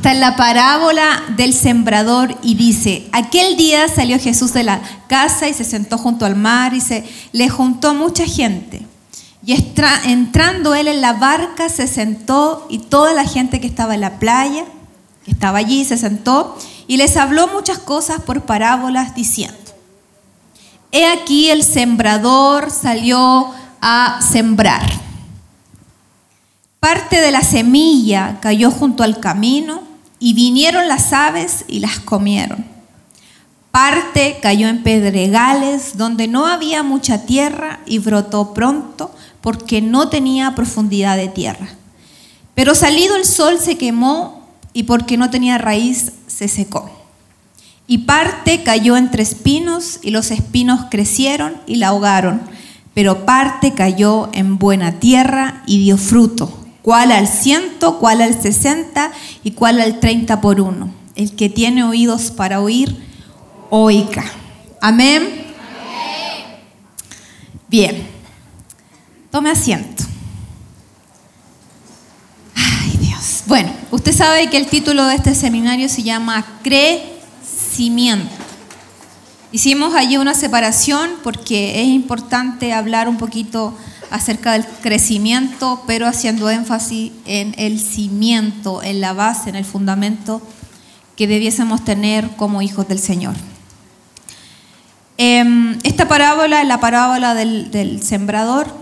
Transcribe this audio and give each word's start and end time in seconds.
Está 0.00 0.12
en 0.12 0.20
la 0.20 0.34
parábola 0.34 1.22
del 1.36 1.52
sembrador 1.52 2.34
y 2.42 2.54
dice, 2.54 3.06
aquel 3.12 3.58
día 3.58 3.86
salió 3.86 4.18
Jesús 4.18 4.54
de 4.54 4.62
la 4.62 4.80
casa 5.08 5.46
y 5.46 5.52
se 5.52 5.62
sentó 5.62 5.98
junto 5.98 6.24
al 6.24 6.36
mar 6.36 6.72
y 6.72 6.80
se 6.80 7.04
le 7.32 7.50
juntó 7.50 7.92
mucha 7.92 8.24
gente. 8.24 8.80
Y 9.44 9.54
entrando 10.06 10.74
él 10.74 10.88
en 10.88 11.02
la 11.02 11.12
barca 11.12 11.68
se 11.68 11.86
sentó 11.86 12.66
y 12.70 12.78
toda 12.78 13.12
la 13.12 13.26
gente 13.26 13.60
que 13.60 13.66
estaba 13.66 13.94
en 13.94 14.00
la 14.00 14.18
playa, 14.18 14.64
que 15.26 15.32
estaba 15.32 15.58
allí, 15.58 15.84
se 15.84 15.98
sentó 15.98 16.56
y 16.86 16.96
les 16.96 17.18
habló 17.18 17.48
muchas 17.48 17.76
cosas 17.76 18.22
por 18.22 18.40
parábolas 18.46 19.14
diciendo, 19.14 19.58
he 20.92 21.04
aquí 21.08 21.50
el 21.50 21.62
sembrador 21.62 22.70
salió 22.70 23.50
a 23.82 24.20
sembrar. 24.22 24.90
Parte 26.80 27.20
de 27.20 27.32
la 27.32 27.42
semilla 27.42 28.38
cayó 28.40 28.70
junto 28.70 29.02
al 29.02 29.20
camino 29.20 29.89
y 30.20 30.34
vinieron 30.34 30.86
las 30.86 31.12
aves 31.12 31.64
y 31.66 31.80
las 31.80 31.98
comieron. 31.98 32.64
Parte 33.70 34.38
cayó 34.42 34.68
en 34.68 34.82
pedregales 34.82 35.96
donde 35.96 36.28
no 36.28 36.46
había 36.46 36.82
mucha 36.82 37.24
tierra 37.24 37.80
y 37.86 37.98
brotó 37.98 38.52
pronto 38.52 39.12
porque 39.40 39.80
no 39.80 40.08
tenía 40.08 40.54
profundidad 40.54 41.16
de 41.16 41.28
tierra. 41.28 41.68
Pero 42.54 42.74
salido 42.74 43.16
el 43.16 43.24
sol 43.24 43.58
se 43.58 43.78
quemó 43.78 44.46
y 44.72 44.84
porque 44.84 45.16
no 45.16 45.30
tenía 45.30 45.56
raíz 45.56 46.12
se 46.26 46.48
secó. 46.48 46.90
Y 47.86 47.98
parte 47.98 48.62
cayó 48.62 48.96
entre 48.96 49.22
espinos 49.22 49.98
y 50.02 50.10
los 50.10 50.30
espinos 50.30 50.86
crecieron 50.90 51.56
y 51.66 51.76
la 51.76 51.88
ahogaron. 51.88 52.40
Pero 52.94 53.24
parte 53.24 53.72
cayó 53.72 54.28
en 54.32 54.58
buena 54.58 55.00
tierra 55.00 55.62
y 55.66 55.82
dio 55.82 55.96
fruto, 55.96 56.59
cuál 56.82 57.12
al 57.12 57.28
ciento, 57.28 57.98
cuál 57.98 58.22
al 58.22 58.40
sesenta 58.40 59.12
y 59.42 59.52
cuál 59.52 59.80
al 59.80 60.00
treinta 60.00 60.40
por 60.40 60.60
uno. 60.60 60.92
El 61.14 61.34
que 61.36 61.48
tiene 61.48 61.84
oídos 61.84 62.30
para 62.30 62.60
oír, 62.60 62.96
oiga. 63.68 64.24
Amén. 64.80 65.46
Bien. 67.68 68.08
Tome 69.30 69.50
asiento. 69.50 70.04
Ay 72.54 72.96
Dios. 72.98 73.44
Bueno, 73.46 73.72
usted 73.90 74.12
sabe 74.12 74.50
que 74.50 74.56
el 74.56 74.66
título 74.66 75.06
de 75.06 75.14
este 75.14 75.34
seminario 75.34 75.88
se 75.88 76.02
llama 76.02 76.44
Crecimiento. 76.62 78.28
Hicimos 79.52 79.94
allí 79.94 80.16
una 80.16 80.34
separación 80.34 81.10
porque 81.22 81.82
es 81.82 81.88
importante 81.88 82.72
hablar 82.72 83.08
un 83.08 83.18
poquito 83.18 83.76
acerca 84.10 84.52
del 84.52 84.66
crecimiento, 84.66 85.82
pero 85.86 86.06
haciendo 86.06 86.50
énfasis 86.50 87.12
en 87.26 87.54
el 87.56 87.80
cimiento, 87.80 88.82
en 88.82 89.00
la 89.00 89.12
base, 89.12 89.50
en 89.50 89.56
el 89.56 89.64
fundamento 89.64 90.42
que 91.16 91.26
debiésemos 91.26 91.84
tener 91.84 92.28
como 92.36 92.62
hijos 92.62 92.88
del 92.88 92.98
Señor. 92.98 93.34
Em, 95.16 95.78
esta 95.82 96.08
parábola 96.08 96.62
es 96.62 96.68
la 96.68 96.80
parábola 96.80 97.34
del, 97.34 97.70
del 97.70 98.02
sembrador 98.02 98.74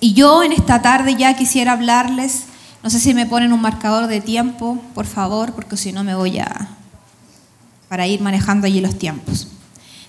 y 0.00 0.14
yo 0.14 0.42
en 0.42 0.52
esta 0.52 0.80
tarde 0.80 1.16
ya 1.16 1.36
quisiera 1.36 1.72
hablarles, 1.72 2.44
no 2.82 2.90
sé 2.90 2.98
si 2.98 3.14
me 3.14 3.26
ponen 3.26 3.52
un 3.52 3.60
marcador 3.60 4.06
de 4.06 4.20
tiempo, 4.20 4.80
por 4.94 5.06
favor, 5.06 5.52
porque 5.52 5.76
si 5.76 5.92
no 5.92 6.02
me 6.02 6.14
voy 6.14 6.38
a, 6.38 6.68
para 7.88 8.06
ir 8.06 8.20
manejando 8.20 8.66
allí 8.66 8.80
los 8.80 8.98
tiempos. 8.98 9.48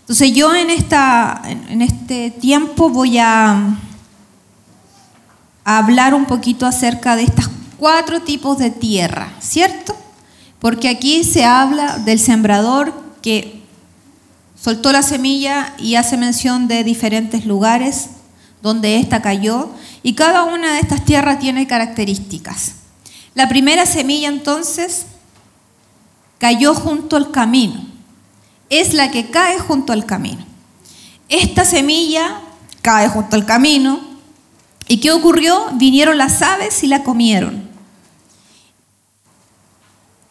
Entonces 0.02 0.31
yo 0.33 0.55
en, 0.55 0.69
esta, 0.69 1.41
en 1.45 1.81
este 1.81 2.31
tiempo 2.31 2.89
voy 2.89 3.17
a, 3.17 3.77
hablar 5.78 6.14
un 6.16 6.25
poquito 6.25 6.66
acerca 6.66 7.16
de 7.16 7.23
estos 7.23 7.50
cuatro 7.78 8.22
tipos 8.22 8.58
de 8.58 8.72
tierra, 8.72 9.31
¿cierto? 9.39 9.95
Porque 10.59 10.89
aquí 10.89 11.23
se 11.23 11.45
habla 11.45 12.00
del 12.00 12.20
sembrador 12.20 12.94
que 13.22 13.61
soltó 14.59 14.92
la 14.92 15.03
semilla 15.03 15.73
y 15.78 15.95
hace 15.95 16.17
mención 16.17 16.67
de 16.67 16.84
diferentes 16.84 17.45
lugares 17.45 18.10
donde 18.61 18.98
ésta 18.98 19.21
cayó, 19.21 19.70
y 20.04 20.14
cada 20.14 20.43
una 20.43 20.73
de 20.73 20.80
estas 20.80 21.05
tierras 21.05 21.39
tiene 21.39 21.66
características. 21.66 22.73
La 23.36 23.48
primera 23.48 23.86
semilla 23.86 24.27
entonces 24.27 25.05
cayó 26.39 26.73
junto 26.73 27.16
al 27.16 27.32
camino, 27.32 27.86
es 28.70 28.93
la 28.93 29.11
que 29.11 29.30
cae 29.30 29.60
junto 29.60 29.93
al 29.93 30.05
camino. 30.05 30.43
Esta 31.30 31.64
semilla 31.64 32.42
cae 32.82 33.08
junto 33.08 33.36
al 33.36 33.45
camino, 33.45 34.08
¿y 34.89 34.98
qué 34.98 35.11
ocurrió? 35.11 35.67
Vinieron 35.76 36.17
las 36.17 36.42
aves 36.42 36.83
y 36.83 36.88
la 36.88 37.04
comieron. 37.04 37.70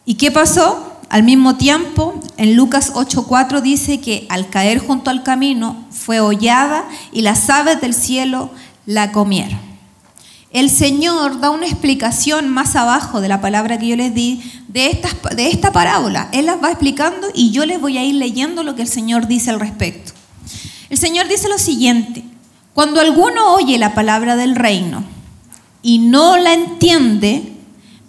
¿Y 0.05 0.13
qué 0.15 0.29
pasó? 0.29 0.85
Al 1.09 1.23
mismo 1.23 1.55
tiempo, 1.55 2.19
en 2.37 2.55
Lucas 2.55 2.93
8:4 2.93 3.61
dice 3.61 3.99
que 3.99 4.27
al 4.29 4.49
caer 4.49 4.77
junto 4.77 5.09
al 5.09 5.23
camino 5.23 5.87
fue 5.89 6.19
hollada 6.19 6.87
y 7.11 7.21
las 7.21 7.49
aves 7.49 7.81
del 7.81 7.95
cielo 7.95 8.51
la 8.85 9.11
comieron. 9.11 9.59
El 10.51 10.69
Señor 10.69 11.39
da 11.39 11.51
una 11.51 11.67
explicación 11.67 12.49
más 12.49 12.75
abajo 12.75 13.21
de 13.21 13.27
la 13.27 13.39
palabra 13.39 13.77
que 13.77 13.87
yo 13.87 13.95
les 13.95 14.13
di 14.13 14.41
de, 14.67 14.87
esta, 14.87 15.09
de 15.35 15.47
esta 15.47 15.71
parábola. 15.71 16.27
Él 16.31 16.47
las 16.47 16.61
va 16.61 16.69
explicando 16.69 17.27
y 17.33 17.51
yo 17.51 17.65
les 17.65 17.79
voy 17.79 17.97
a 17.99 18.03
ir 18.03 18.15
leyendo 18.15 18.63
lo 18.63 18.75
que 18.75 18.81
el 18.81 18.87
Señor 18.87 19.27
dice 19.27 19.51
al 19.51 19.59
respecto. 19.59 20.13
El 20.89 20.97
Señor 20.97 21.27
dice 21.27 21.49
lo 21.49 21.59
siguiente, 21.59 22.23
cuando 22.79 23.01
alguno 23.01 23.55
oye 23.55 23.77
la 23.77 23.93
palabra 23.93 24.37
del 24.37 24.55
reino 24.55 25.03
y 25.81 25.97
no 25.97 26.37
la 26.37 26.53
entiende, 26.53 27.51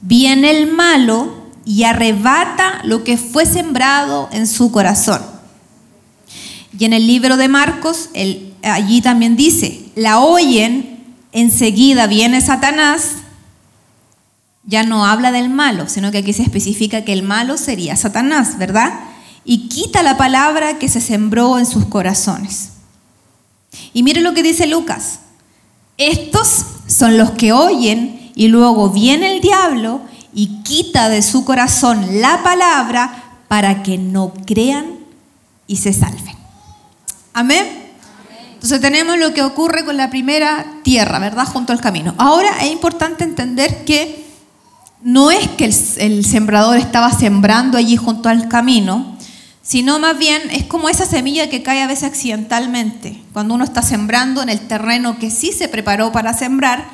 viene 0.01 0.49
el 0.51 0.71
malo 0.71 1.49
y 1.65 1.83
arrebata 1.83 2.81
lo 2.85 3.03
que 3.03 3.17
fue 3.17 3.47
sembrado 3.47 4.29
en 4.31 4.47
su 4.47 4.71
corazón. 4.71 5.23
Y 6.79 6.85
en 6.85 6.93
el 6.93 7.09
libro 7.09 7.37
de 7.37 7.49
Marcos, 7.49 8.11
allí 8.63 9.01
también 9.01 9.35
dice, 9.35 9.87
la 9.97 10.21
oyen, 10.21 11.17
enseguida 11.33 12.07
viene 12.07 12.41
Satanás, 12.41 13.15
ya 14.63 14.85
no 14.85 15.05
habla 15.05 15.33
del 15.33 15.51
malo, 15.51 15.89
sino 15.89 16.13
que 16.13 16.19
aquí 16.19 16.33
se 16.33 16.45
especifica 16.45 17.03
que 17.05 17.13
el 17.13 17.25
malo 17.25 17.57
sería 17.57 17.97
Satanás, 17.97 18.57
¿verdad? 18.57 19.01
Y 19.45 19.67
quita 19.67 20.05
la 20.05 20.17
palabra 20.17 20.79
que 20.79 20.89
se 20.89 21.01
sembró 21.01 21.59
en 21.59 21.67
sus 21.67 21.87
corazones. 21.87 22.75
Y 23.93 24.03
mire 24.03 24.21
lo 24.21 24.35
que 24.35 24.43
dice 24.43 24.67
Lucas, 24.67 25.21
estos 25.97 26.65
son 26.87 27.19
los 27.19 27.33
que 27.33 27.53
oyen 27.53 28.33
y 28.35 28.49
luego 28.49 28.91
viene 28.91 29.35
el 29.35 29.41
diablo 29.41 30.01
y 30.33 30.63
quita 30.63 31.09
de 31.09 31.23
su 31.23 31.45
corazón 31.45 32.21
la 32.21 32.43
palabra 32.43 33.39
para 33.49 33.83
que 33.83 33.99
no 33.99 34.33
crean 34.47 35.01
y 35.67 35.77
se 35.77 35.93
salven. 35.93 36.37
Amén. 37.33 37.81
Entonces 38.55 38.81
tenemos 38.81 39.19
lo 39.19 39.33
que 39.33 39.43
ocurre 39.43 39.85
con 39.85 39.97
la 39.97 40.11
primera 40.11 40.67
tierra, 40.83 41.19
¿verdad? 41.19 41.47
Junto 41.47 41.73
al 41.73 41.81
camino. 41.81 42.15
Ahora 42.19 42.51
es 42.61 42.71
importante 42.71 43.25
entender 43.25 43.85
que 43.85 44.27
no 45.03 45.31
es 45.31 45.49
que 45.49 45.65
el, 45.65 46.25
sembrador 46.25 46.77
estaba 46.77 47.11
sembrando 47.11 47.79
allí 47.79 47.97
junto 47.97 48.29
al 48.29 48.49
camino, 48.49 49.17
sino 49.63 49.99
más 49.99 50.19
bien 50.19 50.43
es 50.51 50.65
como 50.65 50.89
esa 50.89 51.07
semilla 51.07 51.51
que 51.51 51.63
cae 51.63 51.83
a 51.83 51.87
veces 51.87 52.05
accidentalmente, 52.05 53.23
cuando 53.33 53.55
uno 53.55 53.65
está 53.65 53.83
sembrando 53.83 54.43
en 54.43 54.49
el 54.49 54.61
terreno 54.61 55.19
que 55.19 55.31
sí 55.31 55.53
se 55.53 55.69
preparó 55.69 56.13
para 56.13 56.33
sembrar, 56.33 56.89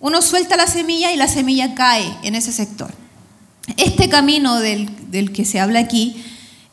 uno 0.00 0.22
suelta 0.22 0.56
la 0.56 0.66
semilla 0.66 1.12
y 1.12 1.16
la 1.16 1.28
semilla 1.28 1.74
cae 1.74 2.16
en 2.22 2.34
ese 2.34 2.52
sector. 2.52 2.92
Este 3.76 4.08
camino 4.08 4.58
del, 4.58 5.32
que 5.32 5.44
se 5.44 5.60
habla 5.60 5.80
aquí 5.80 6.24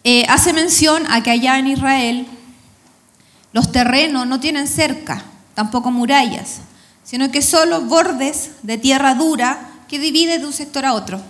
eh, 0.03 0.25
hace 0.29 0.53
mención 0.53 1.03
a 1.09 1.21
que 1.21 1.31
allá 1.31 1.59
en 1.59 1.67
Israel 1.67 2.25
los 3.51 3.71
terrenos 3.71 4.27
no 4.27 4.39
tienen 4.39 4.67
cerca, 4.67 5.23
tampoco 5.55 5.91
murallas, 5.91 6.59
sino 7.03 7.29
que 7.31 7.41
solo 7.41 7.81
bordes 7.81 8.51
de 8.63 8.77
tierra 8.77 9.15
dura 9.15 9.71
que 9.89 9.99
divide 9.99 10.39
de 10.39 10.45
un 10.45 10.53
sector 10.53 10.85
a 10.85 10.93
otro. 10.93 11.21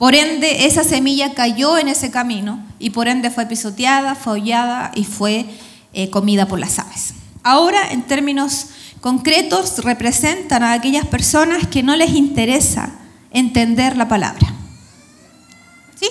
Por 0.00 0.14
ende, 0.14 0.64
esa 0.64 0.82
semilla 0.82 1.34
cayó 1.34 1.76
en 1.76 1.86
ese 1.86 2.10
camino 2.10 2.64
y 2.78 2.88
por 2.88 3.06
ende 3.06 3.30
fue 3.30 3.44
pisoteada, 3.44 4.14
fue 4.14 4.40
y 4.94 5.04
fue 5.04 5.44
eh, 5.92 6.08
comida 6.08 6.48
por 6.48 6.58
las 6.58 6.78
aves. 6.78 7.12
Ahora, 7.42 7.90
en 7.90 8.04
términos 8.04 8.68
concretos 9.02 9.84
representan 9.84 10.62
a 10.62 10.72
aquellas 10.72 11.04
personas 11.04 11.66
que 11.66 11.82
no 11.82 11.96
les 11.96 12.14
interesa 12.14 12.94
entender 13.30 13.98
la 13.98 14.08
palabra. 14.08 14.54
¿Sí? 15.96 16.08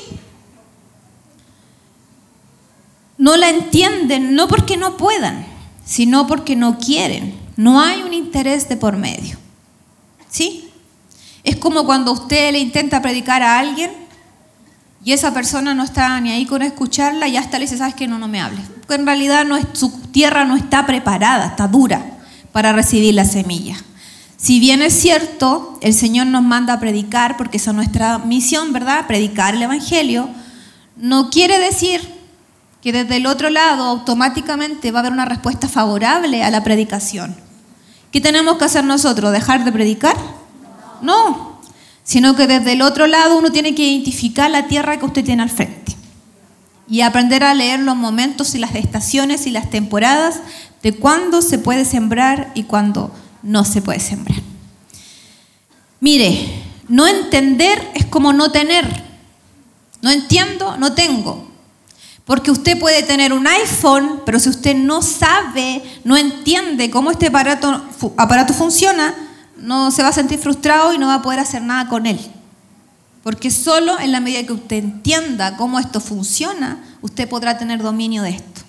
No 3.18 3.38
la 3.38 3.50
entienden 3.50 4.36
no 4.36 4.48
porque 4.48 4.78
no 4.78 4.98
puedan, 4.98 5.48
sino 5.84 6.28
porque 6.28 6.56
no 6.56 6.78
quieren. 6.78 7.34
No 7.56 7.82
hay 7.82 8.04
un 8.04 8.14
interés 8.14 8.70
de 8.70 8.78
por 8.78 8.98
medio. 8.98 9.40
¿Sí? 10.30 10.69
Es 11.50 11.56
como 11.56 11.84
cuando 11.84 12.12
usted 12.12 12.52
le 12.52 12.60
intenta 12.60 13.02
predicar 13.02 13.42
a 13.42 13.58
alguien 13.58 13.90
y 15.04 15.14
esa 15.14 15.34
persona 15.34 15.74
no 15.74 15.84
está 15.84 16.22
ni 16.22 16.30
ahí 16.32 16.46
con 16.46 16.62
escucharla 16.62 17.28
y 17.28 17.38
hasta 17.38 17.58
le 17.58 17.66
dice, 17.66 17.76
sabes 17.76 17.96
que 17.96 18.08
no, 18.08 18.20
no 18.20 18.28
me 18.28 18.40
hables. 18.40 18.62
Porque 18.82 18.94
en 18.94 19.08
realidad 19.08 19.48
su 19.74 19.90
tierra 20.12 20.46
no 20.46 20.56
está 20.56 20.86
preparada, 20.86 21.48
está 21.48 21.68
dura 21.68 22.20
para 22.52 22.72
recibir 22.72 23.16
la 23.16 23.26
semilla. 23.26 23.78
Si 24.38 24.60
bien 24.60 24.84
es 24.84 24.94
cierto, 24.94 25.80
el 25.82 25.96
Señor 25.96 26.28
nos 26.28 26.44
manda 26.44 26.74
a 26.74 26.80
predicar, 26.80 27.36
porque 27.36 27.58
es 27.58 27.74
nuestra 27.74 28.20
misión, 28.20 28.72
¿verdad? 28.72 29.08
Predicar 29.08 29.56
el 29.56 29.64
Evangelio, 29.64 30.30
no 30.98 31.32
quiere 31.32 31.58
decir 31.58 32.00
que 32.84 32.92
desde 32.92 33.16
el 33.16 33.26
otro 33.26 33.50
lado 33.50 33.86
automáticamente 33.86 34.92
va 34.92 35.00
a 35.00 35.02
haber 35.02 35.14
una 35.14 35.26
respuesta 35.26 35.68
favorable 35.68 36.44
a 36.44 36.52
la 36.52 36.64
predicación. 36.64 37.36
¿Qué 38.12 38.22
tenemos 38.22 38.60
que 38.60 38.66
hacer 38.66 38.84
nosotros? 38.84 39.32
¿Dejar 39.32 39.66
de 39.66 39.72
predicar? 39.72 40.39
No, 41.02 41.60
sino 42.04 42.36
que 42.36 42.48
desde 42.48 42.74
el 42.74 42.82
otro 42.82 43.08
lado 43.08 43.38
uno 43.38 43.52
tiene 43.52 43.76
que 43.76 43.84
identificar 43.84 44.50
la 44.50 44.68
tierra 44.68 44.98
que 44.98 45.06
usted 45.06 45.24
tiene 45.24 45.44
al 45.44 45.50
frente 45.50 45.96
y 46.90 47.02
aprender 47.02 47.44
a 47.44 47.54
leer 47.54 47.80
los 47.82 47.96
momentos 47.96 48.56
y 48.56 48.58
las 48.58 48.74
estaciones 48.74 49.46
y 49.46 49.52
las 49.52 49.70
temporadas 49.70 50.40
de 50.82 50.96
cuándo 50.96 51.42
se 51.42 51.60
puede 51.60 51.86
sembrar 51.86 52.52
y 52.56 52.64
cuándo 52.64 53.12
no 53.44 53.64
se 53.64 53.82
puede 53.82 54.00
sembrar. 54.00 54.42
Mire, 56.00 56.50
no 56.88 57.06
entender 57.06 57.92
es 57.94 58.06
como 58.06 58.34
no 58.34 58.52
tener. 58.52 59.04
No 60.02 60.10
entiendo, 60.10 60.78
no 60.78 60.94
tengo. 60.94 61.48
Porque 62.26 62.52
usted 62.52 62.80
puede 62.80 63.04
tener 63.04 63.34
un 63.34 63.46
iPhone, 63.48 64.22
pero 64.26 64.40
si 64.40 64.50
usted 64.50 64.76
no 64.76 65.02
sabe, 65.02 65.84
no 66.04 66.18
entiende 66.18 66.90
cómo 66.90 67.12
este 67.12 67.28
aparato, 67.28 67.84
aparato 68.18 68.54
funciona, 68.54 69.14
no 69.62 69.92
se 69.92 70.04
va 70.04 70.10
a 70.10 70.14
sentir 70.14 70.40
frustrado 70.40 70.94
y 70.94 70.98
no 70.98 71.08
va 71.08 71.16
a 71.16 71.22
poder 71.22 71.40
hacer 71.40 71.62
nada 71.62 71.90
con 71.90 72.06
él. 72.06 72.20
Porque 73.24 73.52
solo 73.52 74.00
en 74.00 74.12
la 74.12 74.20
medida 74.20 74.44
que 74.44 74.54
usted 74.54 74.78
entienda 74.78 75.58
cómo 75.58 75.80
esto 75.80 76.00
funciona, 76.00 76.84
usted 77.02 77.28
podrá 77.28 77.58
tener 77.58 77.82
dominio 77.82 78.24
de 78.24 78.32
esto. 78.32 78.62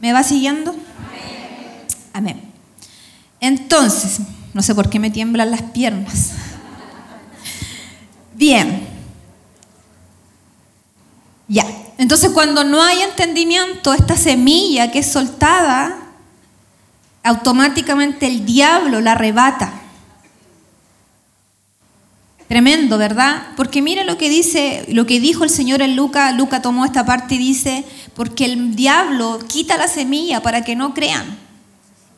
¿Me 0.00 0.12
va 0.12 0.22
siguiendo? 0.22 0.74
Amén. 2.12 2.40
Entonces, 3.40 4.20
no 4.54 4.62
sé 4.62 4.74
por 4.74 4.90
qué 4.90 4.98
me 4.98 5.10
tiemblan 5.10 5.50
las 5.50 5.62
piernas. 5.62 6.32
Bien. 8.34 8.86
Ya. 11.48 11.64
Entonces, 11.96 12.30
cuando 12.30 12.62
no 12.62 12.82
hay 12.82 13.00
entendimiento, 13.02 13.92
esta 13.92 14.16
semilla 14.16 14.92
que 14.92 15.00
es 15.00 15.10
soltada, 15.10 16.07
automáticamente 17.28 18.26
el 18.26 18.44
diablo 18.44 19.00
la 19.00 19.12
arrebata. 19.12 19.72
Tremendo, 22.48 22.96
¿verdad? 22.96 23.48
Porque 23.56 23.82
mire 23.82 24.04
lo 24.04 24.16
que 24.16 24.30
dice, 24.30 24.86
lo 24.88 25.06
que 25.06 25.20
dijo 25.20 25.44
el 25.44 25.50
Señor 25.50 25.82
en 25.82 25.96
Lucas. 25.96 26.34
Lucas 26.34 26.62
tomó 26.62 26.86
esta 26.86 27.04
parte 27.04 27.34
y 27.34 27.38
dice, 27.38 27.84
porque 28.14 28.46
el 28.46 28.74
diablo 28.74 29.38
quita 29.46 29.76
la 29.76 29.86
semilla 29.86 30.40
para 30.40 30.64
que 30.64 30.74
no 30.74 30.94
crean 30.94 31.38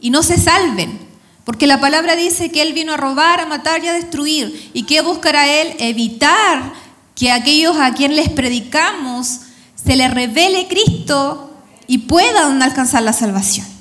y 0.01 0.11
no 0.11 0.23
se 0.23 0.39
salven. 0.39 0.99
Porque 1.45 1.67
la 1.67 1.81
palabra 1.81 2.15
dice 2.15 2.53
que 2.53 2.63
Él 2.63 2.75
vino 2.75 2.95
a 2.95 2.97
robar, 2.97 3.41
a 3.41 3.47
matar 3.47 3.83
y 3.83 3.89
a 3.89 3.93
destruir. 3.93 4.71
¿Y 4.73 4.85
qué 4.85 5.01
buscará 5.01 5.49
Él? 5.49 5.75
Evitar 5.81 6.73
que 7.17 7.33
aquellos 7.33 7.77
a 7.77 7.93
quien 7.95 8.15
les 8.15 8.29
predicamos 8.29 9.41
se 9.75 9.97
les 9.97 10.15
revele 10.15 10.69
Cristo 10.69 11.51
y 11.89 11.99
puedan 11.99 12.63
alcanzar 12.63 13.03
la 13.03 13.13
salvación. 13.13 13.80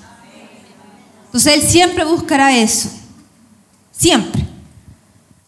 Entonces 1.30 1.54
Él 1.54 1.62
siempre 1.62 2.04
buscará 2.06 2.58
eso. 2.58 2.90
Siempre. 3.92 4.44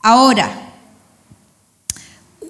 Ahora, 0.04 0.52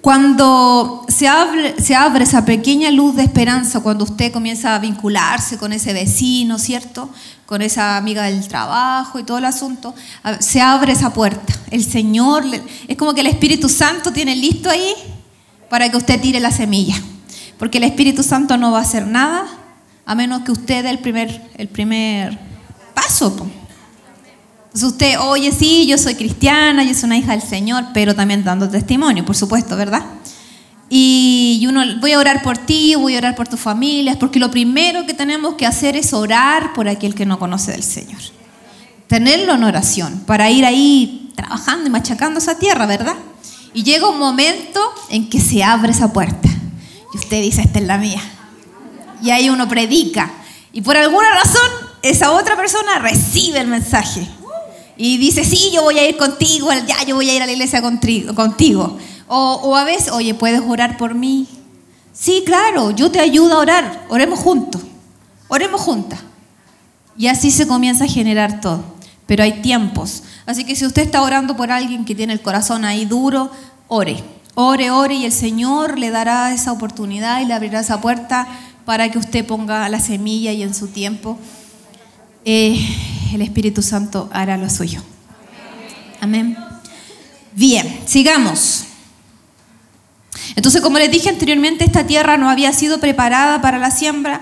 cuando 0.02 1.06
se 1.08 1.28
abre, 1.28 1.80
se 1.80 1.94
abre 1.94 2.24
esa 2.24 2.44
pequeña 2.44 2.90
luz 2.90 3.16
de 3.16 3.22
esperanza, 3.22 3.80
cuando 3.80 4.04
usted 4.04 4.32
comienza 4.32 4.74
a 4.74 4.78
vincularse 4.78 5.56
con 5.56 5.72
ese 5.72 5.94
vecino, 5.94 6.58
¿cierto? 6.58 7.08
Con 7.46 7.62
esa 7.62 7.96
amiga 7.96 8.24
del 8.24 8.46
trabajo 8.48 9.18
y 9.18 9.24
todo 9.24 9.38
el 9.38 9.46
asunto, 9.46 9.94
se 10.40 10.60
abre 10.60 10.92
esa 10.92 11.14
puerta. 11.14 11.54
El 11.70 11.84
Señor, 11.84 12.44
es 12.86 12.96
como 12.98 13.14
que 13.14 13.22
el 13.22 13.28
Espíritu 13.28 13.70
Santo 13.70 14.12
tiene 14.12 14.36
listo 14.36 14.68
ahí 14.68 14.92
para 15.70 15.88
que 15.90 15.96
usted 15.96 16.20
tire 16.20 16.38
la 16.38 16.50
semilla. 16.50 16.96
Porque 17.56 17.78
el 17.78 17.84
Espíritu 17.84 18.22
Santo 18.22 18.58
no 18.58 18.72
va 18.72 18.80
a 18.80 18.82
hacer 18.82 19.06
nada 19.06 19.46
a 20.04 20.14
menos 20.14 20.42
que 20.42 20.52
usted 20.52 20.82
dé 20.82 20.90
el 20.90 20.98
primer, 20.98 21.48
el 21.56 21.68
primer 21.68 22.38
Entonces 23.28 24.82
usted, 24.82 25.20
oye, 25.20 25.52
sí, 25.52 25.86
yo 25.86 25.98
soy 25.98 26.14
cristiana, 26.14 26.82
yo 26.82 26.94
soy 26.94 27.04
una 27.04 27.18
hija 27.18 27.32
del 27.32 27.42
Señor, 27.42 27.84
pero 27.92 28.14
también 28.14 28.42
dando 28.42 28.68
testimonio, 28.68 29.24
por 29.24 29.36
supuesto, 29.36 29.76
¿verdad? 29.76 30.02
Y 30.88 31.64
uno, 31.68 31.82
voy 32.00 32.12
a 32.12 32.18
orar 32.18 32.42
por 32.42 32.58
ti, 32.58 32.94
voy 32.94 33.14
a 33.14 33.18
orar 33.18 33.34
por 33.34 33.48
tu 33.48 33.56
familia, 33.56 34.18
porque 34.18 34.38
lo 34.38 34.50
primero 34.50 35.06
que 35.06 35.14
tenemos 35.14 35.54
que 35.54 35.66
hacer 35.66 35.96
es 35.96 36.12
orar 36.12 36.72
por 36.74 36.88
aquel 36.88 37.14
que 37.14 37.26
no 37.26 37.38
conoce 37.38 37.72
del 37.72 37.82
Señor. 37.82 38.20
Tenerlo 39.06 39.54
en 39.54 39.64
oración, 39.64 40.22
para 40.26 40.50
ir 40.50 40.64
ahí 40.64 41.32
trabajando 41.34 41.86
y 41.86 41.90
machacando 41.90 42.38
esa 42.38 42.58
tierra, 42.58 42.86
¿verdad? 42.86 43.16
Y 43.74 43.82
llega 43.84 44.08
un 44.08 44.18
momento 44.18 44.80
en 45.08 45.28
que 45.28 45.40
se 45.40 45.62
abre 45.62 45.92
esa 45.92 46.12
puerta. 46.12 46.48
Y 47.14 47.18
usted 47.18 47.40
dice, 47.40 47.62
esta 47.62 47.78
es 47.78 47.86
la 47.86 47.98
mía. 47.98 48.20
Y 49.22 49.30
ahí 49.30 49.48
uno 49.48 49.68
predica. 49.68 50.30
Y 50.72 50.82
por 50.82 50.96
alguna 50.96 51.30
razón, 51.30 51.91
esa 52.02 52.32
otra 52.32 52.56
persona 52.56 52.98
recibe 52.98 53.60
el 53.60 53.68
mensaje 53.68 54.26
y 54.96 55.16
dice, 55.18 55.44
sí, 55.44 55.70
yo 55.72 55.82
voy 55.82 55.98
a 55.98 56.08
ir 56.08 56.16
contigo, 56.16 56.68
ya 56.86 57.02
yo 57.04 57.14
voy 57.14 57.30
a 57.30 57.34
ir 57.34 57.42
a 57.42 57.46
la 57.46 57.52
iglesia 57.52 57.80
contigo. 57.80 58.98
O, 59.28 59.76
a 59.76 59.84
veces, 59.84 60.12
oye, 60.12 60.34
¿puedes 60.34 60.60
orar 60.60 60.96
por 60.96 61.14
mí? 61.14 61.46
Sí, 62.12 62.42
claro, 62.44 62.90
yo 62.90 63.10
te 63.10 63.18
ayudo 63.18 63.54
a 63.54 63.58
orar, 63.58 64.06
oremos 64.10 64.38
juntos, 64.38 64.82
oremos 65.48 65.80
juntas. 65.80 66.20
Y 67.16 67.28
así 67.28 67.50
se 67.50 67.66
comienza 67.66 68.04
a 68.04 68.08
generar 68.08 68.60
todo. 68.60 68.84
Pero 69.26 69.44
hay 69.44 69.62
tiempos. 69.62 70.24
Así 70.44 70.64
que 70.64 70.76
si 70.76 70.84
usted 70.84 71.02
está 71.02 71.22
orando 71.22 71.56
por 71.56 71.70
alguien 71.70 72.04
que 72.04 72.14
tiene 72.14 72.32
el 72.32 72.42
corazón 72.42 72.84
ahí 72.84 73.04
duro, 73.04 73.50
ore. 73.88 74.22
Ore, 74.54 74.90
ore 74.90 75.14
y 75.14 75.24
el 75.24 75.32
Señor 75.32 75.98
le 75.98 76.10
dará 76.10 76.52
esa 76.52 76.72
oportunidad 76.72 77.40
y 77.40 77.46
le 77.46 77.54
abrirá 77.54 77.80
esa 77.80 78.00
puerta 78.02 78.46
para 78.84 79.10
que 79.10 79.18
usted 79.18 79.46
ponga 79.46 79.88
la 79.88 80.00
semilla 80.00 80.52
y 80.52 80.62
en 80.62 80.74
su 80.74 80.88
tiempo 80.88 81.38
eh, 82.44 82.78
el 83.32 83.42
Espíritu 83.42 83.82
Santo 83.82 84.28
hará 84.32 84.56
lo 84.56 84.68
suyo. 84.68 85.02
Amén. 86.20 86.56
Bien, 87.54 88.00
sigamos. 88.06 88.84
Entonces, 90.56 90.80
como 90.80 90.98
les 90.98 91.10
dije 91.10 91.28
anteriormente, 91.28 91.84
esta 91.84 92.06
tierra 92.06 92.36
no 92.36 92.48
había 92.48 92.72
sido 92.72 93.00
preparada 93.00 93.60
para 93.60 93.78
la 93.78 93.90
siembra. 93.90 94.40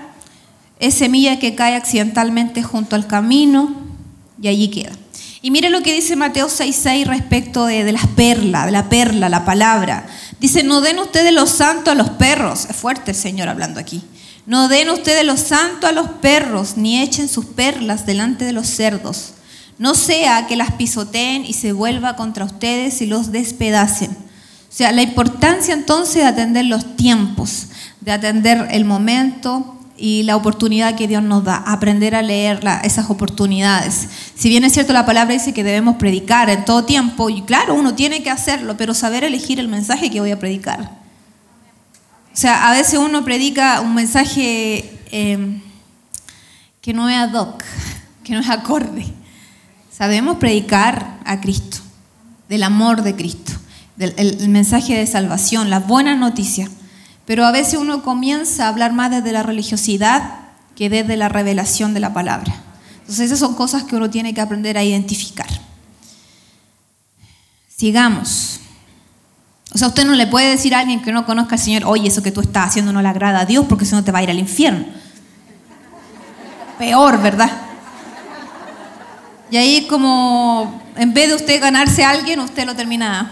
Es 0.79 0.95
semilla 0.95 1.39
que 1.39 1.55
cae 1.55 1.75
accidentalmente 1.75 2.63
junto 2.63 2.95
al 2.95 3.07
camino 3.07 3.75
y 4.41 4.47
allí 4.47 4.69
queda. 4.69 4.91
Y 5.43 5.51
mire 5.51 5.69
lo 5.69 5.81
que 5.81 5.93
dice 5.93 6.15
Mateo 6.15 6.47
6:6 6.47 7.05
respecto 7.05 7.65
de, 7.65 7.91
las 7.91 8.07
perlas, 8.07 8.65
de 8.65 8.71
la 8.71 8.89
perla, 8.89 9.29
la 9.29 9.43
palabra. 9.43 10.05
Dice, 10.39 10.63
no 10.63 10.81
den 10.81 10.99
ustedes 10.99 11.33
los 11.33 11.49
santos 11.49 11.93
a 11.93 11.95
los 11.95 12.11
perros. 12.11 12.65
Es 12.69 12.75
fuerte 12.75 13.11
el 13.11 13.17
Señor 13.17 13.49
hablando 13.49 13.79
aquí. 13.79 14.03
No 14.51 14.67
den 14.67 14.89
ustedes 14.89 15.23
lo 15.23 15.37
santo 15.37 15.87
a 15.87 15.93
los 15.93 16.09
perros, 16.09 16.75
ni 16.75 17.01
echen 17.01 17.29
sus 17.29 17.45
perlas 17.45 18.05
delante 18.05 18.43
de 18.43 18.51
los 18.51 18.67
cerdos. 18.67 19.31
No 19.77 19.95
sea 19.95 20.45
que 20.45 20.57
las 20.57 20.73
pisoteen 20.73 21.45
y 21.45 21.53
se 21.53 21.71
vuelva 21.71 22.17
contra 22.17 22.43
ustedes 22.43 23.01
y 23.01 23.05
los 23.05 23.31
despedacen. 23.31 24.11
O 24.11 24.73
sea, 24.73 24.91
la 24.91 25.03
importancia 25.03 25.73
entonces 25.73 26.15
de 26.15 26.27
atender 26.27 26.65
los 26.65 26.97
tiempos, 26.97 27.67
de 28.01 28.11
atender 28.11 28.67
el 28.71 28.83
momento 28.83 29.79
y 29.95 30.23
la 30.23 30.35
oportunidad 30.35 30.95
que 30.95 31.07
Dios 31.07 31.23
nos 31.23 31.45
da, 31.45 31.55
aprender 31.55 32.13
a 32.13 32.21
leer 32.21 32.59
esas 32.83 33.09
oportunidades. 33.09 34.09
Si 34.35 34.49
bien 34.49 34.65
es 34.65 34.73
cierto 34.73 34.91
la 34.91 35.05
palabra 35.05 35.33
dice 35.33 35.53
que 35.53 35.63
debemos 35.63 35.95
predicar 35.95 36.49
en 36.49 36.65
todo 36.65 36.83
tiempo, 36.83 37.29
y 37.29 37.43
claro, 37.43 37.73
uno 37.73 37.95
tiene 37.95 38.21
que 38.21 38.29
hacerlo, 38.29 38.75
pero 38.75 38.93
saber 38.93 39.23
elegir 39.23 39.61
el 39.61 39.69
mensaje 39.69 40.11
que 40.11 40.19
voy 40.19 40.31
a 40.31 40.39
predicar. 40.39 41.00
O 42.33 42.37
sea, 42.37 42.69
a 42.69 42.71
veces 42.71 42.97
uno 42.97 43.25
predica 43.25 43.81
un 43.81 43.93
mensaje 43.93 44.99
eh, 45.11 45.61
que 46.81 46.93
no 46.93 47.09
es 47.09 47.17
ad 47.17 47.33
hoc, 47.33 47.63
que 48.23 48.33
no 48.33 48.39
es 48.39 48.49
acorde. 48.49 49.05
Sabemos 49.91 50.37
predicar 50.37 51.19
a 51.25 51.41
Cristo, 51.41 51.77
del 52.49 52.63
amor 52.63 53.03
de 53.03 53.15
Cristo, 53.15 53.53
del 53.97 54.13
el, 54.17 54.49
mensaje 54.49 54.95
de 54.95 55.05
salvación, 55.05 55.69
la 55.69 55.79
buena 55.79 56.15
noticia. 56.15 56.69
Pero 57.25 57.45
a 57.45 57.51
veces 57.51 57.75
uno 57.75 58.01
comienza 58.01 58.65
a 58.65 58.69
hablar 58.69 58.93
más 58.93 59.11
desde 59.11 59.31
la 59.31 59.43
religiosidad 59.43 60.39
que 60.75 60.89
desde 60.89 61.17
la 61.17 61.29
revelación 61.29 61.93
de 61.93 61.99
la 61.99 62.13
palabra. 62.13 62.53
Entonces 63.01 63.27
esas 63.27 63.39
son 63.39 63.55
cosas 63.55 63.83
que 63.83 63.95
uno 63.95 64.09
tiene 64.09 64.33
que 64.33 64.41
aprender 64.41 64.77
a 64.77 64.83
identificar. 64.83 65.47
Sigamos. 67.75 68.50
O 69.73 69.77
sea, 69.77 69.87
usted 69.87 70.05
no 70.05 70.13
le 70.13 70.27
puede 70.27 70.49
decir 70.49 70.75
a 70.75 70.79
alguien 70.79 71.01
que 71.01 71.13
no 71.13 71.25
conozca 71.25 71.55
al 71.55 71.61
Señor, 71.61 71.83
oye, 71.85 72.07
eso 72.09 72.21
que 72.21 72.31
tú 72.31 72.41
estás 72.41 72.67
haciendo 72.67 72.91
no 72.91 73.01
le 73.01 73.07
agrada 73.07 73.39
a 73.39 73.45
Dios 73.45 73.65
porque 73.69 73.85
si 73.85 73.95
no 73.95 74.03
te 74.03 74.11
va 74.11 74.19
a 74.19 74.23
ir 74.23 74.29
al 74.29 74.39
infierno. 74.39 74.85
Peor, 76.77 77.21
¿verdad? 77.21 77.51
Y 79.49 79.57
ahí 79.57 79.87
como, 79.87 80.81
en 80.95 81.13
vez 81.13 81.29
de 81.29 81.35
usted 81.35 81.61
ganarse 81.61 82.03
a 82.03 82.09
alguien, 82.09 82.39
usted 82.39 82.65
lo 82.65 82.75
termina. 82.75 83.31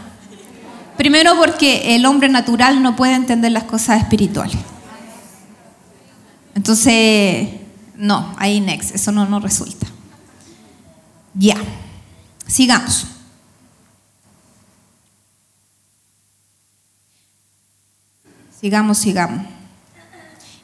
Primero 0.97 1.35
porque 1.35 1.95
el 1.95 2.05
hombre 2.05 2.29
natural 2.29 2.81
no 2.81 2.95
puede 2.95 3.15
entender 3.15 3.51
las 3.51 3.63
cosas 3.63 3.99
espirituales. 4.01 4.57
Entonces, 6.55 7.49
no, 7.95 8.33
ahí 8.37 8.59
next, 8.59 8.95
eso 8.95 9.11
no, 9.11 9.25
no 9.25 9.39
resulta. 9.39 9.87
Ya, 11.33 11.55
sigamos. 12.47 13.07
Sigamos, 18.59 18.97
sigamos. 18.97 19.45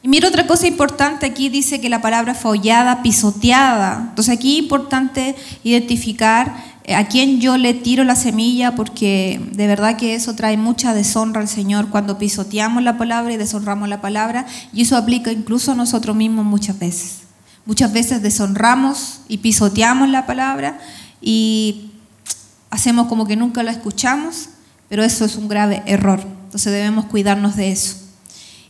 Y 0.02 0.08
mira 0.08 0.28
otra 0.28 0.46
cosa 0.46 0.66
importante, 0.66 1.24
aquí 1.26 1.48
dice 1.48 1.80
que 1.80 1.88
la 1.88 2.02
palabra 2.02 2.34
follada, 2.34 3.02
pisoteada. 3.02 4.06
Entonces 4.10 4.34
aquí 4.34 4.56
es 4.56 4.62
importante 4.62 5.34
identificar 5.64 6.54
eh, 6.84 6.94
a 6.94 7.08
quién 7.08 7.40
yo 7.40 7.56
le 7.56 7.74
tiro 7.74 8.04
la 8.04 8.14
semilla, 8.14 8.74
porque 8.74 9.40
de 9.52 9.66
verdad 9.66 9.96
que 9.96 10.14
eso 10.14 10.34
trae 10.34 10.56
mucha 10.56 10.94
deshonra 10.94 11.40
al 11.40 11.48
Señor 11.48 11.88
cuando 11.88 12.18
pisoteamos 12.18 12.82
la 12.82 12.98
palabra 12.98 13.32
y 13.32 13.36
deshonramos 13.36 13.88
la 13.88 14.00
palabra, 14.00 14.46
y 14.72 14.82
eso 14.82 14.96
aplica 14.96 15.32
incluso 15.32 15.72
a 15.72 15.74
nosotros 15.74 16.14
mismos 16.14 16.44
muchas 16.44 16.78
veces. 16.78 17.22
Muchas 17.64 17.92
veces 17.92 18.22
deshonramos 18.22 19.22
y 19.26 19.38
pisoteamos 19.38 20.08
la 20.10 20.26
palabra 20.26 20.78
y 21.20 21.90
hacemos 22.70 23.08
como 23.08 23.26
que 23.26 23.34
nunca 23.34 23.64
la 23.64 23.72
escuchamos, 23.72 24.50
pero 24.88 25.02
eso 25.02 25.24
es 25.24 25.34
un 25.34 25.48
grave 25.48 25.82
error. 25.86 26.35
Entonces 26.56 26.72
debemos 26.72 27.04
cuidarnos 27.04 27.54
de 27.54 27.70
eso. 27.70 27.96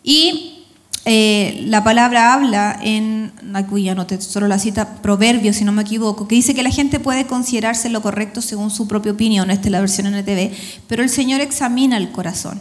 Y 0.03 0.65
eh, 1.05 1.63
la 1.69 1.85
palabra 1.85 2.35
habla 2.35 2.77
en, 2.83 3.31
aquí 3.55 3.85
ya 3.85 3.95
no 3.95 4.09
te, 4.09 4.21
solo 4.21 4.49
la 4.49 4.59
cita, 4.59 4.97
Proverbios, 5.03 5.55
si 5.55 5.65
no 5.65 5.71
me 5.71 5.83
equivoco, 5.83 6.27
que 6.27 6.35
dice 6.35 6.53
que 6.53 6.65
la 6.65 6.73
gente 6.73 6.99
puede 6.99 7.29
considerarse 7.29 7.89
lo 7.89 8.03
correcto 8.03 8.43
según 8.43 8.73
su 8.73 8.89
propia 8.89 9.13
opinión, 9.13 9.53
esta 9.53 9.69
es 9.69 9.71
la 9.71 9.79
versión 9.79 10.13
NTV, 10.13 10.51
pero 10.89 11.05
el 11.05 11.11
Señor 11.11 11.41
examina 11.41 11.97
el 11.97 12.11
corazón. 12.11 12.61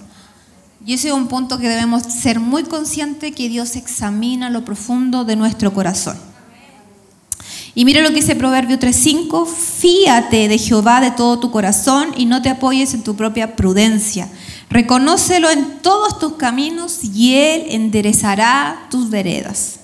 Y 0.86 0.94
ese 0.94 1.08
es 1.08 1.16
un 1.16 1.28
punto 1.28 1.58
que 1.58 1.70
debemos 1.70 2.04
ser 2.04 2.40
muy 2.40 2.62
conscientes, 2.62 3.34
que 3.34 3.50
Dios 3.50 3.76
examina 3.78 4.52
lo 4.52 4.64
profundo 4.64 5.26
de 5.26 5.36
nuestro 5.38 5.74
corazón. 5.74 6.18
Y 7.74 7.84
mira 7.84 8.04
lo 8.04 8.10
que 8.10 8.18
dice 8.18 8.36
Proverbio 8.36 8.78
3.5, 8.78 9.48
fíate 9.48 10.48
de 10.48 10.58
Jehová 10.60 11.02
de 11.02 11.10
todo 11.10 11.40
tu 11.40 11.50
corazón 11.50 12.10
y 12.16 12.28
no 12.28 12.44
te 12.44 12.50
apoyes 12.50 12.94
en 12.94 13.02
tu 13.02 13.16
propia 13.16 13.56
prudencia. 13.56 14.30
Reconócelo 14.70 15.50
en 15.50 15.80
todos 15.80 16.20
tus 16.20 16.34
caminos 16.34 17.04
y 17.04 17.36
Él 17.36 17.66
enderezará 17.70 18.88
tus 18.90 19.10
veredas. 19.10 19.80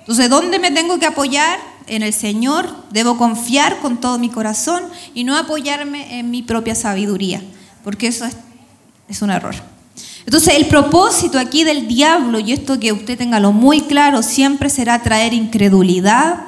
Entonces, 0.00 0.30
¿dónde 0.30 0.58
me 0.58 0.70
tengo 0.70 0.98
que 0.98 1.06
apoyar? 1.06 1.58
En 1.88 2.02
el 2.02 2.12
Señor. 2.12 2.68
Debo 2.90 3.16
confiar 3.16 3.78
con 3.78 4.00
todo 4.00 4.18
mi 4.18 4.28
corazón 4.28 4.82
y 5.14 5.24
no 5.24 5.36
apoyarme 5.36 6.18
en 6.18 6.30
mi 6.30 6.42
propia 6.42 6.74
sabiduría, 6.74 7.42
porque 7.84 8.08
eso 8.08 8.24
es, 9.08 9.22
un 9.22 9.30
error. 9.30 9.54
Entonces, 10.24 10.54
el 10.54 10.66
propósito 10.66 11.38
aquí 11.38 11.62
del 11.62 11.86
diablo, 11.86 12.40
y 12.40 12.52
esto 12.52 12.80
que 12.80 12.92
usted 12.92 13.16
tenga 13.16 13.38
lo 13.38 13.52
muy 13.52 13.82
claro, 13.82 14.22
siempre 14.22 14.70
será 14.70 15.02
traer 15.02 15.32
incredulidad, 15.32 16.40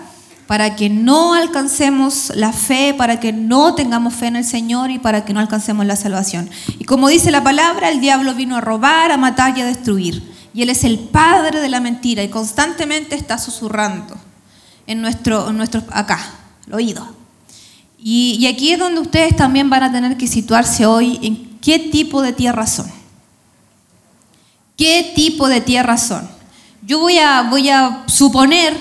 para 0.49 0.77
que 0.77 0.89
no 0.89 1.35
alcancemos 1.35 2.33
la 2.35 2.55
fe, 2.55 2.95
para 2.95 3.21
que 3.21 3.35
no 3.35 3.75
tengamos 3.75 4.15
fe 4.15 4.29
en 4.29 4.37
el 4.37 4.47
Señor 4.47 4.91
y 4.91 4.99
para 4.99 5.27
que 5.27 5.35
no 5.35 5.41
alcancemos 5.41 5.85
la 5.85 5.95
salvación. 5.95 6.49
Y 6.79 6.85
como 6.85 7.09
dice 7.09 7.31
la 7.31 7.45
palabra, 7.45 7.91
el 7.91 8.01
diablo 8.01 8.33
vino 8.33 8.57
a 8.57 8.63
robar, 8.63 9.13
a 9.13 9.19
matar 9.19 9.59
y 9.59 9.61
a 9.61 9.67
destruir. 9.67 10.23
Y 10.55 10.63
él 10.63 10.71
es 10.71 10.85
el 10.85 11.01
padre 11.01 11.61
de 11.61 11.69
la 11.69 11.81
mentira 11.81 12.23
y 12.23 12.31
constantemente 12.31 13.15
está 13.15 13.37
susurrando 13.37 14.17
en 14.87 15.03
nuestro, 15.03 15.53
nuestro 15.53 15.83
acá, 15.91 16.19
el 16.67 16.73
oído. 16.73 17.07
Y, 17.99 18.39
y 18.41 18.47
aquí 18.47 18.73
es 18.73 18.79
donde 18.79 19.03
ustedes 19.03 19.37
también 19.37 19.69
van 19.69 19.83
a 19.83 19.93
tener 19.93 20.17
que 20.17 20.27
situarse 20.27 20.87
hoy 20.87 21.19
en 21.21 21.59
qué 21.61 21.79
tipo 21.79 22.23
de 22.23 22.33
tierra 22.33 22.67
son. 22.67 22.91
¿Qué 24.79 25.13
tipo 25.15 25.47
de 25.47 25.61
tierra 25.61 25.99
son? 25.99 26.27
Yo 26.87 27.01
voy 27.01 27.19
a, 27.19 27.43
voy 27.43 27.69
a 27.69 28.05
suponer 28.07 28.75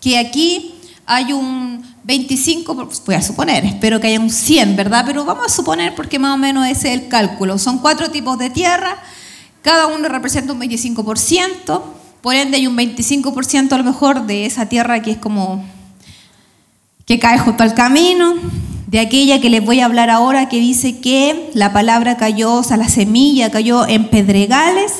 que 0.00 0.16
aquí 0.16 0.69
hay 1.12 1.32
un 1.32 1.84
25, 2.04 2.88
voy 3.04 3.14
a 3.16 3.20
suponer, 3.20 3.64
espero 3.64 3.98
que 3.98 4.06
haya 4.06 4.20
un 4.20 4.30
100, 4.30 4.76
¿verdad? 4.76 5.02
Pero 5.04 5.24
vamos 5.24 5.46
a 5.46 5.48
suponer 5.48 5.92
porque 5.96 6.20
más 6.20 6.32
o 6.34 6.36
menos 6.36 6.68
ese 6.68 6.94
es 6.94 7.00
el 7.00 7.08
cálculo. 7.08 7.58
Son 7.58 7.78
cuatro 7.78 8.12
tipos 8.12 8.38
de 8.38 8.48
tierra, 8.48 8.96
cada 9.60 9.88
uno 9.88 10.08
representa 10.08 10.52
un 10.52 10.60
25%, 10.60 11.82
por 12.22 12.34
ende 12.36 12.58
hay 12.58 12.68
un 12.68 12.76
25% 12.76 13.72
a 13.72 13.78
lo 13.78 13.82
mejor 13.82 14.28
de 14.28 14.46
esa 14.46 14.66
tierra 14.66 15.02
que 15.02 15.10
es 15.10 15.16
como 15.16 15.64
que 17.06 17.18
cae 17.18 17.40
junto 17.40 17.64
al 17.64 17.74
camino, 17.74 18.34
de 18.86 19.00
aquella 19.00 19.40
que 19.40 19.50
les 19.50 19.64
voy 19.64 19.80
a 19.80 19.86
hablar 19.86 20.10
ahora 20.10 20.48
que 20.48 20.60
dice 20.60 21.00
que 21.00 21.50
la 21.54 21.72
palabra 21.72 22.18
cayó, 22.18 22.54
o 22.54 22.62
sea, 22.62 22.76
la 22.76 22.88
semilla 22.88 23.50
cayó 23.50 23.84
en 23.84 24.10
pedregales 24.10 24.92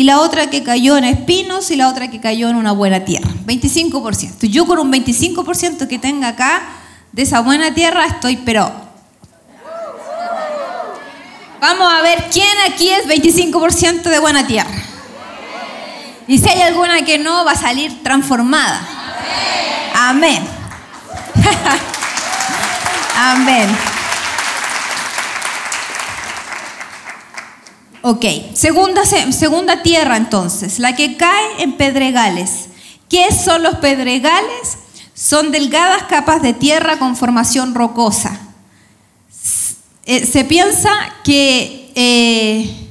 y 0.00 0.04
la 0.04 0.20
otra 0.20 0.48
que 0.48 0.62
cayó 0.62 0.96
en 0.96 1.04
espinos 1.04 1.70
y 1.70 1.76
la 1.76 1.86
otra 1.86 2.08
que 2.08 2.22
cayó 2.22 2.48
en 2.48 2.56
una 2.56 2.72
buena 2.72 3.04
tierra. 3.04 3.28
25%. 3.44 4.46
Yo 4.48 4.64
con 4.64 4.78
un 4.78 4.90
25% 4.90 5.86
que 5.88 5.98
tenga 5.98 6.28
acá 6.28 6.62
de 7.12 7.20
esa 7.20 7.40
buena 7.40 7.74
tierra 7.74 8.06
estoy, 8.06 8.38
pero... 8.38 8.72
Vamos 11.60 11.92
a 11.92 12.00
ver 12.00 12.30
quién 12.32 12.48
aquí 12.66 12.88
es 12.88 13.06
25% 13.06 14.04
de 14.04 14.18
buena 14.20 14.46
tierra. 14.46 14.70
Y 16.26 16.38
si 16.38 16.48
hay 16.48 16.62
alguna 16.62 17.04
que 17.04 17.18
no, 17.18 17.44
va 17.44 17.52
a 17.52 17.56
salir 17.56 18.02
transformada. 18.02 18.80
Amén. 19.94 20.42
Amén. 23.18 23.99
Ok, 28.02 28.24
segunda, 28.54 29.02
segunda 29.04 29.82
tierra 29.82 30.16
entonces, 30.16 30.78
la 30.78 30.96
que 30.96 31.18
cae 31.18 31.62
en 31.62 31.76
pedregales. 31.76 32.68
¿Qué 33.10 33.26
son 33.32 33.62
los 33.62 33.76
pedregales? 33.76 34.78
Son 35.12 35.50
delgadas 35.50 36.04
capas 36.04 36.40
de 36.40 36.54
tierra 36.54 36.98
con 36.98 37.14
formación 37.14 37.74
rocosa. 37.74 38.40
Eh, 40.06 40.24
se 40.24 40.44
piensa 40.44 40.90
que, 41.22 41.92
eh, 41.94 42.88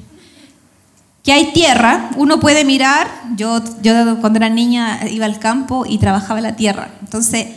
que 1.23 1.33
hay 1.33 1.53
tierra, 1.53 2.11
uno 2.15 2.39
puede 2.39 2.63
mirar, 2.63 3.09
yo, 3.35 3.63
yo 3.81 4.21
cuando 4.21 4.37
era 4.37 4.49
niña 4.49 4.99
iba 5.09 5.25
al 5.25 5.39
campo 5.39 5.85
y 5.87 5.97
trabajaba 5.97 6.39
la 6.39 6.55
tierra, 6.55 6.91
entonces 7.01 7.47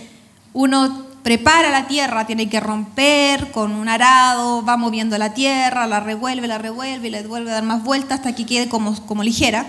uno 0.55 1.12
prepara 1.23 1.71
la 1.71 1.87
tierra, 1.87 2.27
tiene 2.27 2.49
que 2.49 2.61
romper 2.61 3.53
con 3.53 3.73
un 3.73 3.89
arado, 3.89 4.65
va 4.65 4.77
moviendo 4.77 5.17
la 5.19 5.35
tierra, 5.35 5.87
la 5.87 6.01
revuelve, 6.01 6.47
la 6.47 6.59
revuelve 6.59 7.09
y 7.09 7.11
le 7.11 7.23
vuelve 7.23 7.51
a 7.51 7.55
dar 7.55 7.63
más 7.63 7.85
vueltas 7.85 8.19
hasta 8.19 8.35
que 8.35 8.45
quede 8.47 8.69
como, 8.69 8.95
como 9.07 9.23
ligera. 9.23 9.67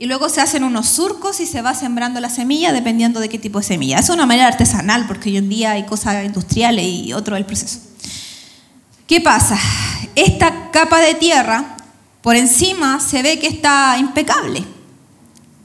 Y 0.00 0.06
luego 0.06 0.28
se 0.28 0.40
hacen 0.40 0.62
unos 0.62 0.88
surcos 0.88 1.40
y 1.40 1.46
se 1.46 1.60
va 1.60 1.74
sembrando 1.74 2.20
la 2.20 2.30
semilla 2.30 2.72
dependiendo 2.72 3.18
de 3.18 3.28
qué 3.28 3.38
tipo 3.38 3.58
de 3.58 3.64
semilla. 3.64 3.98
Es 3.98 4.08
una 4.10 4.26
manera 4.26 4.46
artesanal 4.46 5.06
porque 5.08 5.30
hoy 5.30 5.38
en 5.38 5.48
día 5.48 5.72
hay 5.72 5.84
cosas 5.86 6.24
industriales 6.24 6.86
y 6.86 7.12
otro 7.12 7.36
el 7.36 7.44
proceso. 7.44 7.80
¿Qué 9.08 9.20
pasa? 9.20 9.58
Esta 10.14 10.70
capa 10.70 11.00
de 11.00 11.14
tierra 11.14 11.76
por 12.22 12.36
encima 12.36 13.00
se 13.00 13.22
ve 13.22 13.40
que 13.40 13.48
está 13.48 13.96
impecable. 13.98 14.62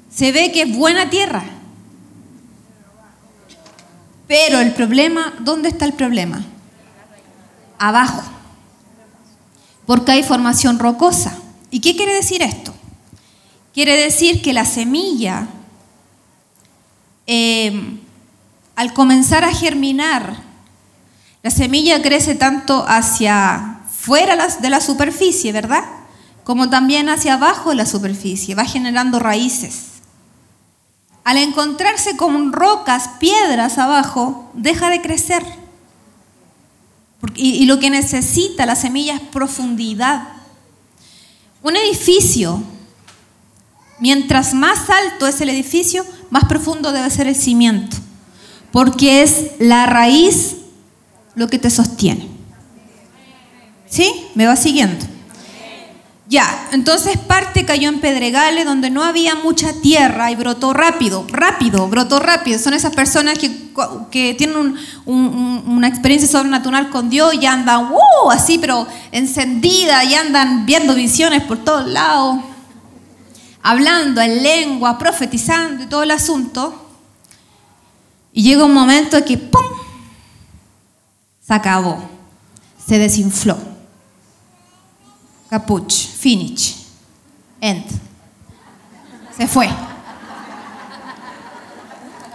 Se 0.10 0.32
ve 0.32 0.52
que 0.52 0.64
es 0.64 0.76
buena 0.76 1.10
tierra. 1.10 1.44
Pero 4.28 4.60
el 4.60 4.74
problema, 4.74 5.34
¿dónde 5.40 5.70
está 5.70 5.86
el 5.86 5.94
problema? 5.94 6.44
Abajo. 7.78 8.24
Porque 9.86 10.14
hay 10.14 10.24
formación 10.24 10.80
rocosa. 10.80 11.38
¿Y 11.70 11.82
qué 11.82 11.96
quiere 11.96 12.14
decir 12.14 12.42
esto? 12.42 12.74
Quiere 13.74 13.98
decir 13.98 14.42
que 14.42 14.54
la 14.54 14.66
semilla, 14.66 15.48
em, 17.26 18.00
al 18.76 18.94
comenzar 18.94 19.44
a 19.44 19.54
germinar, 19.54 20.38
la 21.42 21.52
semilla 21.52 22.02
crece 22.02 22.36
tanto 22.36 22.86
hacia 22.88 23.82
fuera 23.92 24.48
de 24.48 24.70
la 24.70 24.80
superficie, 24.80 25.52
¿verdad? 25.52 25.84
Como 26.44 26.70
también 26.70 27.10
hacia 27.10 27.34
abajo 27.34 27.72
de 27.72 27.76
la 27.76 27.86
superficie, 27.86 28.56
va 28.56 28.66
generando 28.66 29.20
raíces 29.20 29.93
al 31.24 31.38
encontrarse 31.38 32.18
con 32.18 32.52
rocas, 32.52 33.10
piedras 33.20 33.78
abajo, 33.78 34.50
deja 34.54 34.90
de 34.90 35.02
crecer. 35.02 35.44
Y, 37.36 37.66
lo 37.66 37.80
que 37.80 37.90
necesita 37.90 38.66
la 38.66 38.76
semilla 38.76 39.16
es 39.16 39.22
profundidad. 39.22 40.28
Un 41.62 41.78
edificio, 41.78 42.62
mientras 44.00 44.54
más 44.54 44.90
alto 44.90 45.26
es 45.28 45.40
el 45.40 45.50
edificio, 45.50 46.06
más 46.30 46.46
profundo 46.46 46.92
debe 46.92 47.10
ser 47.10 47.28
el 47.28 47.36
cimiento, 47.36 47.96
porque 48.74 49.24
es 49.24 49.52
la 49.60 49.86
raíz 49.86 50.58
lo 51.36 51.48
que 51.48 51.60
te 51.60 51.70
sostiene. 51.70 52.28
¿Sí? 53.88 54.26
¿Me 54.36 54.46
va 54.46 54.58
siguiendo? 54.58 55.13
Ya, 56.26 56.70
entonces 56.72 57.18
parte 57.18 57.66
cayó 57.66 57.90
en 57.90 58.00
pedregales 58.00 58.64
donde 58.64 58.90
no 58.90 59.04
había 59.04 59.36
mucha 59.36 59.74
tierra 59.82 60.32
y 60.32 60.36
brotó 60.36 60.74
rápido, 60.74 61.26
rápido, 61.30 61.88
brotó 61.90 62.20
rápido. 62.20 62.60
Son 62.60 62.74
esas 62.74 62.96
personas 62.96 63.38
que, 63.38 64.34
tienen 64.38 64.76
una 65.06 65.88
experiencia 65.88 66.30
sobrenatural 66.30 66.90
con 66.90 67.10
Dios 67.10 67.34
y 67.34 67.46
andan 67.46 67.92
uh, 67.92 68.32
así, 68.32 68.58
pero 68.58 68.88
encendida 69.12 70.06
y 70.06 70.16
andan 70.16 70.66
viendo 70.66 70.96
visiones 70.96 71.44
por 71.44 71.58
todos 71.58 71.88
lados, 71.90 72.38
hablando 73.62 74.22
en 74.22 74.44
lengua, 74.44 74.98
profetizando 74.98 75.84
y 75.84 75.88
todo 75.88 76.04
el 76.04 76.12
asunto. 76.12 76.80
Y 78.32 78.44
llega 78.44 78.64
un 78.64 78.74
momento 78.74 79.24
que 79.26 79.38
¡pum! 79.38 79.62
Se 81.46 81.54
acabó. 81.54 82.02
Se 82.86 82.98
desinfló. 82.98 83.73
Capuch. 85.54 85.94
Finish. 85.94 86.78
End. 87.62 87.86
Se 89.38 89.48
fue. 89.48 89.70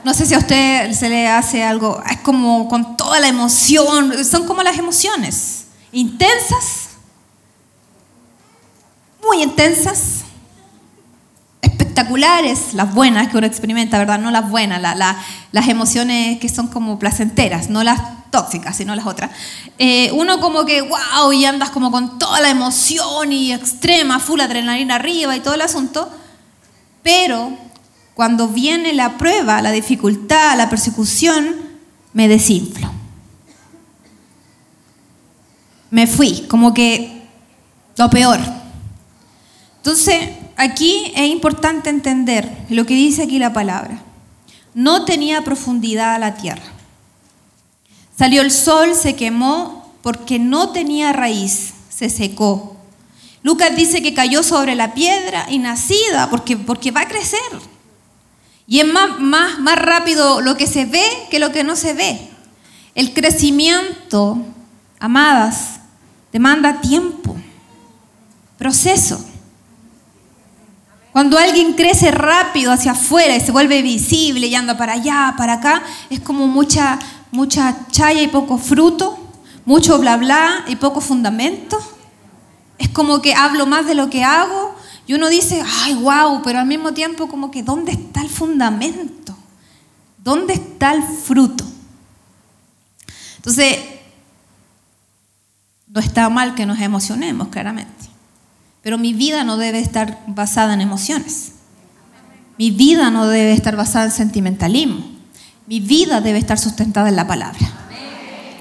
No 0.05 0.15
sé 0.15 0.25
si 0.25 0.35
a 0.35 0.39
usted 0.39 0.93
se 0.93 1.09
le 1.09 1.27
hace 1.27 1.65
algo, 1.65 2.01
es 2.09 2.19
como 2.19 2.69
con 2.69 2.97
toda 2.97 3.19
la 3.19 3.27
emoción, 3.27 4.25
son 4.25 4.47
como 4.47 4.63
las 4.63 4.79
emociones, 4.79 5.65
intensas, 5.91 6.91
muy 9.27 9.43
intensas, 9.43 10.21
espectaculares, 11.61 12.73
las 12.75 12.95
buenas 12.95 13.29
que 13.29 13.37
uno 13.37 13.49
experimenta, 13.49 13.99
¿verdad? 13.99 14.21
No 14.21 14.31
las 14.31 14.49
buenas, 14.49 14.81
las 14.81 15.69
emociones 15.69 16.39
que 16.39 16.49
son 16.49 16.69
como 16.69 17.01
placenteras, 17.01 17.69
no 17.69 17.83
las 17.83 18.01
tóxicas, 18.31 18.77
sino 18.77 18.95
las 18.95 19.07
otras. 19.07 19.31
Eh, 19.79 20.11
uno 20.13 20.41
como 20.41 20.65
que, 20.65 20.83
wow, 20.83 21.33
y 21.33 21.45
andas 21.45 21.71
como 21.71 21.91
con 21.91 22.19
toda 22.19 22.41
la 22.41 22.51
emoción 22.51 23.33
y 23.33 23.53
extrema, 23.53 24.21
full 24.21 24.41
adrenalina 24.41 24.97
arriba 24.97 25.37
y 25.37 25.41
todo 25.41 25.55
el 25.55 25.63
asunto, 25.63 26.11
pero 27.03 27.57
cuando 28.15 28.49
viene 28.49 28.93
la 28.93 29.17
prueba, 29.17 29.63
la 29.63 29.71
dificultad, 29.71 30.57
la 30.57 30.69
persecución, 30.69 31.57
me 32.13 32.29
desinflo. 32.29 32.91
Me 35.91 36.07
fui, 36.07 36.45
como 36.49 36.75
que 36.75 37.23
lo 37.97 38.11
peor. 38.11 38.41
Entonces, 39.77 40.31
aquí 40.57 41.13
es 41.15 41.29
importante 41.29 41.91
entender 41.91 42.67
lo 42.69 42.85
que 42.85 42.95
dice 42.95 43.23
aquí 43.23 43.39
la 43.39 43.53
palabra. 43.53 44.03
No 44.75 45.05
tenía 45.05 45.43
profundidad 45.43 46.21
la 46.21 46.35
tierra. 46.35 46.78
Salió 48.19 48.43
el 48.43 48.51
sol, 48.51 48.97
se 48.97 49.15
quemó 49.15 49.95
porque 50.03 50.41
no 50.41 50.71
tenía 50.71 51.13
raíz, 51.13 51.75
se 51.89 52.11
secó. 52.11 52.77
Lucas 53.45 53.77
dice 53.77 54.03
que 54.03 54.13
cayó 54.13 54.43
sobre 54.43 54.75
la 54.75 54.93
piedra 54.93 55.47
y 55.49 55.59
nacida 55.59 56.29
porque, 56.29 56.57
porque 56.57 56.91
va 56.91 57.03
a 57.03 57.09
crecer. 57.09 57.39
Y 58.67 58.81
es 58.81 58.87
más, 58.93 59.21
más, 59.21 59.61
más 59.61 59.79
rápido 59.79 60.41
lo 60.41 60.57
que 60.57 60.67
se 60.67 60.85
ve 60.85 61.05
que 61.31 61.39
lo 61.39 61.53
que 61.53 61.63
no 61.63 61.77
se 61.77 61.95
ve. 61.95 62.29
El 62.97 63.15
crecimiento, 63.15 64.39
amadas, 64.99 65.79
demanda 66.33 66.81
tiempo, 66.81 67.37
proceso. 68.59 69.25
Cuando 71.13 71.39
alguien 71.39 71.75
crece 71.75 72.11
rápido 72.11 72.73
hacia 72.73 72.93
afuera 72.93 73.37
y 73.37 73.41
se 73.41 73.53
vuelve 73.53 73.81
visible 73.83 74.47
y 74.47 74.55
anda 74.55 74.77
para 74.77 74.95
allá, 74.95 75.35
para 75.37 75.55
acá, 75.55 75.83
es 76.11 76.21
como 76.21 76.47
mucha, 76.47 76.99
mucha 77.39 77.87
chaya 77.93 78.21
y 78.21 78.27
poco 78.27 78.59
fruto, 78.59 79.17
mucho 79.65 79.97
bla 80.01 80.17
bla 80.17 80.65
y 80.67 80.75
poco 80.75 81.01
fundamento. 81.01 81.79
Es 82.79 82.89
como 82.89 83.23
que 83.23 83.33
hablo 83.33 83.65
más 83.65 83.87
de 83.87 83.95
lo 83.95 84.11
que 84.11 84.25
hago 84.25 84.75
y 85.07 85.15
uno 85.15 85.29
dice, 85.29 85.63
ay, 85.85 85.95
wow, 85.95 86.43
pero 86.43 86.59
al 86.59 86.67
mismo 86.67 86.95
tiempo 86.95 87.29
como 87.29 87.53
que 87.53 87.63
¿dónde 87.63 87.93
está 87.93 88.23
el 88.23 88.29
fundamento? 88.29 89.37
¿Dónde 90.19 90.55
está 90.55 90.93
el 90.95 91.05
fruto? 91.05 91.65
Entonces, 93.37 93.79
no 95.87 96.01
está 96.01 96.29
mal 96.29 96.57
que 96.57 96.67
nos 96.67 96.81
emocionemos, 96.81 97.49
claramente. 97.49 98.07
Pero 98.83 98.99
mi 98.99 99.13
vida 99.13 99.45
no 99.45 99.57
debe 99.59 99.79
estar 99.79 100.25
basada 100.27 100.75
en 100.75 100.81
emociones. 100.81 101.53
Mi 102.59 102.73
vida 102.73 103.13
no 103.13 103.29
debe 103.29 103.53
estar 103.53 103.77
basada 103.77 104.07
en 104.07 104.11
sentimentalismo. 104.11 105.18
Mi 105.69 105.81
vida 105.81 106.23
debe 106.23 106.39
estar 106.39 106.59
sustentada 106.59 107.11
en 107.11 107.17
la 107.17 107.27
palabra. 107.27 107.61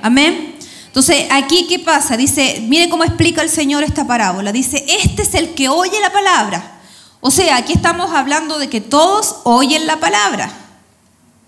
Amén. 0.01 0.57
Entonces, 0.87 1.25
aquí, 1.31 1.65
¿qué 1.69 1.79
pasa? 1.79 2.17
Dice, 2.17 2.61
mire 2.67 2.89
cómo 2.89 3.05
explica 3.05 3.41
el 3.41 3.49
Señor 3.49 3.85
esta 3.85 4.05
parábola. 4.05 4.51
Dice, 4.51 4.85
este 4.89 5.21
es 5.21 5.33
el 5.33 5.53
que 5.53 5.69
oye 5.69 5.97
la 6.01 6.11
palabra. 6.11 6.81
O 7.21 7.31
sea, 7.31 7.55
aquí 7.55 7.71
estamos 7.71 8.11
hablando 8.11 8.59
de 8.59 8.67
que 8.67 8.81
todos 8.81 9.37
oyen 9.45 9.87
la 9.87 10.01
palabra. 10.01 10.51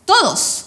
Todos. 0.06 0.64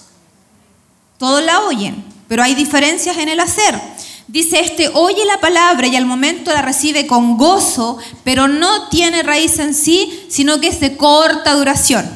Todos 1.17 1.43
la 1.43 1.61
oyen, 1.61 2.05
pero 2.29 2.43
hay 2.43 2.55
diferencias 2.55 3.17
en 3.17 3.31
el 3.31 3.41
hacer. 3.41 3.81
Dice, 4.29 4.61
este 4.61 4.91
oye 4.93 5.25
la 5.25 5.41
palabra 5.41 5.87
y 5.87 5.97
al 5.97 6.05
momento 6.05 6.53
la 6.53 6.61
recibe 6.61 7.07
con 7.07 7.39
gozo, 7.39 7.97
pero 8.25 8.47
no 8.47 8.91
tiene 8.91 9.23
raíz 9.23 9.59
en 9.59 9.73
sí, 9.73 10.27
sino 10.29 10.61
que 10.61 10.69
es 10.69 10.81
de 10.81 10.99
corta 10.99 11.55
duración. 11.55 12.07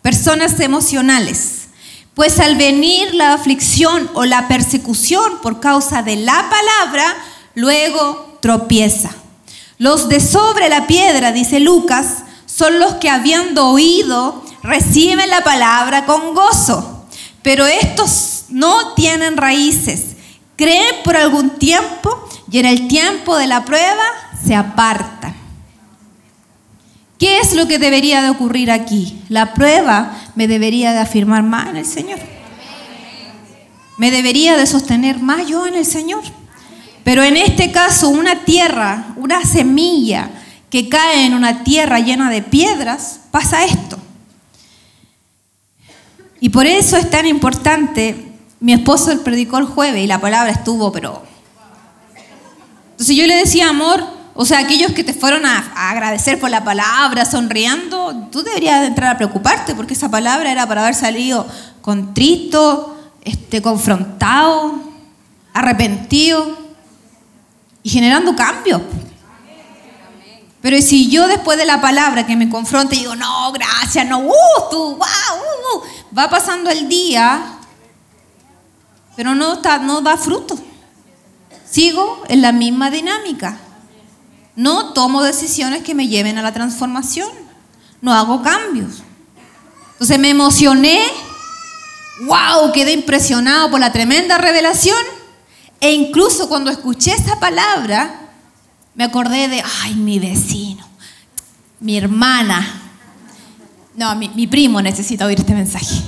Personas 0.00 0.58
emocionales. 0.58 1.53
Pues 2.14 2.38
al 2.38 2.56
venir 2.56 3.14
la 3.14 3.34
aflicción 3.34 4.08
o 4.14 4.24
la 4.24 4.46
persecución 4.46 5.38
por 5.42 5.60
causa 5.60 6.02
de 6.02 6.16
la 6.16 6.48
palabra, 6.48 7.16
luego 7.54 8.38
tropieza. 8.40 9.10
Los 9.78 10.08
de 10.08 10.20
sobre 10.20 10.68
la 10.68 10.86
piedra, 10.86 11.32
dice 11.32 11.58
Lucas, 11.58 12.24
son 12.46 12.78
los 12.78 12.94
que 12.94 13.10
habiendo 13.10 13.66
oído, 13.66 14.44
reciben 14.62 15.28
la 15.28 15.42
palabra 15.42 16.06
con 16.06 16.34
gozo. 16.34 17.06
Pero 17.42 17.66
estos 17.66 18.44
no 18.48 18.94
tienen 18.94 19.36
raíces. 19.36 20.14
Creen 20.56 21.02
por 21.02 21.16
algún 21.16 21.50
tiempo 21.50 22.28
y 22.50 22.60
en 22.60 22.66
el 22.66 22.86
tiempo 22.86 23.36
de 23.36 23.48
la 23.48 23.64
prueba 23.64 24.04
se 24.46 24.54
apartan. 24.54 25.34
¿Qué 27.18 27.40
es 27.40 27.54
lo 27.54 27.66
que 27.66 27.78
debería 27.78 28.22
de 28.22 28.30
ocurrir 28.30 28.70
aquí? 28.70 29.20
La 29.28 29.54
prueba 29.54 30.16
me 30.34 30.48
debería 30.48 30.92
de 30.92 30.98
afirmar 30.98 31.42
más 31.42 31.68
en 31.68 31.76
el 31.76 31.86
Señor. 31.86 32.18
Me 33.96 34.10
debería 34.10 34.56
de 34.56 34.66
sostener 34.66 35.20
más 35.20 35.46
yo 35.46 35.66
en 35.66 35.74
el 35.74 35.86
Señor. 35.86 36.22
Pero 37.04 37.22
en 37.22 37.36
este 37.36 37.70
caso, 37.70 38.08
una 38.08 38.44
tierra, 38.44 39.14
una 39.16 39.44
semilla 39.44 40.30
que 40.70 40.88
cae 40.88 41.26
en 41.26 41.34
una 41.34 41.62
tierra 41.62 42.00
llena 42.00 42.30
de 42.30 42.42
piedras, 42.42 43.20
pasa 43.30 43.64
esto. 43.64 43.98
Y 46.40 46.48
por 46.48 46.66
eso 46.66 46.96
es 46.96 47.08
tan 47.10 47.26
importante, 47.26 48.32
mi 48.60 48.72
esposo 48.72 49.22
predicó 49.22 49.58
el 49.58 49.66
jueves 49.66 50.02
y 50.02 50.06
la 50.06 50.20
palabra 50.20 50.50
estuvo, 50.50 50.90
pero... 50.90 51.22
Entonces 52.92 53.16
yo 53.16 53.26
le 53.26 53.36
decía, 53.36 53.68
amor, 53.68 54.04
o 54.36 54.44
sea, 54.44 54.58
aquellos 54.58 54.92
que 54.92 55.04
te 55.04 55.14
fueron 55.14 55.46
a, 55.46 55.90
agradecer 55.90 56.40
por 56.40 56.50
la 56.50 56.64
palabra, 56.64 57.24
sonriendo, 57.24 58.28
tú 58.32 58.42
deberías 58.42 58.84
entrar 58.84 59.14
a 59.14 59.16
preocuparte 59.16 59.74
porque 59.76 59.94
esa 59.94 60.10
palabra 60.10 60.50
era 60.50 60.66
para 60.66 60.82
haber 60.82 60.96
salido 60.96 61.46
contrito, 61.80 62.96
este, 63.22 63.62
confrontado, 63.62 64.80
arrepentido 65.52 66.58
y 67.84 67.90
generando 67.90 68.34
cambios. 68.34 68.82
Pero 70.60 70.80
si 70.80 71.10
yo 71.10 71.28
después 71.28 71.56
de 71.56 71.66
la 71.66 71.80
palabra 71.80 72.26
que 72.26 72.34
me 72.34 72.48
confronte 72.48 72.96
digo, 72.96 73.14
no, 73.14 73.52
gracias, 73.52 74.04
no, 74.06 74.18
uh, 74.18 74.32
tú, 74.70 74.96
wow, 74.96 74.98
uh, 74.98 75.76
uh", 75.76 76.16
va 76.18 76.28
pasando 76.28 76.70
el 76.70 76.88
día, 76.88 77.58
pero 79.14 79.34
no, 79.34 79.54
está, 79.54 79.78
no 79.78 80.00
da 80.00 80.16
fruto. 80.16 80.58
Sigo 81.70 82.24
en 82.28 82.42
la 82.42 82.50
misma 82.50 82.90
dinámica. 82.90 83.58
No 84.56 84.92
tomo 84.92 85.22
decisiones 85.22 85.82
que 85.82 85.94
me 85.94 86.08
lleven 86.08 86.38
a 86.38 86.42
la 86.42 86.52
transformación. 86.52 87.28
No 88.00 88.12
hago 88.12 88.42
cambios. 88.42 89.02
Entonces 89.92 90.18
me 90.18 90.30
emocioné. 90.30 91.00
¡Wow! 92.26 92.72
Quedé 92.72 92.92
impresionado 92.92 93.70
por 93.70 93.80
la 93.80 93.92
tremenda 93.92 94.38
revelación. 94.38 94.98
E 95.80 95.92
incluso 95.92 96.48
cuando 96.48 96.70
escuché 96.70 97.12
esta 97.12 97.40
palabra, 97.40 98.20
me 98.94 99.04
acordé 99.04 99.48
de, 99.48 99.62
ay, 99.82 99.94
mi 99.94 100.18
vecino, 100.18 100.86
mi 101.80 101.96
hermana. 101.96 102.82
No, 103.96 104.14
mi, 104.14 104.28
mi 104.30 104.46
primo 104.46 104.80
necesita 104.80 105.26
oír 105.26 105.40
este 105.40 105.54
mensaje. 105.54 106.02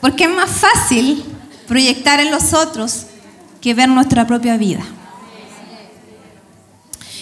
Porque 0.00 0.24
es 0.24 0.30
más 0.30 0.50
fácil 0.50 1.22
proyectar 1.68 2.20
en 2.20 2.30
los 2.30 2.54
otros 2.54 3.06
que 3.60 3.74
ver 3.74 3.88
nuestra 3.88 4.26
propia 4.26 4.56
vida. 4.56 4.82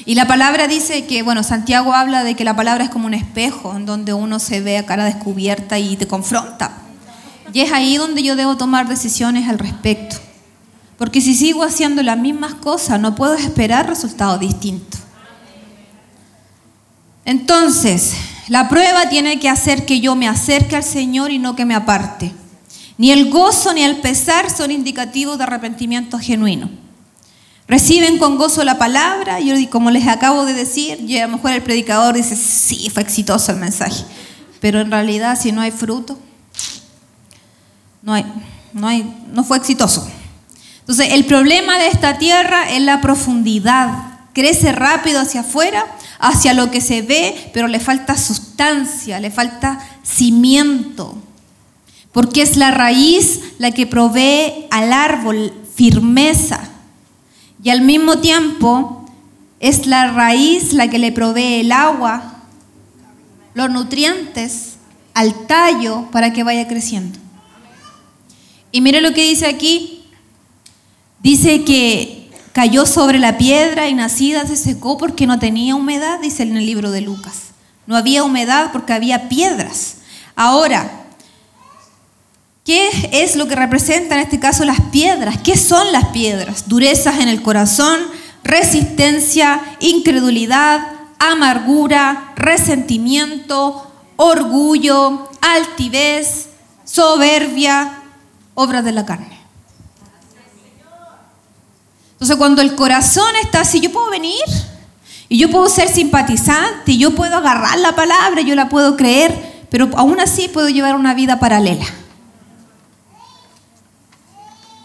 Y 0.09 0.15
la 0.15 0.27
palabra 0.27 0.69
dice 0.69 1.05
que, 1.05 1.23
bueno, 1.23 1.43
Santiago 1.43 1.93
habla 1.93 2.25
de 2.25 2.35
que 2.35 2.43
la 2.43 2.57
palabra 2.57 2.85
es 2.85 2.89
como 2.89 3.07
un 3.07 3.13
espejo 3.13 3.77
en 3.77 3.85
donde 3.85 4.15
uno 4.15 4.39
se 4.39 4.63
ve 4.63 4.79
a 4.79 4.87
cara 4.87 5.05
descubierta 5.05 5.79
y 5.79 5.99
te 5.99 6.09
confronta. 6.09 6.73
Y 7.53 7.61
es 7.61 7.73
ahí 7.73 7.99
donde 7.99 8.23
yo 8.23 8.35
debo 8.35 8.57
tomar 8.57 8.89
decisiones 8.89 9.51
al 9.51 9.59
respecto. 9.59 10.17
Porque 10.97 11.21
si 11.21 11.35
sigo 11.35 11.63
haciendo 11.63 12.03
las 12.03 12.17
mismas 12.17 12.55
cosas, 12.55 12.99
no 12.99 13.15
puedo 13.15 13.35
esperar 13.35 13.87
resultados 13.87 14.41
distintos. 14.41 14.99
Entonces, 17.27 18.15
la 18.49 18.71
prueba 18.71 19.11
tiene 19.11 19.39
que 19.39 19.51
hacer 19.51 19.85
que 19.85 20.01
yo 20.01 20.17
me 20.17 20.27
acerque 20.27 20.75
al 20.75 20.85
Señor 20.85 21.33
y 21.33 21.39
no 21.39 21.55
que 21.55 21.67
me 21.67 21.75
aparte. 21.75 22.33
Ni 22.97 23.11
el 23.11 23.29
gozo 23.29 23.75
ni 23.75 23.83
el 23.83 23.99
pesar 23.99 24.49
son 24.49 24.71
indicativos 24.71 25.37
de 25.37 25.45
arrepentimiento 25.45 26.19
genuino. 26.19 26.88
Reciben 27.69 28.17
con 28.17 28.39
gozo 28.39 28.65
la 28.65 28.79
palabra, 28.79 29.41
y 29.41 29.67
como 29.67 29.91
les 29.91 30.09
acabo 30.09 30.47
de 30.47 30.55
decir, 30.55 30.99
a 31.19 31.27
lo 31.27 31.37
mejor 31.37 31.53
el 31.53 31.63
predicador 31.63 32.15
dice, 32.15 32.35
sí, 32.35 32.89
fue 32.89 33.03
exitoso 33.03 33.53
el 33.53 33.59
mensaje, 33.59 34.05
pero 34.59 34.81
en 34.81 34.91
realidad 34.91 35.39
si 35.39 35.53
no 35.53 35.61
hay 35.61 35.71
fruto, 35.71 36.19
no 38.03 38.15
hay, 38.15 38.25
no, 38.73 38.89
no 39.33 39.45
fue 39.45 39.59
exitoso. 39.59 40.09
Entonces, 40.81 41.13
el 41.13 41.27
problema 41.27 41.79
de 41.79 41.89
esta 41.89 42.17
tierra 42.17 42.71
es 42.71 42.81
la 42.81 43.03
profundidad. 43.03 43.91
Crece 44.33 44.73
rápido 44.73 45.21
hacia 45.21 45.43
afuera, 45.43 45.85
hacia 46.19 46.55
lo 46.55 46.71
que 46.71 46.81
se 46.81 47.03
ve, 47.03 47.51
pero 47.53 47.69
le 47.69 47.79
falta 47.79 48.17
sustancia, 48.17 49.21
le 49.21 49.31
falta 49.31 49.79
cimiento. 50.03 51.19
Porque 52.13 52.41
es 52.41 52.57
la 52.57 52.71
raíz 52.71 53.41
la 53.59 53.73
que 53.73 53.87
provee 53.87 54.67
al 54.71 54.95
árbol 54.95 55.53
firmeza. 55.75 56.61
Y 57.63 57.71
al 57.71 57.83
mismo 57.83 58.19
tiempo 58.19 59.05
es 59.61 59.87
la 59.87 60.13
raíz 60.13 60.73
la 60.73 60.89
que 60.89 60.99
le 60.99 61.13
provee 61.13 61.61
el 61.61 61.73
agua, 61.73 62.35
los 63.55 63.71
nutrientes 63.71 64.77
al 65.15 65.47
tallo 65.47 66.09
para 66.13 66.33
que 66.33 66.45
vaya 66.45 66.69
creciendo. 66.69 67.19
Y 68.71 68.81
mire 68.81 69.01
lo 69.01 69.13
que 69.13 69.23
dice 69.23 69.47
aquí. 69.47 69.95
Dice 71.21 71.65
que 71.65 72.31
cayó 72.53 72.87
sobre 72.87 73.19
la 73.19 73.37
piedra 73.37 73.89
y 73.89 73.95
nacida 73.95 74.47
se 74.47 74.57
secó 74.57 74.97
porque 74.97 75.27
no 75.27 75.41
tenía 75.41 75.75
humedad, 75.75 76.21
dice 76.21 76.45
en 76.45 76.57
el 76.57 76.67
libro 76.67 76.93
de 76.93 77.01
Lucas. 77.01 77.49
No 77.87 77.97
había 77.97 78.23
humedad 78.23 78.71
porque 78.73 78.93
había 78.93 79.29
piedras. 79.29 79.97
Ahora, 80.37 80.98
¿qué 82.69 83.09
es 83.13 83.35
lo 83.35 83.49
que 83.49 83.57
representa 83.57 84.15
en 84.15 84.21
este 84.21 84.39
caso 84.39 84.63
las 84.67 84.79
piedras? 84.93 85.39
¿Qué 85.39 85.57
son 85.57 85.91
las 85.91 86.09
piedras? 86.09 86.69
Durezas 86.69 87.19
en 87.19 87.29
el 87.29 87.41
corazón, 87.41 87.99
resistencia, 88.45 89.63
incredulidad, 89.81 90.87
amargura, 91.19 92.35
resentimiento, 92.37 93.91
orgullo, 94.17 95.31
altivez, 95.41 96.51
soberbia, 96.85 98.03
obras 98.53 98.85
de 98.85 98.93
la 98.93 99.07
carne. 99.07 99.39
Entonces 102.13 102.37
cuando 102.37 102.61
el 102.61 102.75
corazón 102.75 103.33
está 103.43 103.63
así, 103.63 103.81
yo 103.81 103.91
puedo 103.91 104.11
venir 104.11 104.45
y 105.31 105.39
yo 105.39 105.51
puedo 105.51 105.71
ser 105.71 105.89
simpatizante, 105.89 106.93
y 106.93 106.99
yo 106.99 107.15
puedo 107.15 107.39
agarrar 107.39 107.79
la 107.79 107.95
palabra, 107.95 108.43
yo 108.43 108.55
la 108.55 108.69
puedo 108.69 108.95
creer, 108.95 109.65
pero 109.71 109.89
aún 109.97 110.21
así 110.21 110.49
puedo 110.49 110.69
llevar 110.69 110.97
una 110.97 111.15
vida 111.15 111.41
paralela. 111.41 111.87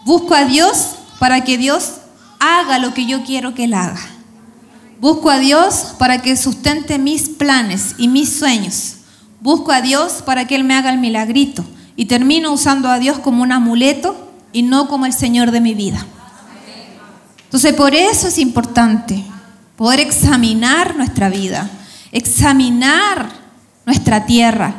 Busco 0.04 0.34
a 0.34 0.44
Dios 0.44 0.96
para 1.18 1.44
que 1.44 1.56
Dios 1.56 1.92
haga 2.38 2.78
lo 2.78 2.92
que 2.92 3.06
yo 3.06 3.24
quiero 3.24 3.54
que 3.54 3.64
Él 3.64 3.74
haga. 3.74 4.00
Busco 5.00 5.30
a 5.30 5.38
Dios 5.38 5.94
para 5.98 6.20
que 6.20 6.36
sustente 6.36 6.98
mis 6.98 7.28
planes 7.30 7.94
y 7.96 8.08
mis 8.08 8.36
sueños. 8.36 8.96
Busco 9.40 9.72
a 9.72 9.80
Dios 9.80 10.22
para 10.24 10.46
que 10.46 10.54
Él 10.54 10.64
me 10.64 10.74
haga 10.74 10.90
el 10.90 10.98
milagrito 10.98 11.64
y 11.96 12.06
termino 12.06 12.52
usando 12.52 12.88
a 12.88 12.98
Dios 12.98 13.18
como 13.18 13.42
un 13.42 13.52
amuleto 13.52 14.30
y 14.52 14.62
no 14.62 14.88
como 14.88 15.06
el 15.06 15.12
Señor 15.12 15.50
de 15.50 15.60
mi 15.60 15.74
vida. 15.74 16.06
Entonces, 17.44 17.72
por 17.72 17.94
eso 17.94 18.28
es 18.28 18.38
importante 18.38 19.24
poder 19.76 20.00
examinar 20.00 20.96
nuestra 20.96 21.28
vida, 21.28 21.70
examinar 22.12 23.28
nuestra 23.86 24.26
tierra 24.26 24.74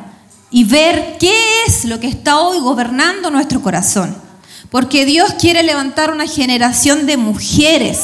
y 0.52 0.64
ver 0.64 1.18
qué 1.20 1.34
es 1.68 1.86
lo 1.86 2.00
que 2.00 2.08
está 2.08 2.40
hoy 2.40 2.60
gobernando 2.60 3.32
nuestro 3.32 3.62
corazón. 3.62 4.25
Porque 4.72 5.06
Dios 5.06 5.34
quiere 5.40 5.64
levantar 5.64 6.12
una 6.12 6.28
generación 6.28 7.06
de 7.06 7.18
mujeres 7.18 8.00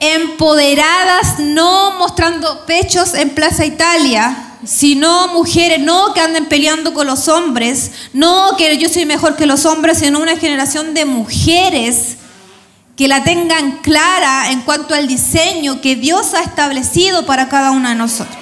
empoderadas, 0.00 1.38
no 1.38 1.98
mostrando 1.98 2.66
pechos 2.66 3.14
en 3.14 3.30
Plaza 3.30 3.64
Italia, 3.64 4.36
sino 4.64 5.28
mujeres, 5.28 5.80
no 5.80 6.12
que 6.12 6.20
anden 6.20 6.46
peleando 6.46 6.92
con 6.92 7.06
los 7.06 7.28
hombres, 7.28 7.92
no 8.12 8.56
que 8.56 8.76
yo 8.78 8.88
soy 8.88 9.06
mejor 9.06 9.36
que 9.36 9.46
los 9.46 9.64
hombres, 9.64 9.98
sino 9.98 10.20
una 10.20 10.36
generación 10.36 10.92
de 10.92 11.04
mujeres 11.04 12.16
que 12.96 13.08
la 13.08 13.22
tengan 13.24 13.78
clara 13.82 14.50
en 14.50 14.62
cuanto 14.62 14.94
al 14.94 15.06
diseño 15.06 15.80
que 15.80 15.96
Dios 15.96 16.34
ha 16.34 16.42
establecido 16.42 17.26
para 17.26 17.48
cada 17.48 17.70
una 17.70 17.90
de 17.90 17.96
nosotros. 17.96 18.36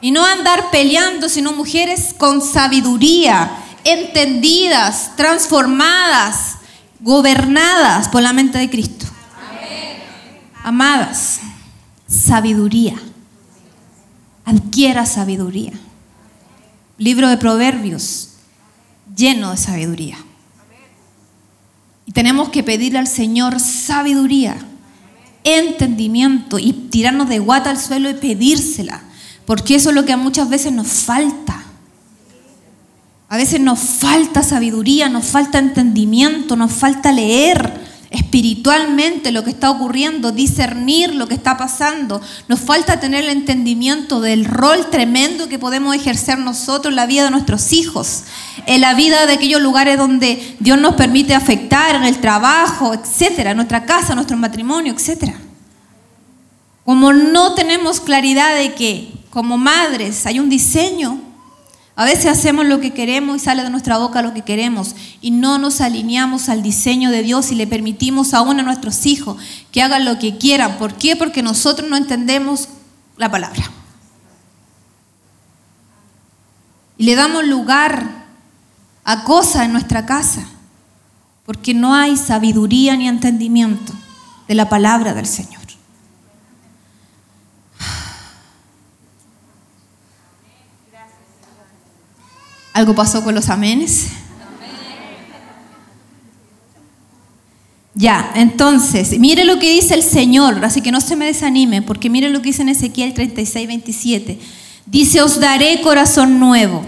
Y 0.00 0.10
no 0.10 0.24
andar 0.24 0.70
peleando, 0.70 1.28
sino 1.28 1.52
mujeres 1.52 2.14
con 2.16 2.42
sabiduría, 2.42 3.50
entendidas, 3.84 5.16
transformadas, 5.16 6.56
gobernadas 7.00 8.08
por 8.08 8.22
la 8.22 8.32
mente 8.32 8.58
de 8.58 8.70
Cristo. 8.70 9.06
Amadas, 10.62 11.40
sabiduría 12.08 12.94
adquiera 14.44 15.06
sabiduría. 15.06 15.72
Libro 16.98 17.28
de 17.28 17.36
Proverbios 17.36 18.30
lleno 19.16 19.50
de 19.50 19.56
sabiduría. 19.56 20.18
Y 22.06 22.12
tenemos 22.12 22.50
que 22.50 22.62
pedirle 22.62 22.98
al 22.98 23.06
Señor 23.06 23.58
sabiduría, 23.58 24.56
entendimiento 25.42 26.58
y 26.58 26.72
tirarnos 26.72 27.28
de 27.28 27.38
guata 27.38 27.70
al 27.70 27.80
suelo 27.80 28.10
y 28.10 28.14
pedírsela, 28.14 29.02
porque 29.46 29.74
eso 29.74 29.90
es 29.90 29.94
lo 29.94 30.04
que 30.04 30.16
muchas 30.16 30.48
veces 30.48 30.72
nos 30.72 30.88
falta. 30.88 31.63
A 33.34 33.36
veces 33.36 33.58
nos 33.58 33.80
falta 33.80 34.44
sabiduría, 34.44 35.08
nos 35.08 35.26
falta 35.26 35.58
entendimiento, 35.58 36.54
nos 36.54 36.70
falta 36.70 37.10
leer 37.10 37.80
espiritualmente 38.10 39.32
lo 39.32 39.42
que 39.42 39.50
está 39.50 39.72
ocurriendo, 39.72 40.30
discernir 40.30 41.12
lo 41.16 41.26
que 41.26 41.34
está 41.34 41.56
pasando. 41.56 42.22
Nos 42.46 42.60
falta 42.60 43.00
tener 43.00 43.24
el 43.24 43.30
entendimiento 43.30 44.20
del 44.20 44.44
rol 44.44 44.88
tremendo 44.88 45.48
que 45.48 45.58
podemos 45.58 45.96
ejercer 45.96 46.38
nosotros 46.38 46.92
en 46.92 46.94
la 46.96 47.06
vida 47.06 47.24
de 47.24 47.32
nuestros 47.32 47.72
hijos, 47.72 48.22
en 48.66 48.80
la 48.80 48.94
vida 48.94 49.26
de 49.26 49.32
aquellos 49.32 49.60
lugares 49.60 49.98
donde 49.98 50.56
Dios 50.60 50.78
nos 50.78 50.94
permite 50.94 51.34
afectar, 51.34 51.96
en 51.96 52.04
el 52.04 52.18
trabajo, 52.18 52.94
etcétera, 52.94 53.50
en 53.50 53.56
nuestra 53.56 53.84
casa, 53.84 54.14
nuestro 54.14 54.36
matrimonio, 54.36 54.92
etcétera. 54.92 55.34
Como 56.84 57.12
no 57.12 57.54
tenemos 57.54 57.98
claridad 57.98 58.54
de 58.54 58.74
que 58.74 59.12
como 59.30 59.58
madres 59.58 60.24
hay 60.24 60.38
un 60.38 60.48
diseño 60.48 61.23
a 61.96 62.04
veces 62.04 62.26
hacemos 62.26 62.66
lo 62.66 62.80
que 62.80 62.92
queremos 62.92 63.36
y 63.36 63.38
sale 63.38 63.62
de 63.62 63.70
nuestra 63.70 63.98
boca 63.98 64.20
lo 64.20 64.34
que 64.34 64.42
queremos 64.42 64.96
y 65.20 65.30
no 65.30 65.58
nos 65.58 65.80
alineamos 65.80 66.48
al 66.48 66.62
diseño 66.62 67.10
de 67.10 67.22
Dios 67.22 67.52
y 67.52 67.54
le 67.54 67.68
permitimos 67.68 68.34
aún 68.34 68.58
a 68.58 68.64
nuestros 68.64 69.06
hijos 69.06 69.36
que 69.70 69.80
hagan 69.80 70.04
lo 70.04 70.18
que 70.18 70.36
quieran. 70.36 70.76
¿Por 70.76 70.94
qué? 70.94 71.14
Porque 71.14 71.42
nosotros 71.42 71.88
no 71.88 71.96
entendemos 71.96 72.68
la 73.16 73.30
palabra. 73.30 73.70
Y 76.98 77.04
le 77.04 77.14
damos 77.14 77.44
lugar 77.44 78.24
a 79.04 79.22
cosas 79.22 79.66
en 79.66 79.72
nuestra 79.72 80.04
casa 80.04 80.48
porque 81.46 81.74
no 81.74 81.94
hay 81.94 82.16
sabiduría 82.16 82.96
ni 82.96 83.06
entendimiento 83.06 83.92
de 84.48 84.54
la 84.54 84.68
palabra 84.68 85.14
del 85.14 85.26
Señor. 85.26 85.63
¿Algo 92.74 92.92
pasó 92.92 93.22
con 93.22 93.36
los 93.36 93.48
amenes? 93.50 94.08
Ya, 97.94 98.32
entonces, 98.34 99.16
mire 99.20 99.44
lo 99.44 99.60
que 99.60 99.70
dice 99.70 99.94
el 99.94 100.02
Señor, 100.02 100.64
así 100.64 100.80
que 100.80 100.90
no 100.90 101.00
se 101.00 101.14
me 101.14 101.26
desanime, 101.26 101.82
porque 101.82 102.10
mire 102.10 102.28
lo 102.30 102.42
que 102.42 102.48
dice 102.48 102.62
en 102.62 102.70
Ezequiel 102.70 103.14
36, 103.14 103.68
27. 103.68 104.38
Dice, 104.86 105.22
os 105.22 105.38
daré 105.38 105.80
corazón 105.82 106.40
nuevo 106.40 106.84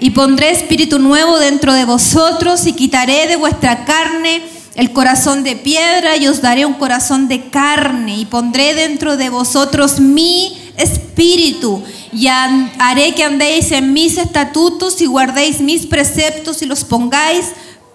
y 0.00 0.10
pondré 0.10 0.50
espíritu 0.50 0.98
nuevo 0.98 1.38
dentro 1.38 1.74
de 1.74 1.84
vosotros 1.84 2.66
y 2.66 2.72
quitaré 2.72 3.28
de 3.28 3.36
vuestra 3.36 3.84
carne 3.84 4.42
el 4.74 4.92
corazón 4.92 5.44
de 5.44 5.54
piedra 5.54 6.16
y 6.16 6.26
os 6.26 6.42
daré 6.42 6.66
un 6.66 6.74
corazón 6.74 7.28
de 7.28 7.48
carne 7.50 8.16
y 8.16 8.24
pondré 8.24 8.74
dentro 8.74 9.16
de 9.16 9.28
vosotros 9.28 10.00
mi 10.00 10.58
espíritu 10.76 11.84
y 12.12 12.26
haré 12.26 13.14
que 13.14 13.24
andéis 13.24 13.70
en 13.72 13.92
mis 13.92 14.18
estatutos 14.18 15.00
y 15.00 15.06
guardéis 15.06 15.60
mis 15.60 15.86
preceptos 15.86 16.62
y 16.62 16.66
los 16.66 16.84
pongáis 16.84 17.46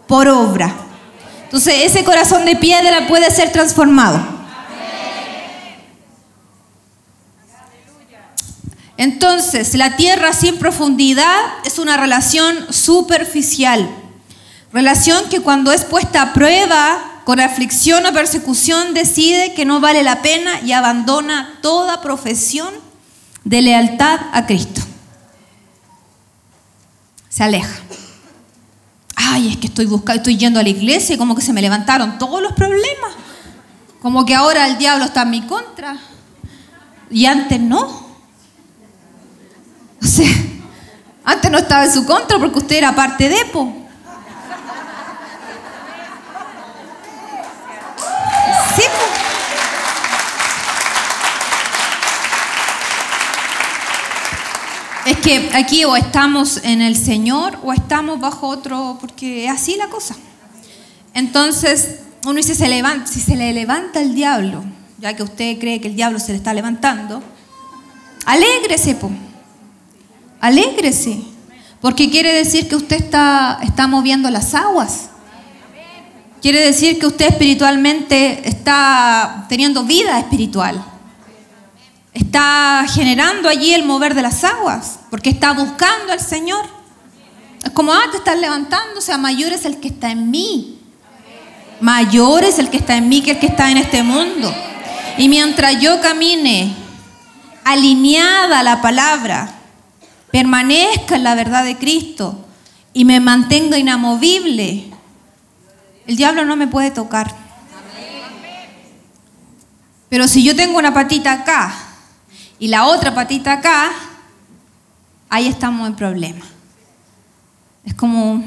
por 0.07 0.27
obra. 0.27 0.73
Entonces 1.43 1.73
ese 1.83 2.03
corazón 2.03 2.45
de 2.45 2.55
piedra 2.55 3.07
puede 3.07 3.29
ser 3.31 3.51
transformado. 3.51 4.35
Entonces, 8.97 9.75
la 9.75 9.97
tierra 9.97 10.31
sin 10.31 10.57
profundidad 10.57 11.37
es 11.65 11.79
una 11.79 11.97
relación 11.97 12.73
superficial. 12.73 13.89
Relación 14.71 15.27
que 15.29 15.41
cuando 15.41 15.73
es 15.73 15.83
puesta 15.83 16.21
a 16.21 16.33
prueba 16.33 17.21
con 17.25 17.41
aflicción 17.41 18.05
o 18.05 18.13
persecución 18.13 18.93
decide 18.93 19.53
que 19.53 19.65
no 19.65 19.81
vale 19.81 20.03
la 20.03 20.21
pena 20.21 20.61
y 20.61 20.71
abandona 20.71 21.59
toda 21.61 22.01
profesión 22.01 22.84
de 23.45 23.61
lealtad 23.61 24.19
a 24.33 24.45
Cristo. 24.45 24.81
Se 27.29 27.43
aleja. 27.43 27.79
Ay, 29.15 29.51
es 29.51 29.57
que 29.57 29.67
estoy 29.67 29.85
buscando, 29.85 30.19
estoy 30.19 30.37
yendo 30.37 30.59
a 30.59 30.63
la 30.63 30.69
iglesia 30.69 31.15
y 31.15 31.17
como 31.17 31.35
que 31.35 31.41
se 31.41 31.53
me 31.53 31.61
levantaron 31.61 32.17
todos 32.17 32.41
los 32.41 32.51
problemas. 32.51 33.13
Como 34.01 34.25
que 34.25 34.35
ahora 34.35 34.67
el 34.67 34.77
diablo 34.77 35.05
está 35.05 35.21
en 35.21 35.29
mi 35.29 35.41
contra. 35.47 35.97
Y 37.09 37.25
antes 37.25 37.59
no. 37.61 38.05
O 40.01 40.05
sea, 40.05 40.27
Antes 41.25 41.49
no 41.49 41.57
estaba 41.57 41.85
en 41.85 41.91
su 41.91 42.05
contra 42.05 42.37
porque 42.37 42.59
usted 42.59 42.75
era 42.75 42.93
parte 42.95 43.27
de 43.27 43.41
EPO. 43.41 43.73
Sí, 48.75 48.83
po. 48.83 49.24
Es 55.05 55.17
que 55.17 55.51
aquí 55.53 55.85
o 55.85 55.95
estamos 55.95 56.61
en 56.63 56.81
el 56.81 56.95
Señor 56.95 57.59
o 57.63 57.71
estamos 57.71 58.19
bajo 58.19 58.47
otro, 58.47 58.97
porque 58.99 59.45
es 59.45 59.51
así 59.51 59.75
la 59.77 59.87
cosa. 59.87 60.15
Entonces, 61.13 61.99
uno 62.25 62.33
dice, 62.33 62.55
se 62.55 62.67
levanta, 62.67 63.05
si 63.05 63.19
se 63.19 63.35
le 63.35 63.53
levanta 63.53 64.01
el 64.01 64.15
diablo, 64.15 64.63
ya 64.97 65.15
que 65.15 65.21
usted 65.21 65.59
cree 65.59 65.79
que 65.79 65.89
el 65.89 65.95
diablo 65.95 66.19
se 66.19 66.31
le 66.31 66.39
está 66.39 66.55
levantando, 66.55 67.21
alégrese, 68.25 68.95
po. 68.95 69.11
Alégrese. 70.41 71.19
Porque 71.81 72.09
quiere 72.09 72.33
decir 72.33 72.67
que 72.67 72.75
usted 72.75 72.95
está, 72.95 73.59
está 73.61 73.85
moviendo 73.85 74.31
las 74.31 74.55
aguas. 74.55 75.09
Quiere 76.41 76.61
decir 76.61 76.97
que 76.97 77.05
usted 77.05 77.27
espiritualmente 77.27 78.47
está 78.49 79.45
teniendo 79.49 79.83
vida 79.83 80.17
espiritual. 80.17 80.83
Está 82.15 82.85
generando 82.87 83.49
allí 83.49 83.73
el 83.73 83.83
mover 83.83 84.15
de 84.15 84.21
las 84.21 84.45
aguas, 84.45 84.99
porque 85.11 85.29
está 85.29 85.51
buscando 85.51 86.13
al 86.13 86.21
Señor. 86.21 86.65
Es 87.61 87.71
como, 87.71 87.91
ah, 87.91 88.05
te 88.09 88.17
estás 88.17 88.39
levantando, 88.39 88.99
o 88.99 89.01
sea, 89.01 89.17
mayor 89.17 89.51
es 89.51 89.65
el 89.65 89.81
que 89.81 89.89
está 89.89 90.09
en 90.09 90.31
mí. 90.31 90.79
Mayor 91.81 92.45
es 92.45 92.57
el 92.57 92.69
que 92.69 92.77
está 92.77 92.95
en 92.95 93.09
mí 93.09 93.21
que 93.21 93.31
el 93.31 93.39
que 93.39 93.47
está 93.47 93.69
en 93.69 93.77
este 93.77 94.01
mundo. 94.01 94.55
Y 95.17 95.27
mientras 95.27 95.81
yo 95.81 95.99
camine 95.99 96.73
alineada 97.65 98.59
a 98.59 98.63
la 98.63 98.81
palabra, 98.81 99.49
permanezca 100.31 101.17
en 101.17 101.23
la 101.25 101.35
verdad 101.35 101.65
de 101.65 101.77
Cristo 101.77 102.45
y 102.93 103.03
me 103.03 103.19
mantenga 103.19 103.77
inamovible, 103.77 104.85
el 106.07 106.15
diablo 106.15 106.45
no 106.45 106.55
me 106.55 106.67
puede 106.67 106.91
tocar. 106.91 107.35
Pero 110.07 110.29
si 110.29 110.43
yo 110.43 110.55
tengo 110.55 110.77
una 110.77 110.93
patita 110.93 111.33
acá 111.33 111.84
y 112.59 112.67
la 112.67 112.87
otra 112.87 113.13
patita 113.13 113.53
acá, 113.53 113.91
ahí 115.29 115.47
estamos 115.47 115.87
en 115.87 115.95
problema. 115.95 116.45
Es 117.83 117.93
como, 117.93 118.43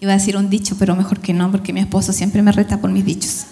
iba 0.00 0.12
a 0.12 0.16
decir 0.16 0.36
un 0.36 0.50
dicho, 0.50 0.76
pero 0.78 0.96
mejor 0.96 1.20
que 1.20 1.32
no, 1.32 1.50
porque 1.50 1.72
mi 1.72 1.80
esposo 1.80 2.12
siempre 2.12 2.42
me 2.42 2.52
reta 2.52 2.80
por 2.80 2.90
mis 2.90 3.04
dichos. 3.04 3.44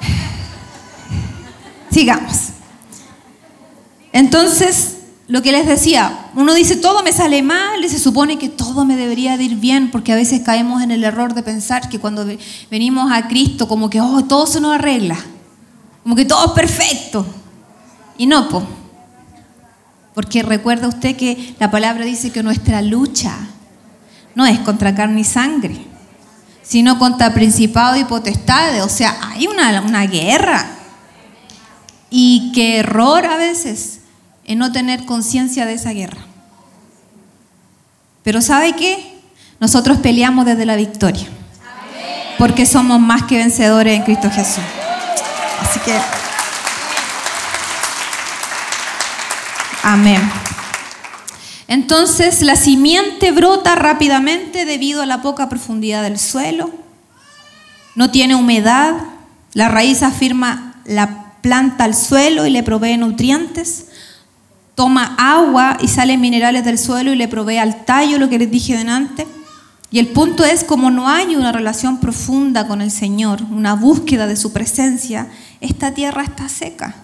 Sigamos. 1.90 2.50
Entonces, 4.12 4.98
lo 5.26 5.42
que 5.42 5.52
les 5.52 5.66
decía, 5.66 6.30
uno 6.34 6.54
dice 6.54 6.76
todo 6.76 7.02
me 7.02 7.12
sale 7.12 7.42
mal 7.42 7.84
y 7.84 7.88
se 7.90 7.98
supone 7.98 8.38
que 8.38 8.48
todo 8.48 8.86
me 8.86 8.96
debería 8.96 9.36
de 9.36 9.44
ir 9.44 9.56
bien, 9.56 9.90
porque 9.90 10.12
a 10.12 10.16
veces 10.16 10.40
caemos 10.40 10.82
en 10.82 10.90
el 10.90 11.04
error 11.04 11.34
de 11.34 11.42
pensar 11.42 11.88
que 11.90 11.98
cuando 11.98 12.26
venimos 12.70 13.12
a 13.12 13.28
Cristo, 13.28 13.68
como 13.68 13.90
que 13.90 14.00
oh, 14.00 14.24
todo 14.24 14.46
se 14.46 14.60
nos 14.60 14.74
arregla, 14.74 15.18
como 16.02 16.16
que 16.16 16.24
todo 16.24 16.46
es 16.46 16.52
perfecto. 16.52 17.26
Y 18.18 18.26
no, 18.26 18.48
po. 18.48 18.66
Porque 20.12 20.42
recuerda 20.42 20.88
usted 20.88 21.16
que 21.16 21.54
la 21.60 21.70
palabra 21.70 22.04
dice 22.04 22.30
que 22.32 22.42
nuestra 22.42 22.82
lucha 22.82 23.34
no 24.34 24.44
es 24.44 24.58
contra 24.58 24.94
carne 24.94 25.20
y 25.20 25.24
sangre, 25.24 25.76
sino 26.62 26.98
contra 26.98 27.32
principado 27.32 27.96
y 27.96 28.04
potestades. 28.04 28.82
O 28.82 28.88
sea, 28.88 29.16
hay 29.22 29.46
una, 29.46 29.80
una 29.80 30.06
guerra. 30.06 30.66
Y 32.10 32.50
qué 32.52 32.78
error 32.78 33.24
a 33.26 33.36
veces 33.36 34.00
en 34.44 34.58
no 34.58 34.72
tener 34.72 35.04
conciencia 35.04 35.66
de 35.66 35.74
esa 35.74 35.92
guerra. 35.92 36.20
Pero 38.24 38.42
¿sabe 38.42 38.74
qué? 38.74 39.20
Nosotros 39.60 39.98
peleamos 39.98 40.46
desde 40.46 40.66
la 40.66 40.74
victoria. 40.74 41.28
Porque 42.38 42.66
somos 42.66 42.98
más 42.98 43.22
que 43.24 43.36
vencedores 43.36 43.96
en 43.96 44.02
Cristo 44.02 44.30
Jesús. 44.30 44.64
Así 45.60 45.78
que... 45.80 46.27
Amén. 49.82 50.20
Entonces 51.68 52.42
la 52.42 52.56
simiente 52.56 53.30
brota 53.30 53.74
rápidamente 53.74 54.64
debido 54.64 55.02
a 55.02 55.06
la 55.06 55.22
poca 55.22 55.48
profundidad 55.48 56.02
del 56.02 56.18
suelo. 56.18 56.70
No 57.94 58.10
tiene 58.10 58.34
humedad. 58.34 58.94
La 59.52 59.68
raíz 59.68 60.02
afirma 60.02 60.74
la 60.84 61.32
planta 61.42 61.84
al 61.84 61.94
suelo 61.94 62.46
y 62.46 62.50
le 62.50 62.62
provee 62.62 62.96
nutrientes. 62.96 63.86
Toma 64.74 65.16
agua 65.18 65.76
y 65.80 65.88
salen 65.88 66.20
minerales 66.20 66.64
del 66.64 66.78
suelo 66.78 67.12
y 67.12 67.16
le 67.16 67.28
provee 67.28 67.58
al 67.58 67.84
tallo, 67.84 68.18
lo 68.18 68.28
que 68.28 68.38
les 68.38 68.50
dije 68.50 68.76
delante. 68.76 69.26
Y 69.90 69.98
el 69.98 70.08
punto 70.08 70.44
es, 70.44 70.64
como 70.64 70.90
no 70.90 71.08
hay 71.08 71.34
una 71.34 71.50
relación 71.50 71.98
profunda 71.98 72.66
con 72.66 72.80
el 72.80 72.90
Señor, 72.90 73.42
una 73.50 73.74
búsqueda 73.74 74.26
de 74.26 74.36
su 74.36 74.52
presencia, 74.52 75.28
esta 75.60 75.92
tierra 75.92 76.22
está 76.22 76.48
seca. 76.48 76.94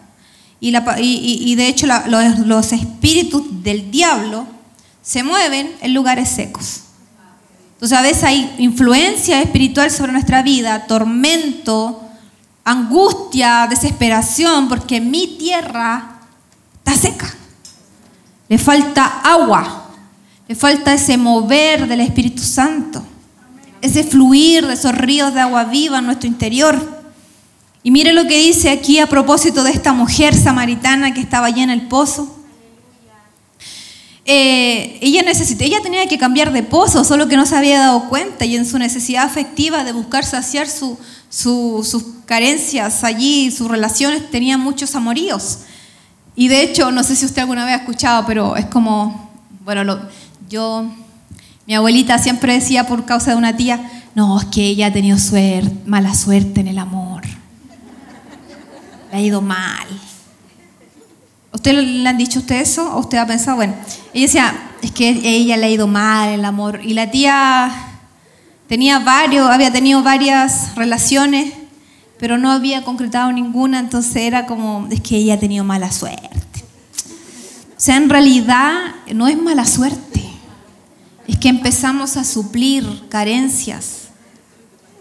Y, 0.64 0.70
la, 0.70 0.96
y, 0.98 1.54
de 1.56 1.68
hecho 1.68 1.86
la, 1.86 2.06
los, 2.06 2.38
los 2.38 2.72
espíritus 2.72 3.62
del 3.62 3.90
diablo 3.90 4.46
se 5.02 5.22
mueven 5.22 5.70
en 5.82 5.92
lugares 5.92 6.30
secos. 6.30 6.84
Entonces 7.74 7.98
a 7.98 8.00
veces 8.00 8.24
hay 8.24 8.54
influencia 8.56 9.42
espiritual 9.42 9.90
sobre 9.90 10.12
nuestra 10.12 10.42
vida, 10.42 10.86
tormento, 10.86 12.00
angustia, 12.64 13.66
desesperación, 13.68 14.66
porque 14.70 15.02
mi 15.02 15.36
tierra 15.36 16.20
está 16.78 16.96
seca. 16.96 17.34
Le 18.48 18.56
falta 18.56 19.20
agua, 19.22 19.90
le 20.48 20.54
falta 20.54 20.94
ese 20.94 21.18
mover 21.18 21.86
del 21.86 22.00
Espíritu 22.00 22.42
Santo, 22.42 23.04
ese 23.82 24.02
fluir 24.02 24.66
de 24.66 24.72
esos 24.72 24.94
ríos 24.94 25.34
de 25.34 25.40
agua 25.40 25.64
viva 25.64 25.98
en 25.98 26.06
nuestro 26.06 26.26
interior. 26.26 26.93
Y 27.86 27.90
mire 27.90 28.14
lo 28.14 28.26
que 28.26 28.38
dice 28.38 28.70
aquí 28.70 28.98
a 28.98 29.06
propósito 29.06 29.62
de 29.62 29.70
esta 29.70 29.92
mujer 29.92 30.34
samaritana 30.34 31.12
que 31.12 31.20
estaba 31.20 31.48
allí 31.48 31.60
en 31.60 31.68
el 31.68 31.86
pozo. 31.86 32.34
Eh, 34.24 34.98
ella, 35.02 35.22
necesitó, 35.22 35.64
ella 35.64 35.82
tenía 35.82 36.08
que 36.08 36.16
cambiar 36.16 36.50
de 36.50 36.62
pozo, 36.62 37.04
solo 37.04 37.28
que 37.28 37.36
no 37.36 37.44
se 37.44 37.56
había 37.56 37.78
dado 37.78 38.08
cuenta 38.08 38.46
y 38.46 38.56
en 38.56 38.64
su 38.64 38.78
necesidad 38.78 39.24
afectiva 39.24 39.84
de 39.84 39.92
buscar 39.92 40.24
saciar 40.24 40.66
su, 40.66 40.98
sus 41.28 42.04
carencias 42.24 43.04
allí, 43.04 43.50
sus 43.50 43.70
relaciones, 43.70 44.30
tenía 44.30 44.56
muchos 44.56 44.94
amoríos. 44.94 45.58
Y 46.34 46.48
de 46.48 46.62
hecho, 46.62 46.90
no 46.90 47.04
sé 47.04 47.14
si 47.14 47.26
usted 47.26 47.42
alguna 47.42 47.66
vez 47.66 47.74
ha 47.74 47.78
escuchado, 47.80 48.24
pero 48.26 48.56
es 48.56 48.64
como, 48.64 49.30
bueno, 49.62 50.08
yo, 50.48 50.86
mi 51.66 51.74
abuelita 51.74 52.16
siempre 52.18 52.54
decía 52.54 52.86
por 52.86 53.04
causa 53.04 53.32
de 53.32 53.36
una 53.36 53.58
tía, 53.58 54.04
no, 54.14 54.40
es 54.40 54.46
que 54.46 54.62
ella 54.62 54.86
ha 54.86 54.92
tenido 54.92 55.18
suerte, 55.18 55.70
mala 55.84 56.14
suerte 56.14 56.60
en 56.60 56.68
el 56.68 56.78
amor. 56.78 57.13
Le 59.14 59.20
ha 59.20 59.22
ido 59.22 59.40
mal. 59.40 59.86
¿Usted 61.52 61.72
le 61.72 62.08
han 62.08 62.18
dicho 62.18 62.40
usted 62.40 62.60
eso? 62.60 62.96
¿O 62.96 62.98
usted 62.98 63.18
ha 63.18 63.24
pensado? 63.24 63.58
Bueno, 63.58 63.76
ella 64.12 64.26
decía, 64.26 64.70
es 64.82 64.90
que 64.90 65.08
ella 65.08 65.56
le 65.56 65.66
ha 65.66 65.70
ido 65.70 65.86
mal 65.86 66.30
el 66.30 66.44
amor. 66.44 66.80
Y 66.82 66.94
la 66.94 67.08
tía 67.12 67.70
tenía 68.66 68.98
varios, 68.98 69.48
había 69.48 69.70
tenido 69.70 70.02
varias 70.02 70.74
relaciones, 70.74 71.52
pero 72.18 72.38
no 72.38 72.50
había 72.50 72.82
concretado 72.82 73.30
ninguna, 73.30 73.78
entonces 73.78 74.16
era 74.16 74.46
como, 74.46 74.88
es 74.90 75.00
que 75.00 75.14
ella 75.14 75.34
ha 75.34 75.38
tenido 75.38 75.62
mala 75.62 75.92
suerte. 75.92 76.64
O 77.76 77.80
sea, 77.80 77.96
en 77.98 78.10
realidad 78.10 78.72
no 79.14 79.28
es 79.28 79.40
mala 79.40 79.64
suerte, 79.64 80.28
es 81.28 81.38
que 81.38 81.50
empezamos 81.50 82.16
a 82.16 82.24
suplir 82.24 83.04
carencias 83.08 84.08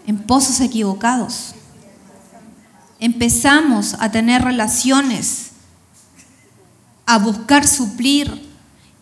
en 0.06 0.18
pozos 0.18 0.60
equivocados. 0.60 1.53
Empezamos 3.00 3.94
a 3.98 4.10
tener 4.10 4.42
relaciones 4.42 5.50
a 7.06 7.18
buscar 7.18 7.66
suplir 7.66 8.48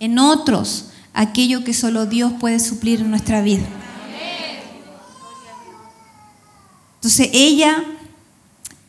en 0.00 0.18
otros 0.18 0.86
aquello 1.14 1.62
que 1.64 1.74
solo 1.74 2.06
Dios 2.06 2.32
puede 2.40 2.58
suplir 2.58 3.00
en 3.00 3.10
nuestra 3.10 3.42
vida. 3.42 3.66
Entonces 6.96 7.30
ella 7.32 7.84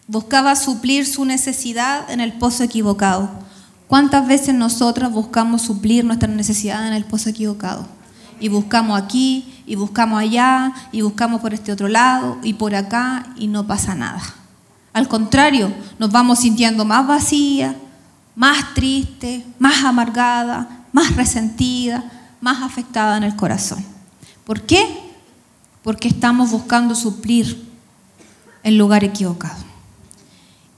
buscaba 0.07 0.55
suplir 0.55 1.05
su 1.05 1.25
necesidad 1.25 2.09
en 2.09 2.19
el 2.19 2.33
pozo 2.33 2.63
equivocado. 2.63 3.29
¿Cuántas 3.87 4.27
veces 4.27 4.55
nosotras 4.55 5.11
buscamos 5.11 5.61
suplir 5.61 6.05
nuestra 6.05 6.27
necesidad 6.27 6.87
en 6.87 6.93
el 6.93 7.05
pozo 7.05 7.29
equivocado? 7.29 7.87
Y 8.39 8.49
buscamos 8.49 9.01
aquí, 9.01 9.63
y 9.65 9.75
buscamos 9.75 10.19
allá, 10.19 10.73
y 10.91 11.01
buscamos 11.01 11.41
por 11.41 11.53
este 11.53 11.71
otro 11.71 11.87
lado, 11.87 12.37
y 12.43 12.53
por 12.53 12.75
acá, 12.75 13.27
y 13.35 13.47
no 13.47 13.67
pasa 13.67 13.95
nada. 13.95 14.21
Al 14.93 15.07
contrario, 15.07 15.73
nos 15.97 16.11
vamos 16.11 16.39
sintiendo 16.39 16.85
más 16.85 17.05
vacías, 17.07 17.75
más 18.35 18.73
triste, 18.73 19.43
más 19.59 19.83
amargada, 19.83 20.85
más 20.91 21.15
resentida, 21.15 22.03
más 22.39 22.61
afectada 22.61 23.17
en 23.17 23.23
el 23.23 23.35
corazón. 23.35 23.83
¿Por 24.45 24.61
qué? 24.61 24.87
Porque 25.81 26.07
estamos 26.07 26.51
buscando 26.51 26.95
suplir 26.95 27.69
el 28.61 28.77
lugar 28.77 29.03
equivocado. 29.03 29.63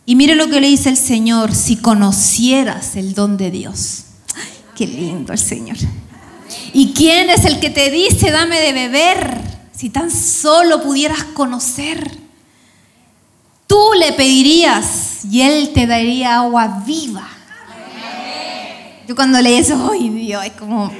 Y 0.05 0.15
mire 0.15 0.35
lo 0.35 0.49
que 0.49 0.61
le 0.61 0.67
dice 0.67 0.89
el 0.89 0.97
Señor, 0.97 1.53
si 1.53 1.77
conocieras 1.77 2.95
el 2.95 3.13
don 3.13 3.37
de 3.37 3.51
Dios. 3.51 4.03
Qué 4.75 4.87
lindo 4.87 5.33
el 5.33 5.39
Señor. 5.39 5.77
¿Y 6.73 6.93
quién 6.93 7.29
es 7.29 7.45
el 7.45 7.59
que 7.59 7.69
te 7.69 7.89
dice, 7.89 8.31
dame 8.31 8.59
de 8.59 8.73
beber? 8.73 9.41
Si 9.75 9.89
tan 9.89 10.11
solo 10.11 10.83
pudieras 10.83 11.23
conocer. 11.23 12.24
Tú 13.67 13.79
le 13.97 14.13
pedirías 14.13 15.25
y 15.25 15.41
él 15.41 15.71
te 15.73 15.87
daría 15.87 16.37
agua 16.37 16.83
viva. 16.85 17.27
Yo 19.07 19.15
cuando 19.15 19.41
leí 19.41 19.55
eso, 19.55 19.91
ay 19.91 20.09
Dios, 20.09 20.45
es 20.45 20.53
como... 20.53 20.91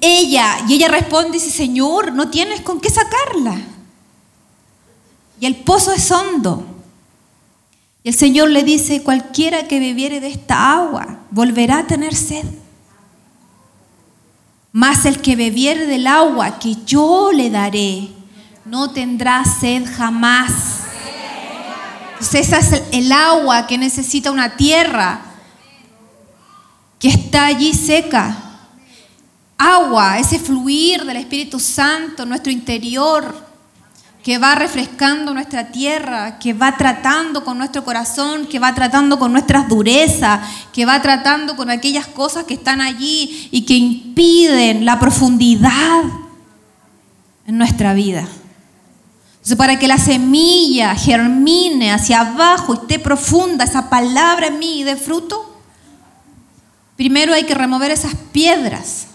Ella, 0.00 0.58
y 0.68 0.74
ella 0.74 0.88
responde 0.88 1.38
y 1.38 1.40
dice, 1.40 1.50
Señor, 1.50 2.12
no 2.12 2.28
tienes 2.28 2.60
con 2.60 2.80
qué 2.80 2.90
sacarla. 2.90 3.58
Y 5.40 5.46
el 5.46 5.56
pozo 5.56 5.92
es 5.92 6.10
hondo. 6.10 6.66
Y 8.02 8.10
el 8.10 8.14
Señor 8.14 8.50
le 8.50 8.62
dice, 8.62 9.02
cualquiera 9.02 9.66
que 9.66 9.80
bebiere 9.80 10.20
de 10.20 10.28
esta 10.28 10.72
agua 10.72 11.20
volverá 11.30 11.78
a 11.78 11.86
tener 11.86 12.14
sed. 12.14 12.44
Mas 14.72 15.06
el 15.06 15.22
que 15.22 15.36
bebiere 15.36 15.86
del 15.86 16.06
agua 16.06 16.58
que 16.58 16.76
yo 16.84 17.30
le 17.32 17.48
daré, 17.48 18.10
no 18.66 18.90
tendrá 18.90 19.44
sed 19.44 19.84
jamás. 19.86 20.83
Esa 22.20 22.58
es 22.58 22.82
el 22.92 23.12
agua 23.12 23.66
que 23.66 23.78
necesita 23.78 24.30
una 24.30 24.56
tierra 24.56 25.20
que 26.98 27.08
está 27.08 27.46
allí 27.46 27.74
seca. 27.74 28.36
Agua, 29.58 30.18
ese 30.18 30.38
fluir 30.38 31.04
del 31.04 31.18
Espíritu 31.18 31.60
Santo 31.60 32.24
nuestro 32.26 32.50
interior 32.50 33.44
que 34.24 34.38
va 34.38 34.54
refrescando 34.54 35.34
nuestra 35.34 35.70
tierra, 35.70 36.38
que 36.38 36.54
va 36.54 36.78
tratando 36.78 37.44
con 37.44 37.58
nuestro 37.58 37.84
corazón, 37.84 38.46
que 38.46 38.58
va 38.58 38.74
tratando 38.74 39.18
con 39.18 39.32
nuestras 39.32 39.68
durezas, 39.68 40.40
que 40.72 40.86
va 40.86 41.02
tratando 41.02 41.56
con 41.56 41.68
aquellas 41.68 42.06
cosas 42.06 42.44
que 42.44 42.54
están 42.54 42.80
allí 42.80 43.50
y 43.52 43.66
que 43.66 43.74
impiden 43.74 44.86
la 44.86 44.98
profundidad 44.98 46.04
en 47.46 47.58
nuestra 47.58 47.92
vida. 47.92 48.26
Para 49.58 49.78
que 49.78 49.86
la 49.86 49.98
semilla 49.98 50.94
germine 50.94 51.92
hacia 51.92 52.20
abajo 52.20 52.72
y 52.74 52.78
esté 52.78 52.98
profunda, 52.98 53.64
esa 53.64 53.90
palabra 53.90 54.46
en 54.46 54.58
mí 54.58 54.80
y 54.80 54.84
dé 54.84 54.96
fruto, 54.96 55.60
primero 56.96 57.34
hay 57.34 57.44
que 57.44 57.54
remover 57.54 57.90
esas 57.90 58.14
piedras, 58.32 59.06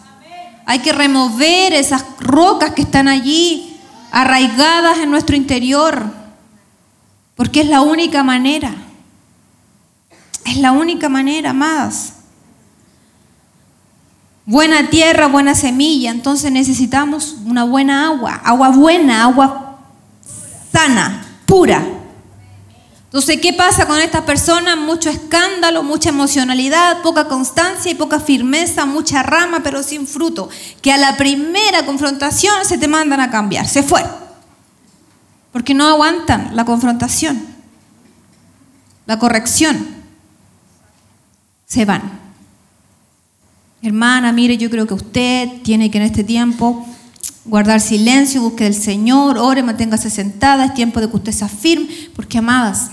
hay 0.68 0.80
que 0.80 0.94
remover 0.94 1.74
esas 1.74 2.06
rocas 2.20 2.74
que 2.74 2.84
están 2.84 3.08
allí 3.08 3.76
arraigadas 4.12 5.00
en 5.00 5.10
nuestro 5.10 5.36
interior, 5.36 6.14
porque 7.36 7.62
es 7.62 7.68
la 7.68 7.82
única 7.82 8.24
manera. 8.24 8.76
Es 10.46 10.58
la 10.58 10.72
única 10.72 11.10
manera, 11.10 11.54
más. 11.54 12.14
Buena 14.46 14.90
tierra, 14.90 15.28
buena 15.28 15.54
semilla, 15.54 16.12
entonces 16.12 16.52
necesitamos 16.52 17.36
una 17.46 17.64
buena 17.66 18.06
agua, 18.06 18.42
agua 18.44 18.70
buena, 18.70 19.24
agua 19.24 19.69
sana, 20.72 21.26
pura. 21.46 21.84
Entonces, 23.10 23.42
¿qué 23.42 23.54
pasa 23.54 23.88
con 23.88 24.00
estas 24.00 24.22
personas? 24.22 24.78
Mucho 24.78 25.10
escándalo, 25.10 25.82
mucha 25.82 26.10
emocionalidad, 26.10 27.02
poca 27.02 27.28
constancia 27.28 27.92
y 27.92 27.96
poca 27.96 28.20
firmeza, 28.20 28.86
mucha 28.86 29.24
rama, 29.24 29.62
pero 29.64 29.82
sin 29.82 30.06
fruto. 30.06 30.48
Que 30.82 30.94
a 30.94 30.98
la 30.98 31.18
primera 31.18 31.88
confrontación 31.88 32.66
se 32.66 32.78
te 32.78 32.88
mandan 32.88 33.20
a 33.20 33.32
cambiar, 33.32 33.68
se 33.68 33.82
fue. 33.82 34.04
Porque 35.52 35.74
no 35.74 35.88
aguantan 35.88 36.56
la 36.56 36.66
confrontación, 36.66 37.48
la 39.08 39.18
corrección. 39.18 39.88
Se 41.66 41.86
van. 41.86 42.20
Hermana, 43.82 44.32
mire, 44.32 44.58
yo 44.58 44.70
creo 44.70 44.86
que 44.86 44.94
usted 44.94 45.50
tiene 45.64 45.90
que 45.90 45.98
en 45.98 46.04
este 46.04 46.24
tiempo 46.24 46.86
guardar 47.50 47.82
silencio, 47.82 48.42
busque 48.42 48.64
del 48.64 48.76
Señor, 48.76 49.38
ore, 49.38 49.64
manténgase 49.64 50.10
sentada, 50.10 50.66
es 50.66 50.74
tiempo 50.74 51.02
de 51.02 51.10
que 51.10 51.16
usted 51.18 51.32
se 51.32 51.46
afirme, 51.46 51.88
porque 52.16 52.38
amadas, 52.38 52.92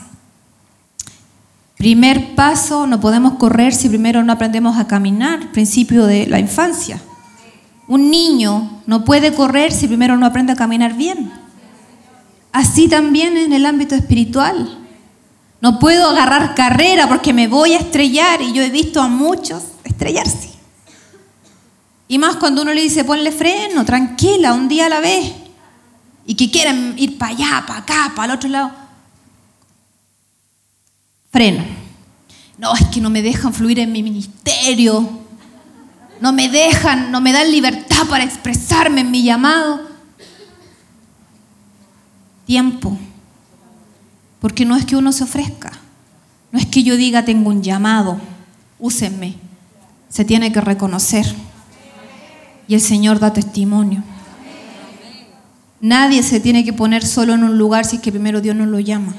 Primer 1.77 2.35
paso, 2.35 2.87
no 2.87 3.01
podemos 3.01 3.35
correr 3.35 3.75
si 3.75 3.89
primero 3.89 4.25
no 4.25 4.33
aprendemos 4.33 4.79
a 4.79 4.87
caminar, 4.87 5.53
principio 5.53 6.07
de 6.07 6.27
la 6.27 6.39
infancia. 6.39 7.01
Un 7.87 8.11
niño 8.11 8.81
no 8.87 9.05
puede 9.05 9.35
correr 9.35 9.73
si 9.73 9.87
primero 9.87 10.17
no 10.17 10.25
aprende 10.25 10.53
a 10.53 10.57
caminar 10.57 10.95
bien. 10.95 11.31
Así 12.51 12.89
también 12.89 13.37
en 13.37 13.53
el 13.53 13.67
ámbito 13.67 13.95
espiritual. 13.95 14.79
No 15.61 15.79
puedo 15.79 16.09
agarrar 16.09 16.55
carrera 16.55 17.09
porque 17.09 17.35
me 17.35 17.47
voy 17.47 17.75
a 17.75 17.79
estrellar 17.79 18.41
y 18.41 18.55
yo 18.55 18.63
he 18.63 18.71
visto 18.71 19.03
a 19.03 19.09
muchos 19.09 19.63
estrellarse. 19.85 20.56
Y 22.09 22.19
más 22.19 22.37
cuando 22.37 22.63
uno 22.63 22.73
le 22.73 22.83
dice, 22.83 23.05
ponle 23.05 23.33
freno, 23.33 23.85
tranquila, 23.85 24.53
un 24.53 24.69
día 24.69 24.87
a 24.87 24.91
la 24.91 25.01
vez. 25.01 25.33
Y 26.27 26.35
que 26.35 26.51
quieren 26.51 26.95
ir 26.97 27.19
para 27.19 27.33
allá, 27.33 27.65
para 27.67 27.81
acá, 27.81 28.13
para 28.15 28.33
el 28.33 28.39
otro 28.39 28.49
lado 28.49 28.87
freno. 31.37 31.63
No, 32.57 32.73
es 32.75 32.87
que 32.87 32.99
no 32.99 33.11
me 33.11 33.21
dejan 33.21 33.53
fluir 33.53 33.79
en 33.79 33.93
mi 33.93 34.03
ministerio. 34.03 35.07
No 36.19 36.33
me 36.33 36.49
dejan, 36.49 37.13
no 37.13 37.21
me 37.21 37.31
dan 37.31 37.53
libertad 37.53 38.07
para 38.09 38.25
expresarme 38.25 39.03
en 39.03 39.11
mi 39.11 39.23
llamado. 39.23 39.83
Tiempo. 42.47 42.97
Porque 44.41 44.65
no 44.65 44.77
es 44.77 44.87
que 44.87 44.97
uno 44.97 45.13
se 45.13 45.25
ofrezca. 45.25 45.73
No 46.53 46.59
es 46.59 46.65
que 46.65 46.83
yo 46.83 46.97
diga 46.97 47.27
tengo 47.27 47.51
un 47.51 47.63
llamado. 47.63 48.19
Úsenme. 48.79 49.35
Se 50.09 50.25
tiene 50.25 50.53
que 50.53 50.63
reconocer. 50.63 51.27
Y 52.69 52.75
el 52.75 52.81
Señor 52.81 53.19
da 53.19 53.33
testimonio. 53.33 54.03
Nadie 55.81 56.23
se 56.23 56.41
tiene 56.41 56.65
que 56.65 56.73
poner 56.73 57.05
solo 57.07 57.35
en 57.35 57.45
un 57.45 57.59
lugar 57.59 57.85
si 57.85 57.97
es 57.97 58.03
que 58.03 58.11
primero 58.11 58.41
Dios 58.41 58.57
no 58.57 58.67
lo 58.67 58.81
llama. 58.81 59.15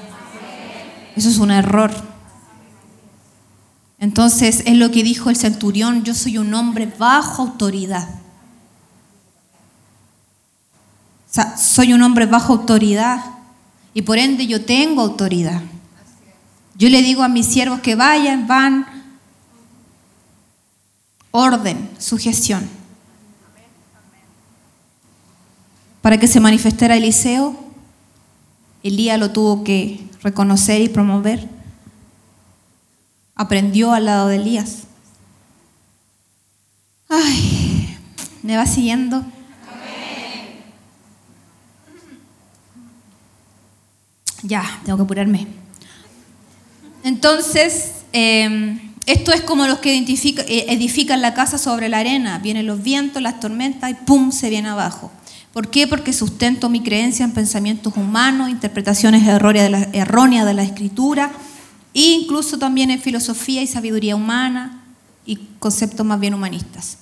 Eso 1.16 1.30
es 1.30 1.38
un 1.38 1.52
error. 1.52 1.92
Entonces 4.00 4.64
es 4.66 4.76
lo 4.76 4.92
que 4.92 5.04
dijo 5.04 5.30
el 5.30 5.36
centurión, 5.36 6.04
yo 6.04 6.14
soy 6.14 6.38
un 6.38 6.54
hombre 6.54 6.92
bajo 6.98 7.42
autoridad. 7.42 8.08
O 11.30 11.34
sea, 11.34 11.58
soy 11.58 11.94
un 11.94 12.02
hombre 12.04 12.26
bajo 12.26 12.54
autoridad 12.54 13.24
y 13.94 14.04
por 14.04 14.18
ende 14.18 14.46
yo 14.46 14.64
tengo 14.64 15.02
autoridad. 15.02 15.62
Yo 16.76 16.90
le 16.90 17.02
digo 17.02 17.24
a 17.24 17.28
mis 17.28 17.48
siervos 17.48 17.80
que 17.80 17.96
vayan, 17.96 18.48
van, 18.48 18.86
orden, 21.32 21.90
sujeción. 21.98 22.77
Para 26.08 26.22
que 26.22 26.28
se 26.30 26.40
manifestara 26.40 26.96
Eliseo, 26.96 27.54
Elías 28.82 29.20
lo 29.20 29.32
tuvo 29.32 29.66
que 29.66 30.00
reconocer 30.24 30.80
y 30.82 30.88
promover. 30.88 31.46
Aprendió 33.36 33.92
al 33.92 34.06
lado 34.06 34.30
de 34.30 34.38
Elías. 34.38 34.84
Ay, 37.10 37.98
me 38.42 38.56
va 38.56 38.66
siguiendo. 38.66 39.22
Ya, 44.44 44.64
tengo 44.86 45.00
que 45.00 45.04
apurarme. 45.04 45.46
Entonces, 47.04 47.96
em, 48.14 48.94
esto 49.06 49.34
es 49.34 49.42
como 49.42 49.68
los 49.68 49.80
que 49.80 49.98
eh, 49.98 50.66
edifican 50.70 51.22
la 51.22 51.34
casa 51.34 51.58
sobre 51.58 51.90
la 51.90 51.98
arena. 51.98 52.40
Vienen 52.40 52.66
los 52.66 52.82
vientos, 52.82 53.22
las 53.22 53.42
tormentas 53.42 53.92
y 53.92 53.94
¡pum! 53.94 54.32
se 54.32 54.50
viene 54.50 54.70
abajo. 54.70 55.12
¿Por 55.54 55.70
qué? 55.70 55.88
Porque 55.88 56.14
sustento 56.14 56.70
mi 56.70 56.82
creencia 56.84 57.26
en 57.26 57.32
pensamientos 57.32 57.96
humanos, 57.98 58.50
interpretaciones 58.50 59.28
erróneas 59.28 60.46
de 60.46 60.54
la, 60.54 60.64
escritura, 60.64 61.32
e 61.94 62.02
incluso 62.02 62.60
también 62.60 62.92
en 62.92 63.02
filosofía 63.02 63.62
y 63.62 63.68
sabiduría 63.68 64.16
humana 64.16 64.84
y 65.26 65.38
conceptos 65.60 66.06
más 66.06 66.20
bien 66.20 66.34
humanistas. 66.34 67.00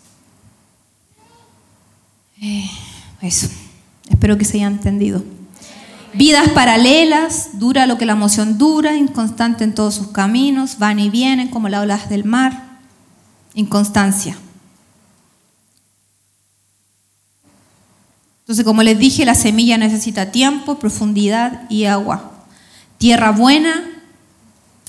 Eh, 2.41 2.69
eso, 3.21 3.49
espero 4.09 4.37
que 4.37 4.45
se 4.45 4.57
haya 4.57 4.67
entendido. 4.67 5.23
Vidas 6.13 6.49
paralelas, 6.51 7.59
dura 7.59 7.85
lo 7.85 7.97
que 7.97 8.05
la 8.05 8.13
emoción 8.13 8.57
dura, 8.57 8.95
inconstante 8.95 9.65
en 9.65 9.75
todos 9.75 9.95
sus 9.95 10.07
caminos, 10.07 10.77
van 10.79 10.99
y 10.99 11.09
vienen 11.09 11.49
como 11.49 11.67
las 11.67 11.83
olas 11.83 12.07
del 12.07 12.23
mar, 12.23 12.79
inconstancia. 13.53 14.37
Entonces, 18.45 18.63
como 18.63 18.83
les 18.83 18.99
dije, 18.99 19.25
la 19.25 19.33
semilla 19.33 19.79
necesita 19.79 20.31
tiempo, 20.31 20.77
profundidad 20.77 21.63
y 21.67 21.85
agua. 21.85 22.31
Tierra 22.99 23.31
buena, 23.31 23.89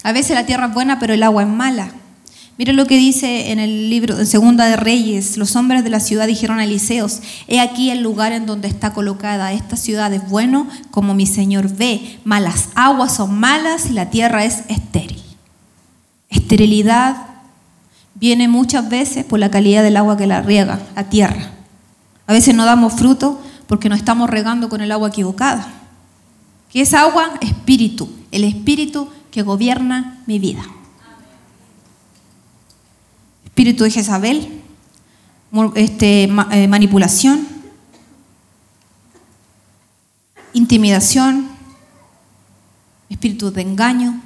a 0.02 0.12
veces 0.12 0.36
la 0.36 0.44
tierra 0.44 0.66
es 0.66 0.74
buena, 0.74 0.98
pero 0.98 1.14
el 1.14 1.22
agua 1.22 1.42
es 1.42 1.48
mala. 1.48 1.90
Miren 2.58 2.76
lo 2.76 2.86
que 2.86 2.98
dice 2.98 3.52
en 3.52 3.58
el 3.58 3.88
libro 3.88 4.14
de 4.14 4.26
Segunda 4.26 4.66
de 4.66 4.76
Reyes. 4.76 5.38
Los 5.38 5.56
hombres 5.56 5.84
de 5.84 5.90
la 5.90 6.00
ciudad 6.00 6.26
dijeron 6.26 6.58
a 6.58 6.64
Eliseos, 6.64 7.22
he 7.48 7.58
aquí 7.58 7.88
el 7.88 8.02
lugar 8.02 8.32
en 8.32 8.44
donde 8.44 8.68
está 8.68 8.92
colocada 8.92 9.54
esta 9.54 9.76
ciudad 9.76 10.12
es 10.12 10.28
bueno, 10.28 10.68
como 10.90 11.14
mi 11.14 11.24
Señor 11.24 11.74
ve, 11.74 12.18
malas 12.24 12.68
aguas 12.74 13.16
son 13.16 13.38
malas 13.38 13.86
y 13.86 13.94
la 13.94 14.10
tierra 14.10 14.44
es 14.44 14.64
estéril. 14.68 15.22
Esterilidad, 16.28 17.16
viene 18.14 18.48
muchas 18.48 18.86
veces 18.86 19.24
por 19.24 19.38
la 19.38 19.50
calidad 19.50 19.82
del 19.82 19.96
agua 19.96 20.18
que 20.18 20.26
la 20.26 20.42
riega, 20.42 20.78
la 20.94 21.08
tierra. 21.08 21.55
A 22.26 22.32
veces 22.32 22.54
no 22.54 22.64
damos 22.64 22.94
fruto 22.94 23.40
porque 23.66 23.88
nos 23.88 23.98
estamos 23.98 24.28
regando 24.28 24.68
con 24.68 24.80
el 24.80 24.92
agua 24.92 25.08
equivocada. 25.08 25.66
Que 26.70 26.80
es 26.80 26.94
agua, 26.94 27.34
espíritu, 27.40 28.08
el 28.32 28.44
espíritu 28.44 29.08
que 29.30 29.42
gobierna 29.42 30.22
mi 30.26 30.38
vida. 30.38 30.62
Espíritu 33.44 33.84
de 33.84 33.90
Jezabel, 33.90 34.62
este, 35.74 36.24
eh, 36.24 36.68
manipulación, 36.68 37.46
intimidación, 40.52 41.48
espíritu 43.08 43.50
de 43.50 43.62
engaño. 43.62 44.20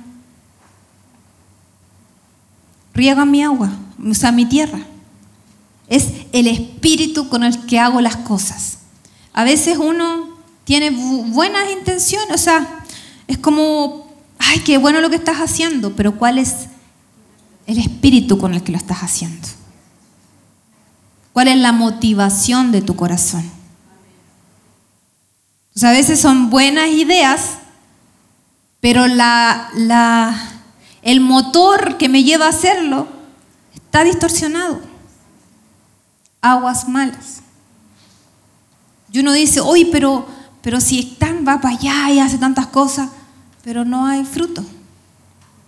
Riega 2.94 3.24
mi 3.24 3.42
agua, 3.42 3.70
o 4.04 4.14
sea, 4.14 4.32
mi 4.32 4.46
tierra. 4.46 4.80
Es 5.90 6.08
el 6.32 6.46
espíritu 6.46 7.28
con 7.28 7.44
el 7.44 7.66
que 7.66 7.78
hago 7.78 8.00
las 8.00 8.16
cosas. 8.16 8.78
A 9.34 9.44
veces 9.44 9.76
uno 9.76 10.38
tiene 10.64 10.90
buenas 10.90 11.70
intenciones, 11.70 12.34
o 12.34 12.38
sea, 12.38 12.84
es 13.26 13.36
como, 13.36 14.10
ay, 14.38 14.60
qué 14.60 14.78
bueno 14.78 15.02
lo 15.02 15.10
que 15.10 15.16
estás 15.16 15.38
haciendo, 15.38 15.94
pero 15.94 16.16
¿cuál 16.16 16.38
es 16.38 16.68
el 17.66 17.78
espíritu 17.78 18.38
con 18.38 18.54
el 18.54 18.62
que 18.62 18.72
lo 18.72 18.78
estás 18.78 19.00
haciendo? 19.00 19.46
¿Cuál 21.32 21.48
es 21.48 21.58
la 21.58 21.72
motivación 21.72 22.72
de 22.72 22.82
tu 22.82 22.96
corazón? 22.96 23.48
a 25.82 25.92
veces 25.92 26.20
son 26.20 26.50
buenas 26.50 26.90
ideas, 26.90 27.52
pero 28.80 29.06
el 29.06 31.20
motor 31.20 31.96
que 31.96 32.10
me 32.10 32.22
lleva 32.22 32.46
a 32.46 32.50
hacerlo 32.50 33.08
está 33.74 34.04
distorsionado. 34.04 34.89
Aguas 36.40 36.88
malas. 36.88 37.42
Y 39.12 39.18
uno 39.20 39.32
dice, 39.32 39.60
oye, 39.60 39.88
pero, 39.90 40.26
pero 40.62 40.80
si 40.80 41.00
están, 41.00 41.44
va 41.46 41.60
para 41.60 41.76
allá 41.76 42.10
y 42.10 42.20
hace 42.20 42.38
tantas 42.38 42.68
cosas, 42.68 43.10
pero 43.62 43.84
no 43.84 44.06
hay 44.06 44.24
fruto. 44.24 44.64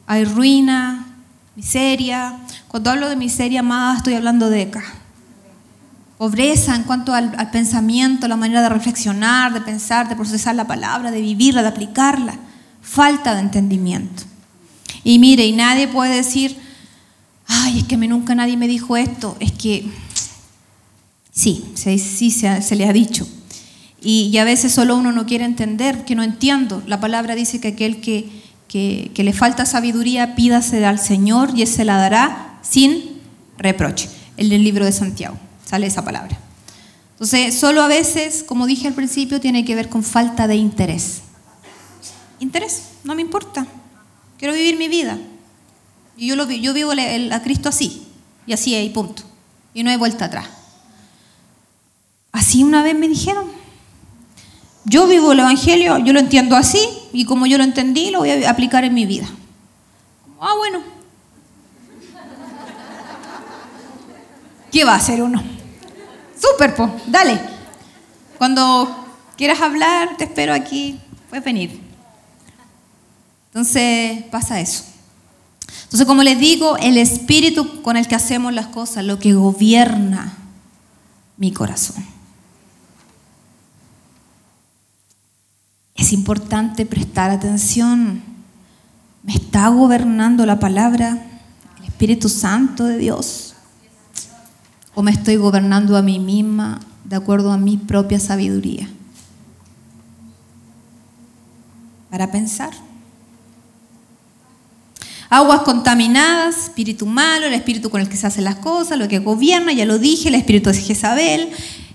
Hay 0.06 0.24
ruina, 0.24 1.06
miseria. 1.56 2.38
Cuando 2.68 2.90
hablo 2.90 3.08
de 3.08 3.16
miseria, 3.16 3.62
más 3.62 3.98
estoy 3.98 4.14
hablando 4.14 4.48
de 4.48 4.62
acá 4.62 4.82
pobreza 6.22 6.76
en 6.76 6.84
cuanto 6.84 7.12
al, 7.12 7.50
pensamiento, 7.50 8.28
la 8.28 8.36
manera 8.36 8.62
de 8.62 8.68
reflexionar, 8.68 9.52
de 9.52 9.60
pensar, 9.60 10.08
de 10.08 10.14
procesar 10.14 10.54
la 10.54 10.68
palabra, 10.68 11.10
de 11.10 11.20
vivirla, 11.20 11.62
de 11.62 11.68
aplicarla. 11.68 12.36
Falta 12.80 13.34
de 13.34 13.40
entendimiento. 13.40 14.22
Y 15.02 15.18
mire, 15.18 15.44
y 15.44 15.50
nadie 15.50 15.88
puede 15.88 16.14
decir, 16.14 16.56
ay, 17.48 17.80
es 17.80 17.84
que 17.86 17.96
me, 17.96 18.06
nunca 18.06 18.36
nadie 18.36 18.56
me 18.56 18.68
dijo 18.68 18.96
esto. 18.96 19.36
Es 19.40 19.50
que 19.50 19.90
sí, 21.32 21.64
sí, 21.74 22.30
se, 22.30 22.76
le 22.76 22.86
ha 22.86 22.92
dicho. 22.92 23.26
Y, 24.00 24.36
a 24.38 24.44
veces 24.44 24.72
solo 24.72 24.96
uno 24.96 25.12
no 25.12 25.26
quiere 25.26 25.44
entender, 25.44 26.04
que 26.04 26.14
no 26.14 26.22
entiendo. 26.22 26.82
La 26.86 27.00
palabra 27.00 27.34
dice 27.34 27.60
que 27.60 27.68
aquel 27.68 28.00
que, 28.00 28.28
que, 28.68 29.10
que 29.14 29.24
le 29.24 29.32
falta 29.32 29.66
sabiduría, 29.66 30.34
pídase 30.34 30.84
al 30.84 30.98
Señor 30.98 31.50
y 31.56 31.62
Él 31.62 31.68
se 31.68 31.84
la 31.84 31.96
dará 31.96 32.58
sin 32.62 33.20
reproche. 33.58 34.08
El 34.36 34.48
del 34.48 34.62
libro 34.62 34.84
de 34.84 34.92
Santiago 34.92 35.36
sale 35.64 35.86
esa 35.86 36.04
palabra. 36.04 36.38
Entonces, 37.12 37.54
solo 37.54 37.82
a 37.82 37.86
veces, 37.88 38.42
como 38.42 38.66
dije 38.66 38.88
al 38.88 38.94
principio, 38.94 39.40
tiene 39.40 39.64
que 39.64 39.74
ver 39.76 39.88
con 39.88 40.02
falta 40.02 40.46
de 40.48 40.56
interés. 40.56 41.22
Interés, 42.40 42.82
no 43.04 43.14
me 43.14 43.22
importa. 43.22 43.66
Quiero 44.38 44.54
vivir 44.54 44.76
mi 44.76 44.88
vida. 44.88 45.16
Y 46.16 46.26
yo, 46.26 46.36
lo, 46.36 46.50
yo 46.50 46.74
vivo 46.74 46.90
a 46.90 47.42
Cristo 47.42 47.68
así, 47.68 48.02
y 48.44 48.52
así 48.52 48.74
y 48.74 48.90
punto. 48.90 49.22
Y 49.72 49.84
no 49.84 49.90
hay 49.90 49.96
vuelta 49.96 50.24
atrás. 50.24 50.46
Así 52.32 52.64
una 52.64 52.82
vez 52.82 52.96
me 52.96 53.08
dijeron. 53.08 53.46
Yo 54.84 55.06
vivo 55.06 55.32
el 55.32 55.38
Evangelio, 55.38 55.98
yo 55.98 56.12
lo 56.12 56.18
entiendo 56.18 56.56
así, 56.56 56.80
y 57.12 57.24
como 57.24 57.46
yo 57.46 57.56
lo 57.56 57.64
entendí, 57.64 58.10
lo 58.10 58.20
voy 58.20 58.30
a 58.30 58.50
aplicar 58.50 58.84
en 58.84 58.94
mi 58.94 59.06
vida. 59.06 59.28
Ah, 60.40 60.54
bueno. 60.58 60.80
¿Qué 64.72 64.84
va 64.84 64.94
a 64.94 64.96
hacer 64.96 65.22
uno? 65.22 65.42
Súper, 66.40 66.74
po, 66.74 66.90
dale. 67.06 67.38
Cuando 68.38 69.06
quieras 69.36 69.60
hablar, 69.60 70.16
te 70.16 70.24
espero 70.24 70.52
aquí, 70.52 70.98
puedes 71.28 71.44
venir. 71.44 71.80
Entonces 73.48 74.24
pasa 74.30 74.60
eso. 74.60 74.84
Entonces, 75.84 76.06
como 76.06 76.22
les 76.22 76.38
digo, 76.40 76.76
el 76.78 76.96
espíritu 76.96 77.82
con 77.82 77.96
el 77.96 78.08
que 78.08 78.14
hacemos 78.14 78.52
las 78.52 78.66
cosas, 78.68 79.04
lo 79.04 79.18
que 79.18 79.34
gobierna 79.34 80.38
mi 81.36 81.52
corazón. 81.52 82.04
Es 86.02 86.12
importante 86.12 86.84
prestar 86.84 87.30
atención. 87.30 88.20
¿Me 89.22 89.34
está 89.34 89.68
gobernando 89.68 90.44
la 90.44 90.58
palabra, 90.58 91.16
el 91.78 91.84
Espíritu 91.84 92.28
Santo 92.28 92.82
de 92.82 92.98
Dios? 92.98 93.54
¿O 94.96 95.02
me 95.04 95.12
estoy 95.12 95.36
gobernando 95.36 95.96
a 95.96 96.02
mí 96.02 96.18
misma 96.18 96.80
de 97.04 97.14
acuerdo 97.14 97.52
a 97.52 97.56
mi 97.56 97.76
propia 97.76 98.18
sabiduría? 98.18 98.88
Para 102.10 102.32
pensar. 102.32 102.72
Aguas 105.30 105.60
contaminadas, 105.60 106.64
espíritu 106.64 107.06
malo, 107.06 107.46
el 107.46 107.54
espíritu 107.54 107.90
con 107.90 108.00
el 108.00 108.08
que 108.08 108.16
se 108.16 108.26
hacen 108.26 108.42
las 108.42 108.56
cosas, 108.56 108.98
lo 108.98 109.06
que 109.06 109.20
gobierna, 109.20 109.72
ya 109.72 109.86
lo 109.86 110.00
dije, 110.00 110.30
el 110.30 110.34
espíritu 110.34 110.70
de 110.70 110.80
Jezabel, 110.80 111.50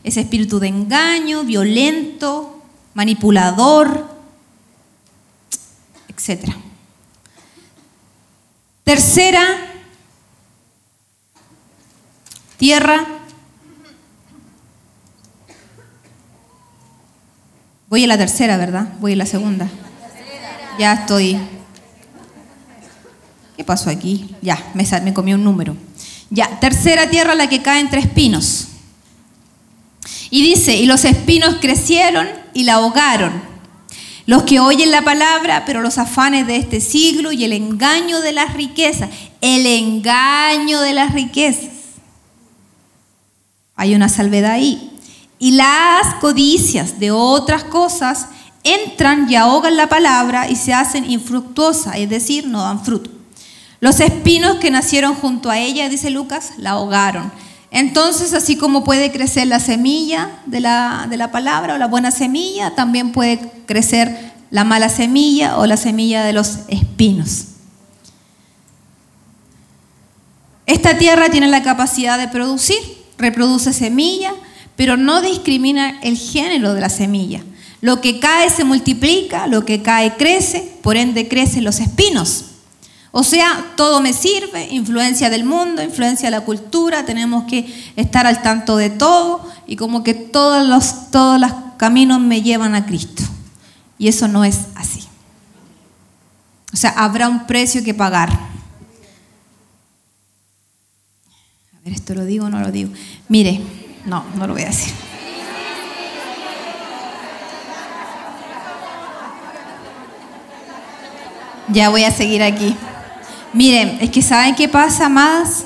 ese 0.06 0.22
espíritu 0.22 0.60
de 0.60 0.70
engaño, 0.70 1.44
violento, 1.44 2.57
manipulador, 2.98 4.10
etc. 6.08 6.52
Tercera 8.84 9.46
Tierra. 12.58 13.06
Voy 17.88 18.04
a 18.04 18.08
la 18.08 18.18
tercera, 18.18 18.58
¿verdad? 18.58 18.88
Voy 19.00 19.14
a 19.14 19.18
la 19.18 19.28
segunda. 19.28 19.70
Ya 20.80 20.94
estoy. 20.94 21.38
¿Qué 23.56 23.64
pasó 23.64 23.92
aquí? 23.92 24.36
Ya, 24.42 24.72
me, 24.74 24.84
me 25.02 25.14
comí 25.14 25.36
un 25.36 25.44
número. 25.44 25.78
Ya, 26.32 26.60
tercera 26.60 27.12
tierra 27.12 27.36
la 27.36 27.48
que 27.48 27.62
cae 27.62 27.80
entre 27.80 28.00
espinos. 28.00 28.70
Y 30.32 30.42
dice, 30.42 30.76
y 30.76 30.88
los 30.88 31.06
espinos 31.06 31.58
crecieron 31.62 32.28
y 32.58 32.64
la 32.64 32.74
ahogaron. 32.74 33.32
Los 34.26 34.44
que 34.44 34.60
oyen 34.60 34.90
la 34.90 35.04
palabra, 35.04 35.64
pero 35.66 35.82
los 35.82 36.00
afanes 36.00 36.48
de 36.48 36.56
este 36.56 36.82
siglo 36.82 37.32
y 37.32 37.46
el 37.46 37.54
engaño 37.54 38.20
de 38.20 38.32
las 38.32 38.56
riquezas, 38.56 39.12
el 39.42 39.68
engaño 39.68 40.82
de 40.82 40.94
las 40.94 41.14
riquezas 41.14 41.78
hay 43.76 43.94
una 43.94 44.10
salvedad 44.10 44.54
ahí. 44.54 44.92
Y 45.38 45.52
las 45.52 46.16
codicias 46.20 47.00
de 47.00 47.12
otras 47.12 47.64
cosas 47.64 48.30
entran 48.64 49.30
y 49.30 49.36
ahogan 49.36 49.78
la 49.78 49.88
palabra 49.88 50.50
y 50.50 50.56
se 50.56 50.74
hacen 50.74 51.10
infructuosas, 51.10 51.98
es 51.98 52.10
decir, 52.10 52.48
no 52.48 52.64
dan 52.64 52.84
fruto. 52.84 53.12
Los 53.80 54.00
espinos 54.00 54.56
que 54.56 54.72
nacieron 54.72 55.14
junto 55.14 55.52
a 55.52 55.60
ella, 55.60 55.90
dice 55.90 56.10
Lucas, 56.10 56.54
la 56.58 56.72
ahogaron. 56.72 57.32
Entonces, 57.72 58.34
así 58.34 58.56
como 58.56 58.84
puede 58.84 59.12
crecer 59.12 59.48
la 59.48 59.60
semilla 59.60 60.40
de 60.46 60.62
la, 60.62 61.08
de 61.10 61.18
la 61.18 61.32
palabra 61.32 61.76
o 61.76 61.78
la 61.78 61.88
buena 61.88 62.12
semilla, 62.12 62.76
también 62.76 63.12
puede 63.12 63.40
crecer 63.66 64.32
la 64.50 64.64
mala 64.64 64.90
semilla 64.90 65.58
o 65.58 65.66
la 65.66 65.78
semilla 65.78 66.24
de 66.24 66.34
los 66.34 66.60
espinos. 66.70 67.46
Esta 70.66 70.98
tierra 70.98 71.30
tiene 71.30 71.48
la 71.48 71.64
capacidad 71.64 72.18
de 72.18 72.28
producir, 72.28 72.78
reproduce 73.18 73.74
semilla, 73.74 74.34
pero 74.76 74.98
no 74.98 75.22
discrimina 75.22 76.00
el 76.02 76.18
género 76.18 76.74
de 76.74 76.82
la 76.82 76.90
semilla. 76.90 77.42
Lo 77.82 78.02
que 78.02 78.20
cae 78.20 78.50
se 78.50 78.64
multiplica, 78.64 79.48
lo 79.48 79.66
que 79.66 79.82
cae 79.82 80.16
crece, 80.18 80.78
por 80.82 80.98
ende 80.98 81.28
crecen 81.28 81.64
los 81.64 81.80
espinos. 81.80 82.57
O 83.20 83.24
sea, 83.24 83.74
todo 83.76 84.00
me 84.00 84.14
sirve, 84.14 84.68
influencia 84.70 85.32
del 85.32 85.44
mundo, 85.44 85.82
influencia 85.82 86.28
de 86.28 86.38
la 86.38 86.46
cultura, 86.46 87.04
tenemos 87.04 87.46
que 87.46 87.92
estar 87.96 88.28
al 88.28 88.44
tanto 88.44 88.78
de 88.78 88.92
todo 88.92 89.44
y 89.66 89.76
como 89.76 90.04
que 90.04 90.14
todos 90.14 90.68
los, 90.68 91.10
todos 91.10 91.42
los 91.42 91.52
caminos 91.78 92.20
me 92.20 92.44
llevan 92.44 92.76
a 92.76 92.86
Cristo. 92.86 93.24
Y 93.98 94.08
eso 94.08 94.28
no 94.28 94.46
es 94.46 94.68
así. 94.76 95.04
O 96.72 96.78
sea, 96.78 96.92
habrá 96.92 97.28
un 97.28 97.48
precio 97.48 97.84
que 97.84 97.96
pagar. 97.96 98.30
¿esto 101.86 102.14
lo 102.14 102.24
digo 102.24 102.46
o 102.46 102.50
no 102.52 102.60
lo 102.60 102.72
digo? 102.72 102.92
Mire, 103.30 103.60
no, 104.06 104.26
no 104.36 104.46
lo 104.46 104.54
voy 104.54 104.62
a 104.62 104.68
decir. 104.68 104.94
Ya 111.70 111.90
voy 111.90 112.04
a 112.04 112.12
seguir 112.12 112.44
aquí. 112.44 112.78
Miren, 113.58 113.98
es 114.00 114.12
que 114.12 114.22
¿saben 114.22 114.56
qué 114.56 114.70
pasa 114.70 115.10
más? 115.10 115.66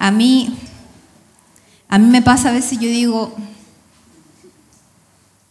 a 0.00 0.10
mí, 0.10 0.56
a 1.86 1.98
mí 1.98 2.06
me 2.06 2.22
pasa 2.22 2.48
a 2.48 2.52
veces, 2.52 2.78
yo 2.78 2.88
digo, 2.88 3.36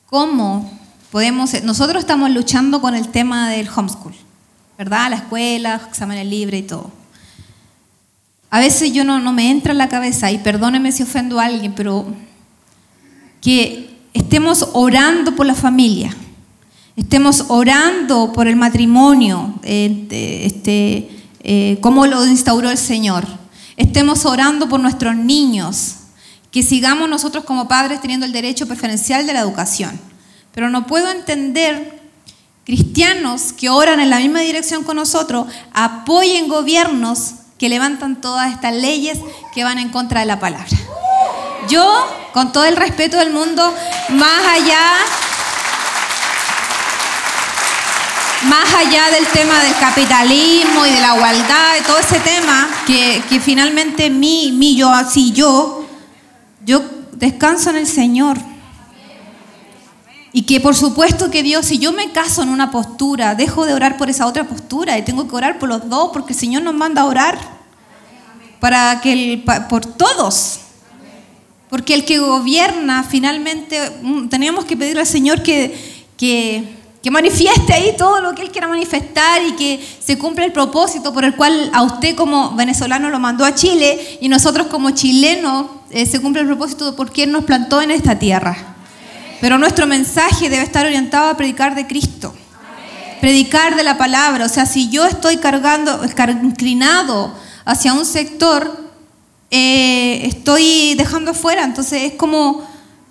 ¿cómo 0.08 0.76
podemos, 1.12 1.62
nosotros 1.64 2.00
estamos 2.02 2.32
luchando 2.32 2.82
con 2.82 2.96
el 2.96 3.10
tema 3.10 3.52
del 3.52 3.70
homeschool, 3.70 4.16
¿verdad? 4.76 5.12
La 5.12 5.18
escuela, 5.18 5.80
exámenes 5.88 6.26
libres 6.26 6.62
y 6.62 6.64
todo. 6.64 6.92
A 8.50 8.60
veces 8.60 8.92
yo 8.92 9.04
no, 9.04 9.20
no 9.20 9.34
me 9.34 9.52
entra 9.52 9.72
en 9.72 9.78
la 9.78 9.88
cabeza, 9.88 10.32
y 10.32 10.40
perdóneme 10.40 10.92
si 10.92 11.04
ofendo 11.04 11.40
a 11.40 11.46
alguien, 11.46 11.74
pero 11.76 12.08
que 13.42 14.00
estemos 14.16 14.68
orando 14.74 15.36
por 15.36 15.46
la 15.46 15.54
familia, 15.54 16.12
estemos 16.96 17.46
orando 17.50 18.34
por 18.34 18.48
el 18.48 18.56
matrimonio, 18.56 19.54
eh, 19.62 20.42
este, 20.44 21.19
eh, 21.42 21.78
como 21.82 22.06
lo 22.06 22.26
instauró 22.26 22.70
el 22.70 22.78
Señor, 22.78 23.26
estemos 23.78 24.26
orando 24.26 24.68
por 24.70 24.80
nuestros 24.80 25.16
niños, 25.16 25.96
que 26.52 26.64
sigamos 26.64 27.10
nosotros 27.10 27.44
como 27.44 27.68
padres 27.68 28.02
teniendo 28.02 28.26
el 28.26 28.32
derecho 28.32 28.68
preferencial 28.68 29.28
de 29.28 29.34
la 29.34 29.42
educación. 29.42 30.00
Pero 30.54 30.70
no 30.70 30.88
puedo 30.88 31.12
entender 31.12 32.00
cristianos 32.66 33.54
que 33.54 33.70
oran 33.70 34.00
en 34.00 34.10
la 34.10 34.20
misma 34.20 34.42
dirección 34.42 34.84
con 34.84 34.98
nosotros, 34.98 35.48
apoyen 35.74 36.48
gobiernos 36.48 37.34
que 37.58 37.68
levantan 37.68 38.22
todas 38.22 38.52
estas 38.52 38.74
leyes 38.76 39.20
que 39.54 39.64
van 39.64 39.80
en 39.80 39.90
contra 39.90 40.20
de 40.20 40.28
la 40.28 40.40
palabra. 40.40 40.68
Yo, 41.68 41.86
con 42.34 42.52
todo 42.52 42.66
el 42.66 42.76
respeto 42.76 43.18
del 43.18 43.32
mundo, 43.32 43.74
más 44.10 44.48
allá, 44.54 44.82
más 48.48 48.74
allá 48.74 49.10
del 49.10 49.26
tema 49.28 49.62
del 49.64 49.76
capitalismo 49.76 50.86
y 50.86 50.92
de 50.92 51.02
la 51.02 51.16
igualdad, 51.16 51.76
y 51.80 51.84
todo 51.84 51.98
ese 51.98 52.20
tema, 52.20 52.70
que, 52.86 53.22
finalmente 53.42 54.10
mi, 54.10 54.52
mi 54.52 54.76
yo, 54.76 54.90
así 54.90 55.32
yo, 55.32 55.86
yo 56.66 56.82
descanso 57.14 57.70
en 57.72 57.78
el 57.78 57.88
Señor. 57.88 58.38
Y 60.32 60.44
que 60.44 60.60
por 60.60 60.76
supuesto 60.76 61.32
que 61.32 61.42
Dios, 61.42 61.66
si 61.66 61.80
yo 61.80 61.92
me 61.92 62.12
caso 62.12 62.44
en 62.44 62.50
una 62.50 62.70
postura, 62.72 63.34
dejo 63.36 63.66
de 63.66 63.74
orar 63.74 63.98
por 63.98 64.10
esa 64.10 64.28
otra 64.28 64.46
postura 64.46 64.98
y 64.98 65.02
tengo 65.02 65.28
que 65.28 65.36
orar 65.36 65.58
por 65.58 65.68
los 65.68 65.90
dos, 65.90 66.12
porque 66.14 66.34
el 66.34 66.40
Señor 66.40 66.62
nos 66.62 66.76
manda 66.76 67.02
a 67.02 67.06
orar 67.06 67.38
para 68.60 69.02
que 69.02 69.12
el, 69.12 69.44
por 69.68 69.86
todos. 69.86 70.60
Porque 71.70 71.94
el 71.94 72.06
que 72.06 72.20
gobierna 72.20 73.04
finalmente, 73.04 74.00
mm, 74.02 74.28
tenemos 74.28 74.66
que 74.66 74.78
pedirle 74.78 75.02
al 75.02 75.08
Señor 75.08 75.42
que, 75.42 76.06
que, 76.18 76.79
que, 77.02 77.12
manifieste 77.12 77.74
ahí 77.74 77.96
todo 77.98 78.22
lo 78.22 78.34
que 78.36 78.42
Él 78.42 78.52
quiera 78.52 78.68
manifestar 78.68 79.42
y 79.44 79.54
que 79.54 79.86
se 80.04 80.18
cumpla 80.18 80.46
el 80.46 80.52
propósito 80.52 81.14
por 81.14 81.26
el 81.26 81.36
cual 81.36 81.70
a 81.74 81.84
usted 81.84 82.16
como 82.16 82.56
venezolano 82.56 83.10
lo 83.10 83.20
mandó 83.20 83.46
a 83.46 83.56
Chile 83.56 84.18
y 84.22 84.30
nosotros 84.30 84.68
como 84.68 84.92
chilenos 84.92 85.68
eh, 85.92 86.06
se 86.06 86.20
cumple 86.20 86.42
el 86.42 86.48
propósito 86.48 86.96
porque 86.96 87.24
Él 87.24 87.32
nos 87.32 87.46
plantó 87.46 87.82
en 87.82 87.92
esta 87.92 88.20
tierra. 88.20 88.76
Pero 89.42 89.58
nuestro 89.58 89.88
mensaje 89.88 90.50
debe 90.50 90.64
estar 90.64 90.86
orientado 90.86 91.30
a 91.30 91.38
predicar 91.38 91.76
de 91.76 91.88
Cristo. 91.88 92.34
Predicar 93.22 93.76
de 93.76 93.84
la 93.84 93.98
palabra. 93.98 94.46
O 94.46 94.50
sea, 94.50 94.66
si 94.66 94.90
yo 94.90 95.06
estoy 95.06 95.38
cargando, 95.38 96.02
inclinado 96.42 97.34
hacia 97.66 97.94
un 97.94 98.06
sector, 98.06 98.90
eh, 99.52 100.22
estoy 100.26 100.96
dejando 100.96 101.32
afuera. 101.32 101.64
Entonces 101.64 102.04
es 102.04 102.14
como, 102.14 102.69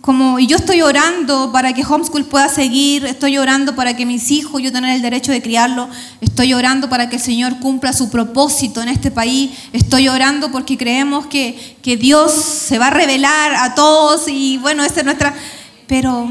como, 0.08 0.38
y 0.38 0.46
yo 0.46 0.56
estoy 0.56 0.80
orando 0.80 1.52
para 1.52 1.74
que 1.74 1.84
homeschool 1.84 2.24
pueda 2.24 2.48
seguir, 2.48 3.04
estoy 3.04 3.36
orando 3.36 3.76
para 3.76 3.94
que 3.94 4.06
mis 4.06 4.30
hijos, 4.30 4.62
yo 4.62 4.72
tener 4.72 4.96
el 4.96 5.02
derecho 5.02 5.32
de 5.32 5.42
criarlo, 5.42 5.86
estoy 6.22 6.54
orando 6.54 6.88
para 6.88 7.10
que 7.10 7.16
el 7.16 7.22
Señor 7.22 7.58
cumpla 7.58 7.92
su 7.92 8.08
propósito 8.08 8.80
en 8.80 8.88
este 8.88 9.10
país, 9.10 9.50
estoy 9.74 10.08
orando 10.08 10.50
porque 10.50 10.78
creemos 10.78 11.26
que, 11.26 11.76
que 11.82 11.98
Dios 11.98 12.32
se 12.32 12.78
va 12.78 12.86
a 12.86 12.90
revelar 12.90 13.54
a 13.54 13.74
todos 13.74 14.28
y 14.28 14.56
bueno, 14.56 14.82
esa 14.82 15.00
es 15.00 15.04
nuestra 15.04 15.34
pero 15.86 16.30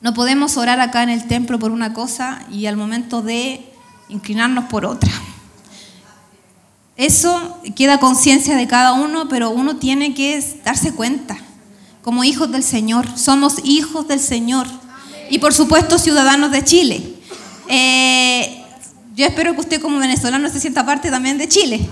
no 0.00 0.12
podemos 0.12 0.56
orar 0.56 0.80
acá 0.80 1.04
en 1.04 1.10
el 1.10 1.28
templo 1.28 1.60
por 1.60 1.70
una 1.70 1.94
cosa 1.94 2.44
y 2.50 2.66
al 2.66 2.76
momento 2.76 3.22
de 3.22 3.64
inclinarnos 4.08 4.64
por 4.64 4.84
otra. 4.84 5.12
Eso 6.96 7.60
queda 7.76 8.00
conciencia 8.00 8.56
de 8.56 8.66
cada 8.66 8.94
uno, 8.94 9.28
pero 9.28 9.50
uno 9.50 9.76
tiene 9.76 10.12
que 10.12 10.42
darse 10.64 10.92
cuenta. 10.92 11.38
Como 12.02 12.24
hijos 12.24 12.50
del 12.50 12.64
Señor, 12.64 13.06
somos 13.16 13.56
hijos 13.64 14.08
del 14.08 14.20
Señor. 14.20 14.66
Y 15.30 15.38
por 15.38 15.54
supuesto 15.54 15.98
ciudadanos 15.98 16.50
de 16.50 16.64
Chile. 16.64 17.14
Eh, 17.68 18.62
yo 19.14 19.24
espero 19.24 19.54
que 19.54 19.60
usted 19.60 19.80
como 19.80 19.98
venezolano 19.98 20.48
se 20.48 20.58
sienta 20.58 20.84
parte 20.84 21.10
también 21.10 21.38
de 21.38 21.48
Chile. 21.48 21.88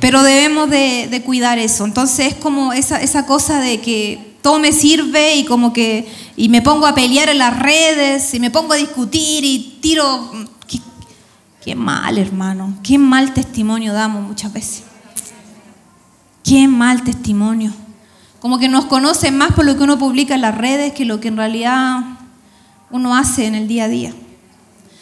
Pero 0.00 0.22
debemos 0.22 0.70
de, 0.70 1.22
cuidar 1.24 1.58
eso. 1.58 1.84
Entonces 1.84 2.28
es 2.28 2.34
como 2.34 2.72
esa, 2.72 3.26
cosa 3.26 3.60
de 3.60 3.80
que 3.80 4.36
todo 4.40 4.58
me 4.58 4.72
sirve 4.72 5.36
y 5.36 5.44
como 5.46 5.72
que 5.72 6.06
y 6.36 6.48
me 6.48 6.62
pongo 6.62 6.86
a 6.86 6.94
pelear 6.94 7.30
en 7.30 7.38
las 7.38 7.58
redes 7.58 8.34
y 8.34 8.40
me 8.40 8.50
pongo 8.50 8.74
a 8.74 8.76
discutir 8.76 9.44
y 9.44 9.78
tiro 9.80 10.30
qué, 11.64 11.74
mal 11.74 12.18
hermano 12.18 12.76
qué 12.82 12.98
mal 12.98 13.32
testimonio 13.32 13.94
damos 13.94 14.22
muchas 14.22 14.52
veces 14.52 14.82
qué 16.42 16.68
mal 16.68 17.02
testimonio 17.04 17.72
como 18.44 18.58
que 18.58 18.68
nos 18.68 18.84
conocen 18.84 19.38
más 19.38 19.54
por 19.54 19.64
lo 19.64 19.74
que 19.74 19.84
uno 19.84 19.98
publica 19.98 20.34
en 20.34 20.42
las 20.42 20.54
redes 20.54 20.92
que 20.92 21.06
lo 21.06 21.18
que 21.18 21.28
en 21.28 21.38
realidad 21.38 22.02
uno 22.90 23.16
hace 23.16 23.46
en 23.46 23.54
el 23.54 23.66
día 23.66 23.84
a 23.84 23.88
día 23.88 24.12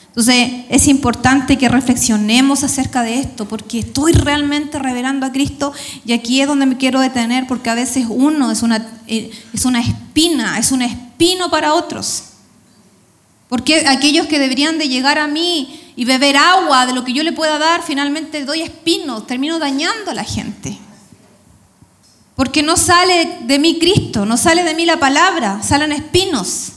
entonces 0.06 0.66
es 0.68 0.86
importante 0.86 1.58
que 1.58 1.68
reflexionemos 1.68 2.62
acerca 2.62 3.02
de 3.02 3.18
esto, 3.18 3.48
porque 3.48 3.78
estoy 3.78 4.12
realmente 4.12 4.78
revelando 4.78 5.24
a 5.24 5.32
Cristo 5.32 5.72
y 6.04 6.12
aquí 6.12 6.42
es 6.42 6.46
donde 6.46 6.66
me 6.66 6.76
quiero 6.76 7.00
detener, 7.00 7.46
porque 7.46 7.70
a 7.70 7.74
veces 7.74 8.04
uno 8.10 8.52
es 8.52 8.62
una, 8.62 8.86
eh, 9.06 9.30
es 9.54 9.64
una 9.64 9.80
espina, 9.80 10.58
es 10.58 10.70
un 10.70 10.82
espino 10.82 11.50
para 11.50 11.72
otros. 11.72 12.24
Porque 13.48 13.86
aquellos 13.88 14.26
que 14.26 14.38
deberían 14.38 14.76
de 14.76 14.90
llegar 14.90 15.18
a 15.18 15.28
mí 15.28 15.80
y 15.96 16.04
beber 16.04 16.36
agua 16.36 16.84
de 16.84 16.92
lo 16.92 17.04
que 17.04 17.14
yo 17.14 17.22
le 17.22 17.32
pueda 17.32 17.58
dar, 17.58 17.82
finalmente 17.82 18.44
doy 18.44 18.60
espinos, 18.60 19.26
termino 19.26 19.58
dañando 19.58 20.10
a 20.10 20.14
la 20.14 20.24
gente. 20.24 20.76
Porque 22.34 22.62
no 22.62 22.76
sale 22.76 23.38
de 23.42 23.58
mí 23.58 23.78
Cristo, 23.78 24.24
no 24.24 24.36
sale 24.36 24.64
de 24.64 24.74
mí 24.74 24.86
la 24.86 24.98
palabra, 24.98 25.62
salen 25.62 25.92
espinos. 25.92 26.72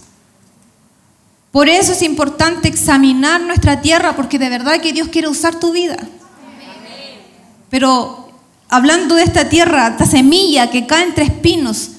Por 1.52 1.70
eso 1.70 1.94
es 1.94 2.02
importante 2.02 2.68
examinar 2.68 3.40
nuestra 3.40 3.82
tierra, 3.82 4.16
porque 4.16 4.38
de 4.38 4.50
verdad 4.50 4.82
que 4.82 4.92
Dios 4.92 5.08
quiere 5.08 5.30
usar 5.30 5.58
tu 5.60 5.72
vida. 5.72 5.98
Pero 7.70 8.30
hablando 8.68 9.16
de 9.16 9.24
esta 9.24 9.48
tierra, 9.48 9.88
esta 9.88 10.06
semilla 10.06 10.70
que 10.70 10.86
cae 10.86 11.04
entre 11.04 11.24
espinos, 11.24 11.92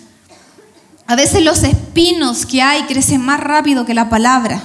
a 1.07 1.17
veces 1.17 1.43
los 1.43 1.63
espinos 1.63 2.45
que 2.45 2.61
hay 2.61 2.83
crecen 2.83 3.23
más 3.23 3.41
rápido 3.41 3.87
que 3.87 3.95
la 3.95 4.11
palabra. 4.11 4.61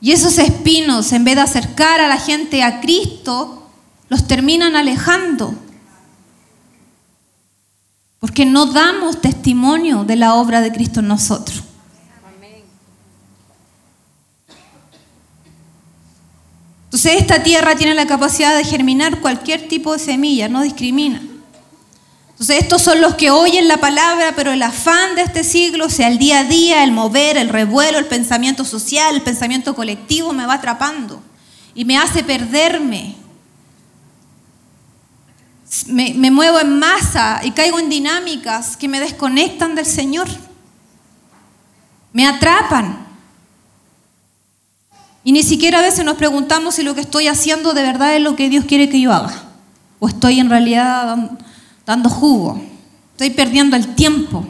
Y 0.00 0.12
esos 0.12 0.38
espinos, 0.38 1.12
en 1.12 1.24
vez 1.24 1.34
de 1.34 1.42
acercar 1.42 2.00
a 2.00 2.08
la 2.08 2.16
gente 2.16 2.62
a 2.62 2.80
Cristo, 2.80 3.68
los 4.08 4.26
terminan 4.26 4.76
alejando. 4.76 5.54
Porque 8.28 8.44
no 8.44 8.66
damos 8.66 9.22
testimonio 9.22 10.04
de 10.04 10.14
la 10.14 10.34
obra 10.34 10.60
de 10.60 10.70
Cristo 10.70 11.00
en 11.00 11.08
nosotros. 11.08 11.62
Entonces 16.84 17.22
esta 17.22 17.42
tierra 17.42 17.74
tiene 17.74 17.94
la 17.94 18.06
capacidad 18.06 18.54
de 18.54 18.64
germinar 18.64 19.20
cualquier 19.20 19.66
tipo 19.66 19.94
de 19.94 19.98
semilla, 19.98 20.46
no 20.50 20.60
discrimina. 20.60 21.22
Entonces 22.32 22.58
estos 22.60 22.82
son 22.82 23.00
los 23.00 23.14
que 23.14 23.30
oyen 23.30 23.66
la 23.66 23.78
palabra, 23.78 24.34
pero 24.36 24.52
el 24.52 24.62
afán 24.62 25.14
de 25.14 25.22
este 25.22 25.42
siglo, 25.42 25.88
sea, 25.88 26.08
el 26.08 26.18
día 26.18 26.40
a 26.40 26.44
día, 26.44 26.84
el 26.84 26.92
mover, 26.92 27.38
el 27.38 27.48
revuelo, 27.48 27.98
el 27.98 28.04
pensamiento 28.04 28.66
social, 28.66 29.14
el 29.14 29.22
pensamiento 29.22 29.74
colectivo, 29.74 30.34
me 30.34 30.44
va 30.44 30.54
atrapando 30.54 31.22
y 31.74 31.86
me 31.86 31.96
hace 31.96 32.22
perderme. 32.22 33.16
Me, 35.86 36.30
muevo 36.30 36.58
en 36.60 36.78
masa 36.78 37.40
y 37.42 37.50
caigo 37.50 37.78
en 37.78 37.88
dinámicas 37.88 38.76
que 38.76 38.88
me 38.88 39.00
desconectan 39.00 39.74
del 39.74 39.86
Señor. 39.86 40.28
Me 42.12 42.26
atrapan. 42.26 43.06
Y 45.24 45.32
ni 45.32 45.42
siquiera 45.42 45.80
a 45.80 45.82
veces 45.82 46.04
nos 46.04 46.16
preguntamos 46.16 46.76
si 46.76 46.82
lo 46.82 46.94
que 46.94 47.02
estoy 47.02 47.28
haciendo 47.28 47.74
de 47.74 47.82
verdad 47.82 48.16
es 48.16 48.22
lo 48.22 48.34
que 48.34 48.48
Dios 48.48 48.64
quiere 48.64 48.88
que 48.88 49.00
yo 49.00 49.12
haga. 49.12 49.44
O 49.98 50.08
estoy 50.08 50.40
en 50.40 50.48
realidad 50.48 51.18
dando 51.84 52.08
jugo. 52.08 52.60
Estoy 53.12 53.30
perdiendo 53.30 53.76
el 53.76 53.94
tiempo. 53.94 54.46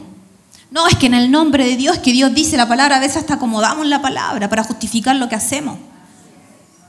No, 0.71 0.87
es 0.87 0.97
que 0.97 1.07
en 1.07 1.15
el 1.15 1.31
nombre 1.31 1.65
de 1.65 1.77
Dios, 1.77 1.99
que 1.99 2.13
Dios 2.13 2.35
dice 2.35 2.57
la 2.57 2.69
palabra, 2.69 2.97
a 2.97 3.01
veces 3.01 3.19
hasta 3.19 3.35
acomodamos 3.35 3.87
la 3.87 4.03
palabra 4.03 4.49
para 4.49 4.63
justificar 4.63 5.17
lo 5.17 5.29
que 5.29 5.35
hacemos. 5.35 5.79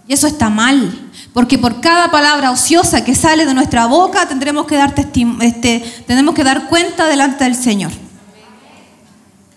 Y 0.09 0.13
eso 0.13 0.25
está 0.25 0.49
mal, 0.49 1.11
porque 1.33 1.59
por 1.59 1.81
cada 1.81 2.09
palabra 2.09 2.49
ociosa 2.49 3.05
que 3.05 3.13
sale 3.13 3.45
de 3.45 3.53
nuestra 3.53 3.85
boca 3.85 4.27
tendremos 4.27 4.65
que 4.65 4.75
dar, 4.75 4.95
este, 5.41 6.03
tenemos 6.07 6.33
que 6.33 6.43
dar 6.43 6.67
cuenta 6.67 7.07
delante 7.07 7.43
del 7.43 7.53
Señor. 7.53 7.91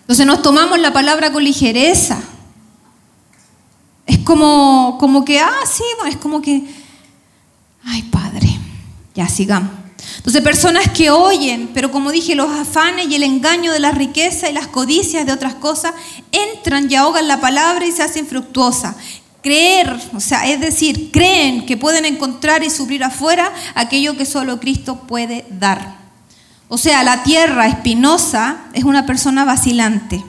Entonces 0.01 0.27
nos 0.27 0.43
tomamos 0.43 0.77
la 0.77 0.93
palabra 0.93 1.33
con 1.33 1.43
ligereza. 1.43 2.19
Es 4.05 4.19
como, 4.19 4.97
como 4.99 5.25
que, 5.25 5.39
ah, 5.39 5.49
sí, 5.65 5.83
es 6.07 6.17
como 6.17 6.39
que, 6.39 6.63
ay 7.83 8.03
Padre, 8.03 8.59
ya 9.15 9.27
sigamos. 9.27 9.71
Entonces, 10.17 10.43
personas 10.43 10.89
que 10.91 11.09
oyen, 11.09 11.71
pero 11.73 11.89
como 11.91 12.11
dije, 12.11 12.35
los 12.35 12.51
afanes 12.51 13.07
y 13.07 13.15
el 13.15 13.23
engaño 13.23 13.71
de 13.71 13.79
la 13.79 13.91
riqueza 13.91 14.49
y 14.49 14.53
las 14.53 14.67
codicias 14.67 15.25
de 15.25 15.31
otras 15.31 15.55
cosas 15.55 15.95
entran 16.31 16.91
y 16.91 16.95
ahogan 16.95 17.27
la 17.27 17.41
palabra 17.41 17.87
y 17.87 17.91
se 17.91 18.03
hacen 18.03 18.27
fructuosa. 18.27 18.95
Creer, 19.43 19.99
o 20.15 20.19
sea, 20.19 20.49
es 20.49 20.59
decir, 20.59 21.11
creen 21.11 21.65
que 21.65 21.77
pueden 21.77 22.05
encontrar 22.05 22.63
y 22.63 22.69
suplir 22.69 23.03
afuera 23.03 23.51
aquello 23.75 24.17
que 24.17 24.25
solo 24.25 24.59
Cristo 24.59 25.01
puede 25.01 25.45
dar. 25.51 25.97
O 26.69 26.77
sea, 26.77 27.03
la 27.03 27.21
tierra 27.23 27.67
espinosa 27.67 28.61
es 28.73 28.85
una 28.85 29.05
persona 29.05 29.45
vacilante. 29.45 30.23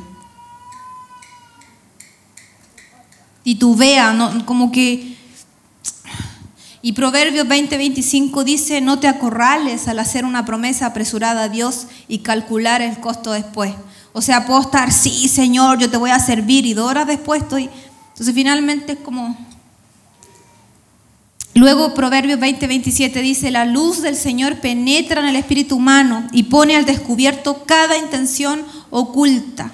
Titubea, 3.45 4.13
¿no? 4.13 4.45
como 4.45 4.73
que 4.73 5.15
y 6.85 6.93
Proverbios 6.93 7.47
20:25 7.47 8.45
dice, 8.45 8.83
no 8.83 8.99
te 8.99 9.09
acorrales 9.09 9.89
al 9.89 9.99
hacer 10.01 10.27
una 10.27 10.45
promesa 10.45 10.85
apresurada 10.85 11.45
a 11.45 11.49
Dios 11.49 11.87
y 12.09 12.19
calcular 12.19 12.83
el 12.83 13.01
costo 13.01 13.33
después. 13.33 13.73
O 14.13 14.21
sea, 14.21 14.45
puedo 14.45 14.61
estar, 14.61 14.93
sí, 14.93 15.29
Señor, 15.29 15.79
yo 15.79 15.89
te 15.89 15.97
voy 15.97 16.11
a 16.11 16.19
servir 16.19 16.67
y 16.67 16.75
dos 16.75 16.91
horas 16.91 17.07
después 17.07 17.41
estoy... 17.41 17.71
Entonces 18.15 18.35
finalmente 18.35 18.93
es 18.93 18.99
como... 19.01 19.37
Luego 21.55 21.95
Proverbios 21.95 22.41
20:27 22.41 23.21
dice, 23.23 23.51
la 23.51 23.65
luz 23.65 24.03
del 24.03 24.17
Señor 24.17 24.61
penetra 24.61 25.21
en 25.21 25.27
el 25.27 25.37
espíritu 25.37 25.77
humano 25.77 26.27
y 26.33 26.45
pone 26.45 26.77
al 26.77 26.85
descubierto 26.85 27.65
cada 27.65 27.99
intención 27.99 28.63
oculta. 28.91 29.71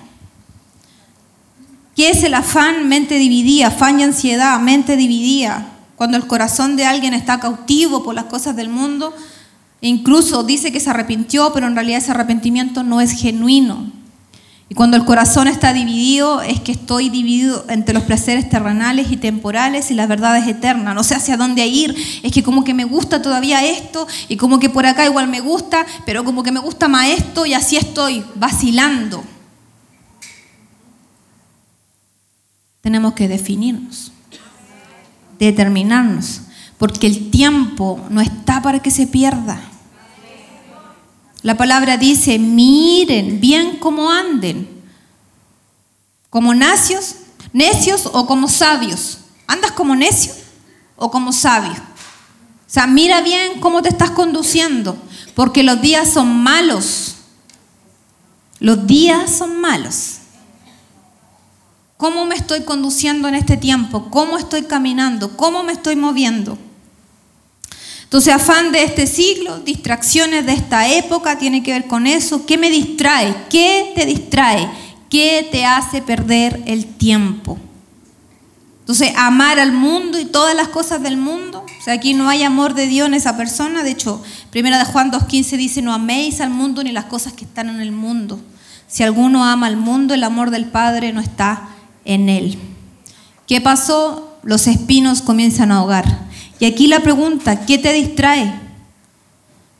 ¿Qué 1.94 2.08
es 2.10 2.22
el 2.22 2.34
afán? 2.34 2.88
Mente 2.88 3.16
dividida, 3.16 3.68
afán 3.68 4.00
y 4.00 4.02
ansiedad, 4.02 4.58
mente 4.60 4.96
dividida 4.96 5.66
cuando 6.00 6.16
el 6.16 6.26
corazón 6.26 6.76
de 6.76 6.86
alguien 6.86 7.12
está 7.12 7.40
cautivo 7.40 8.02
por 8.02 8.14
las 8.14 8.24
cosas 8.24 8.56
del 8.56 8.70
mundo, 8.70 9.14
incluso 9.82 10.42
dice 10.44 10.72
que 10.72 10.80
se 10.80 10.88
arrepintió, 10.88 11.52
pero 11.52 11.66
en 11.66 11.74
realidad 11.74 11.98
ese 11.98 12.12
arrepentimiento 12.12 12.82
no 12.82 13.02
es 13.02 13.12
genuino. 13.12 13.92
Y 14.70 14.74
cuando 14.74 14.96
el 14.96 15.04
corazón 15.04 15.48
está 15.48 15.74
dividido, 15.74 16.40
es 16.40 16.60
que 16.60 16.72
estoy 16.72 17.10
dividido 17.10 17.66
entre 17.68 17.92
los 17.92 18.04
placeres 18.04 18.48
terrenales 18.48 19.10
y 19.10 19.18
temporales 19.18 19.90
y 19.90 19.94
las 19.94 20.08
verdades 20.08 20.46
eternas. 20.46 20.94
No 20.94 21.04
sé 21.04 21.16
hacia 21.16 21.36
dónde 21.36 21.66
ir. 21.66 21.94
Es 22.22 22.32
que 22.32 22.42
como 22.42 22.64
que 22.64 22.72
me 22.72 22.84
gusta 22.84 23.20
todavía 23.20 23.62
esto 23.62 24.06
y 24.28 24.36
como 24.36 24.58
que 24.58 24.70
por 24.70 24.86
acá 24.86 25.04
igual 25.04 25.28
me 25.28 25.40
gusta, 25.40 25.84
pero 26.06 26.24
como 26.24 26.42
que 26.42 26.52
me 26.52 26.60
gusta 26.60 26.88
más 26.88 27.08
esto 27.08 27.44
y 27.44 27.52
así 27.52 27.76
estoy 27.76 28.24
vacilando. 28.36 29.22
Tenemos 32.80 33.12
que 33.12 33.28
definirnos 33.28 34.12
determinarnos, 35.40 36.42
porque 36.78 37.06
el 37.06 37.30
tiempo 37.30 37.98
no 38.10 38.20
está 38.20 38.62
para 38.62 38.78
que 38.80 38.90
se 38.90 39.06
pierda. 39.06 39.58
La 41.42 41.56
palabra 41.56 41.96
dice, 41.96 42.38
miren 42.38 43.40
bien 43.40 43.78
cómo 43.78 44.10
anden, 44.10 44.68
como 46.28 46.54
necios, 46.54 47.16
necios 47.52 48.06
o 48.12 48.26
como 48.26 48.48
sabios. 48.48 49.18
¿Andas 49.46 49.72
como 49.72 49.96
necio 49.96 50.32
o 50.96 51.10
como 51.10 51.32
sabio? 51.32 51.72
O 51.72 52.72
sea, 52.72 52.86
mira 52.86 53.20
bien 53.20 53.60
cómo 53.60 53.82
te 53.82 53.88
estás 53.88 54.10
conduciendo, 54.10 54.96
porque 55.34 55.62
los 55.62 55.80
días 55.80 56.12
son 56.12 56.42
malos. 56.42 57.16
Los 58.60 58.86
días 58.86 59.38
son 59.38 59.60
malos. 59.60 60.18
¿Cómo 61.96 62.26
me 62.26 62.34
estoy 62.34 62.62
conduciendo 62.62 63.28
en 63.28 63.34
este 63.34 63.56
tiempo? 63.56 64.10
¿Cómo 64.10 64.36
estoy 64.36 64.62
caminando? 64.62 65.36
¿Cómo 65.36 65.62
me 65.62 65.72
estoy 65.72 65.96
moviendo? 65.96 66.58
Entonces, 68.10 68.34
afán 68.34 68.72
de 68.72 68.82
este 68.82 69.06
siglo, 69.06 69.60
distracciones 69.60 70.44
de 70.44 70.52
esta 70.52 70.88
época, 70.88 71.38
tiene 71.38 71.62
que 71.62 71.70
ver 71.74 71.86
con 71.86 72.08
eso. 72.08 72.44
¿Qué 72.44 72.58
me 72.58 72.68
distrae? 72.68 73.32
¿Qué 73.48 73.92
te 73.94 74.04
distrae? 74.04 74.68
¿Qué 75.08 75.48
te 75.52 75.64
hace 75.64 76.02
perder 76.02 76.60
el 76.66 76.86
tiempo? 76.86 77.56
Entonces, 78.80 79.12
amar 79.16 79.60
al 79.60 79.70
mundo 79.70 80.18
y 80.18 80.24
todas 80.24 80.56
las 80.56 80.66
cosas 80.66 81.00
del 81.00 81.18
mundo. 81.18 81.64
O 81.64 81.84
sea, 81.84 81.94
aquí 81.94 82.12
no 82.14 82.28
hay 82.28 82.42
amor 82.42 82.74
de 82.74 82.88
Dios 82.88 83.06
en 83.06 83.14
esa 83.14 83.36
persona. 83.36 83.84
De 83.84 83.92
hecho, 83.92 84.20
primera 84.50 84.80
de 84.80 84.86
Juan 84.86 85.12
2.15 85.12 85.56
dice, 85.56 85.80
no 85.80 85.92
améis 85.92 86.40
al 86.40 86.50
mundo 86.50 86.82
ni 86.82 86.90
las 86.90 87.04
cosas 87.04 87.32
que 87.34 87.44
están 87.44 87.68
en 87.68 87.80
el 87.80 87.92
mundo. 87.92 88.40
Si 88.88 89.04
alguno 89.04 89.44
ama 89.44 89.68
al 89.68 89.76
mundo, 89.76 90.14
el 90.14 90.24
amor 90.24 90.50
del 90.50 90.64
Padre 90.64 91.12
no 91.12 91.20
está 91.20 91.68
en 92.04 92.28
él. 92.28 92.58
¿Qué 93.46 93.60
pasó? 93.60 94.36
Los 94.42 94.66
espinos 94.66 95.22
comienzan 95.22 95.70
a 95.70 95.76
ahogar. 95.76 96.28
Y 96.60 96.66
aquí 96.66 96.86
la 96.86 97.00
pregunta, 97.00 97.64
¿qué 97.64 97.78
te 97.78 97.92
distrae? 97.92 98.44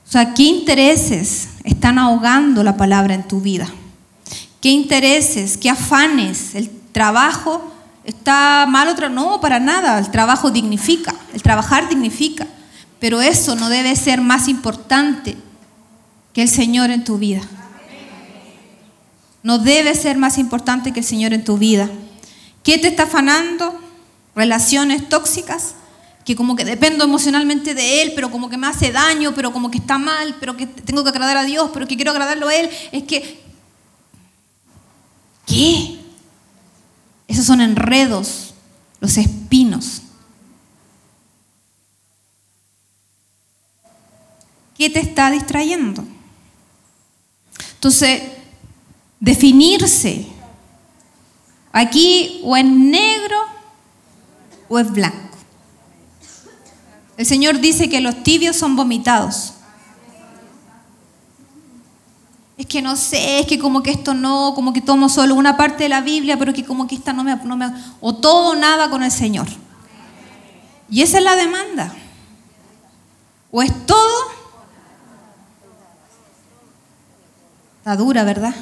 O 0.08 0.10
sea, 0.10 0.32
¿qué 0.34 0.44
intereses 0.44 1.50
están 1.62 1.98
ahogando 1.98 2.64
la 2.64 2.76
palabra 2.76 3.14
en 3.14 3.28
tu 3.28 3.40
vida? 3.40 3.68
¿Qué 4.60 4.70
intereses, 4.70 5.56
qué 5.56 5.70
afanes? 5.70 6.54
¿El 6.54 6.70
trabajo 6.92 7.70
está 8.04 8.66
mal 8.66 8.88
otra? 8.88 9.08
No, 9.08 9.40
para 9.40 9.60
nada. 9.60 9.98
El 9.98 10.10
trabajo 10.10 10.50
dignifica, 10.50 11.14
el 11.32 11.42
trabajar 11.42 11.88
dignifica. 11.88 12.46
Pero 12.98 13.20
eso 13.20 13.56
no 13.56 13.68
debe 13.68 13.94
ser 13.94 14.20
más 14.20 14.48
importante 14.48 15.36
que 16.32 16.42
el 16.42 16.48
Señor 16.48 16.90
en 16.90 17.04
tu 17.04 17.18
vida. 17.18 17.42
No 19.42 19.58
debe 19.58 19.94
ser 19.94 20.16
más 20.16 20.38
importante 20.38 20.92
que 20.92 21.00
el 21.00 21.06
Señor 21.06 21.32
en 21.32 21.44
tu 21.44 21.56
vida. 21.56 21.88
¿Qué 22.62 22.78
te 22.78 22.88
está 22.88 23.04
afanando? 23.04 23.78
Relaciones 24.34 25.08
tóxicas, 25.08 25.74
que 26.30 26.36
como 26.36 26.54
que 26.54 26.64
dependo 26.64 27.02
emocionalmente 27.02 27.74
de 27.74 28.02
él, 28.02 28.12
pero 28.14 28.30
como 28.30 28.48
que 28.48 28.56
me 28.56 28.68
hace 28.68 28.92
daño, 28.92 29.34
pero 29.34 29.52
como 29.52 29.68
que 29.68 29.78
está 29.78 29.98
mal, 29.98 30.36
pero 30.38 30.56
que 30.56 30.64
tengo 30.64 31.02
que 31.02 31.10
agradar 31.10 31.36
a 31.36 31.44
Dios, 31.44 31.70
pero 31.74 31.88
que 31.88 31.96
quiero 31.96 32.12
agradarlo 32.12 32.46
a 32.46 32.54
él. 32.54 32.70
Es 32.92 33.02
que, 33.02 33.42
¿qué? 35.44 35.98
Esos 37.26 37.46
son 37.46 37.60
enredos, 37.60 38.54
los 39.00 39.16
espinos. 39.16 40.02
¿Qué 44.78 44.88
te 44.88 45.00
está 45.00 45.32
distrayendo? 45.32 46.04
Entonces, 47.74 48.22
definirse 49.18 50.28
Aquí 51.72 52.40
o 52.42 52.56
es 52.56 52.64
negro 52.64 53.36
o 54.68 54.78
es 54.78 54.90
blanco. 54.90 55.29
El 57.20 57.26
Señor 57.26 57.60
dice 57.60 57.90
que 57.90 58.00
los 58.00 58.22
tibios 58.22 58.56
son 58.56 58.76
vomitados. 58.76 59.52
Es 62.56 62.64
que 62.64 62.80
no 62.80 62.96
sé, 62.96 63.40
es 63.40 63.46
que 63.46 63.58
como 63.58 63.82
que 63.82 63.90
esto 63.90 64.14
no, 64.14 64.54
como 64.54 64.72
que 64.72 64.80
tomo 64.80 65.10
solo 65.10 65.34
una 65.34 65.54
parte 65.54 65.82
de 65.82 65.90
la 65.90 66.00
Biblia, 66.00 66.38
pero 66.38 66.54
que 66.54 66.64
como 66.64 66.86
que 66.86 66.94
esta 66.94 67.12
no 67.12 67.22
me, 67.22 67.36
no 67.36 67.58
me... 67.58 67.74
O 68.00 68.14
todo 68.14 68.54
nada 68.56 68.88
con 68.88 69.02
el 69.02 69.10
Señor. 69.10 69.48
Y 70.88 71.02
esa 71.02 71.18
es 71.18 71.24
la 71.24 71.36
demanda. 71.36 71.92
O 73.50 73.60
es 73.60 73.70
todo. 73.84 74.14
Está 77.80 77.96
dura, 77.96 78.24
¿verdad? 78.24 78.54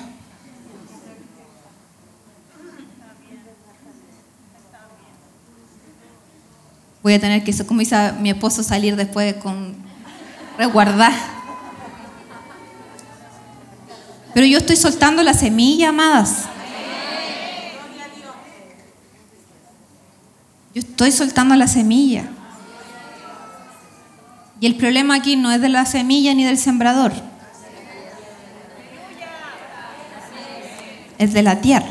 Voy 7.03 7.15
a 7.15 7.21
tener 7.21 7.45
que, 7.45 7.57
como 7.67 7.81
dice 7.81 8.13
mi 8.21 8.31
esposo, 8.31 8.63
salir 8.63 8.97
después 8.97 9.35
con 9.35 9.77
resguardar. 10.57 11.13
Pero 14.35 14.47
yo 14.47 14.59
estoy 14.59 14.77
soltando 14.77 15.23
la 15.23 15.35
semilla, 15.35 15.89
amadas. 15.89 16.45
Yo 20.75 20.81
estoy 20.81 21.11
soltando 21.13 21.55
la 21.57 21.67
semilla. 21.67 22.29
Y 24.61 24.67
el 24.67 24.77
problema 24.77 25.15
aquí 25.15 25.37
no 25.37 25.51
es 25.51 25.61
de 25.61 25.69
la 25.69 25.87
semilla 25.87 26.35
ni 26.35 26.45
del 26.45 26.59
sembrador. 26.59 27.13
Es 31.17 31.33
de 31.33 31.43
la 31.43 31.61
tierra. 31.61 31.89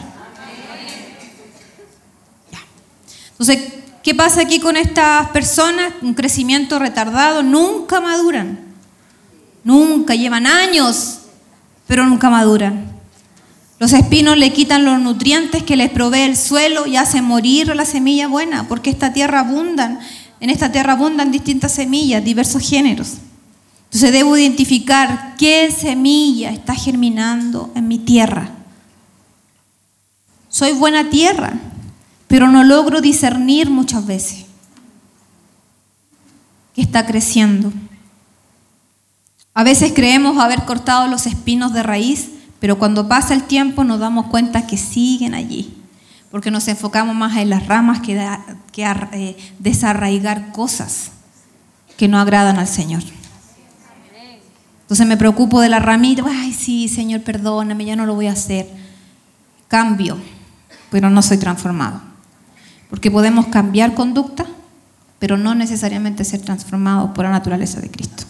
Entonces, 3.31 3.76
¿Qué 4.07 4.15
pasa 4.15 4.39
aquí 4.39 4.61
con 4.61 4.77
estas 4.77 5.31
personas? 5.31 5.91
Un 6.01 6.13
crecimiento 6.13 6.79
retardado, 6.79 7.43
nunca 7.43 7.99
maduran. 7.99 8.57
Nunca, 9.65 10.15
llevan 10.15 10.47
años, 10.47 11.23
pero 11.87 12.05
nunca 12.05 12.29
maduran. 12.29 12.89
Los 13.79 13.91
espinos 13.91 14.37
le 14.37 14.53
quitan 14.53 14.85
los 14.85 14.97
nutrientes 15.01 15.63
que 15.63 15.75
les 15.75 15.89
provee 15.89 16.21
el 16.21 16.37
suelo 16.37 16.87
y 16.87 16.95
hacen 16.95 17.25
morir 17.25 17.75
la 17.75 17.83
semilla 17.83 18.29
buena, 18.29 18.65
porque 18.69 18.89
esta 18.89 19.11
tierra 19.11 19.41
abundan, 19.41 19.99
en 20.39 20.51
esta 20.51 20.71
tierra 20.71 20.93
abundan 20.93 21.29
distintas 21.29 21.73
semillas, 21.73 22.23
diversos 22.23 22.61
géneros. 22.61 23.15
Entonces 23.87 24.13
debo 24.13 24.37
identificar 24.37 25.35
qué 25.37 25.69
semilla 25.69 26.51
está 26.51 26.75
germinando 26.75 27.73
en 27.75 27.89
mi 27.89 27.99
tierra. 27.99 28.51
Soy 30.47 30.71
buena 30.71 31.09
tierra, 31.09 31.59
pero 32.27 32.49
no 32.49 32.63
logro 32.63 33.01
discernir 33.01 33.69
muchas 33.69 34.05
veces 34.05 34.45
que 36.75 36.81
está 36.81 37.05
creciendo. 37.05 37.71
A 39.53 39.63
veces 39.63 39.93
creemos 39.95 40.37
haber 40.37 40.65
cortado 40.65 41.07
los 41.07 41.25
espinos 41.25 41.73
de 41.73 41.81
raíz, 41.81 42.29
pero 42.59 42.77
cuando 42.77 43.07
pasa 43.07 43.33
el 43.33 43.43
tiempo 43.43 43.83
nos 43.83 43.99
damos 43.99 44.27
cuenta 44.27 44.67
que 44.67 44.77
siguen 44.77 45.33
allí, 45.33 45.73
porque 46.29 46.51
nos 46.51 46.67
enfocamos 46.67 47.15
más 47.15 47.35
en 47.37 47.49
las 47.49 47.65
ramas 47.65 48.01
que, 48.01 48.23
que 48.71 48.83
eh, 49.13 49.37
desarraigar 49.57 50.51
cosas 50.51 51.11
que 51.97 52.07
no 52.07 52.19
agradan 52.19 52.59
al 52.59 52.67
Señor. 52.67 53.01
Entonces 54.81 55.07
me 55.07 55.17
preocupo 55.17 55.59
de 55.59 55.69
la 55.69 55.79
ramita, 55.79 56.23
ay 56.25 56.53
sí, 56.53 56.87
Señor, 56.87 57.21
perdóname, 57.21 57.83
ya 57.83 57.95
no 57.95 58.05
lo 58.05 58.15
voy 58.15 58.27
a 58.27 58.33
hacer. 58.33 58.69
Cambio, 59.67 60.17
pero 60.91 61.09
no 61.09 61.21
soy 61.21 61.37
transformado. 61.37 62.01
Porque 62.89 63.11
podemos 63.11 63.47
cambiar 63.47 63.93
conducta, 63.93 64.45
pero 65.19 65.37
no 65.37 65.55
necesariamente 65.55 66.23
ser 66.23 66.41
transformados 66.41 67.11
por 67.11 67.25
la 67.25 67.31
naturaleza 67.31 67.81
de 67.81 67.89
Cristo. 67.89 68.23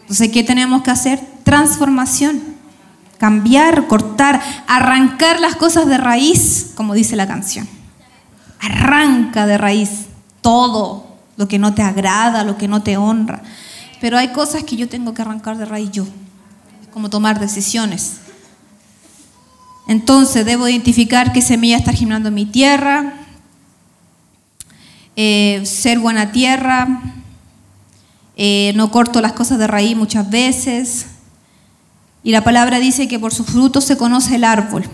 Entonces, 0.00 0.30
¿qué 0.30 0.42
tenemos 0.42 0.82
que 0.82 0.90
hacer? 0.90 1.20
Transformación. 1.44 2.42
Cambiar, 3.18 3.86
cortar, 3.86 4.40
arrancar 4.66 5.40
las 5.40 5.56
cosas 5.56 5.86
de 5.86 5.96
raíz, 5.98 6.72
como 6.74 6.94
dice 6.94 7.16
la 7.16 7.26
canción. 7.26 7.68
Arranca 8.60 9.46
de 9.46 9.56
raíz 9.56 10.06
todo 10.40 11.16
lo 11.36 11.48
que 11.48 11.58
no 11.58 11.74
te 11.74 11.82
agrada, 11.82 12.44
lo 12.44 12.58
que 12.58 12.68
no 12.68 12.82
te 12.82 12.96
honra. 12.96 13.42
Pero 14.00 14.18
hay 14.18 14.28
cosas 14.28 14.64
que 14.64 14.76
yo 14.76 14.88
tengo 14.88 15.14
que 15.14 15.22
arrancar 15.22 15.56
de 15.56 15.64
raíz 15.64 15.90
yo. 15.90 16.06
Como 16.92 17.08
tomar 17.08 17.40
decisiones. 17.40 18.18
Entonces 19.86 20.44
debo 20.44 20.68
identificar 20.68 21.32
qué 21.32 21.42
semilla 21.42 21.76
está 21.76 21.92
germinando 21.92 22.28
en 22.28 22.34
mi 22.34 22.46
tierra, 22.46 23.14
eh, 25.16 25.62
ser 25.64 25.98
buena 25.98 26.32
tierra, 26.32 27.02
eh, 28.36 28.72
no 28.74 28.90
corto 28.90 29.20
las 29.20 29.32
cosas 29.32 29.58
de 29.58 29.66
raíz 29.66 29.96
muchas 29.96 30.28
veces. 30.28 31.06
Y 32.22 32.32
la 32.32 32.42
palabra 32.42 32.78
dice 32.78 33.06
que 33.06 33.18
por 33.18 33.34
sus 33.34 33.46
frutos 33.46 33.84
se 33.84 33.96
conoce 33.96 34.36
el 34.36 34.44
árbol. 34.44 34.84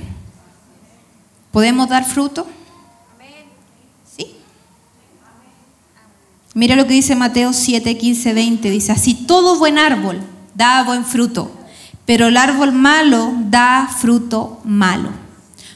¿Podemos 1.53 1.89
dar 1.89 2.05
fruto? 2.05 2.47
Sí. 4.17 4.35
Mira 6.55 6.77
lo 6.77 6.87
que 6.87 6.95
dice 6.95 7.15
Mateo 7.15 7.53
7, 7.53 7.97
15, 7.97 8.35
20. 8.35 8.71
Dice, 8.71 8.93
así 8.93 9.15
todo 9.15 9.59
buen 9.59 9.79
árbol 9.79 10.21
da 10.55 10.85
buen 10.85 11.05
fruto, 11.05 11.51
pero 12.05 12.27
el 12.27 12.37
árbol 12.37 12.73
malo 12.73 13.33
da 13.49 13.89
fruto 13.89 14.61
malo. 14.65 15.09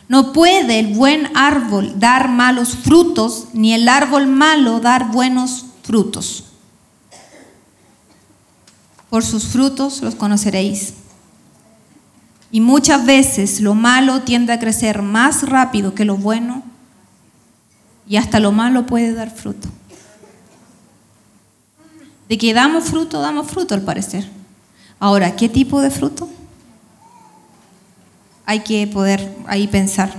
No 0.09 0.33
puede 0.33 0.81
el 0.81 0.95
buen 0.95 1.35
árbol 1.37 1.99
dar 1.99 2.29
malos 2.29 2.77
frutos, 2.77 3.49
ni 3.53 3.73
el 3.73 3.89
árbol 3.89 4.27
malo 4.27 4.81
dar 4.81 5.11
buenos 5.11 5.67
frutos. 5.83 6.45
Por 9.09 9.25
sus 9.25 9.47
frutos 9.47 10.03
los 10.03 10.15
conoceréis. 10.15 10.95
Y 12.51 12.61
muchas 12.61 13.05
veces 13.05 13.61
lo 13.61 13.75
malo 13.75 14.23
tiende 14.23 14.53
a 14.53 14.61
crecer 14.61 15.03
más 15.03 15.49
rápido 15.49 15.95
que 15.95 16.05
lo 16.05 16.17
bueno 16.17 16.63
y 18.07 18.17
hasta 18.17 18.39
lo 18.41 18.53
malo 18.53 18.87
puede 18.87 19.13
dar 19.15 19.31
fruto. 19.31 19.69
De 22.29 22.39
que 22.39 22.55
damos 22.55 22.85
fruto, 22.85 23.21
damos 23.21 23.49
fruto 23.49 23.75
al 23.75 23.83
parecer. 23.83 24.29
Ahora, 25.01 25.37
¿qué 25.37 25.49
tipo 25.49 25.81
de 25.81 25.91
fruto? 25.91 26.29
Hay 28.47 28.61
que 28.61 28.87
poder 28.87 29.37
ahí 29.47 29.67
pensar. 29.67 30.13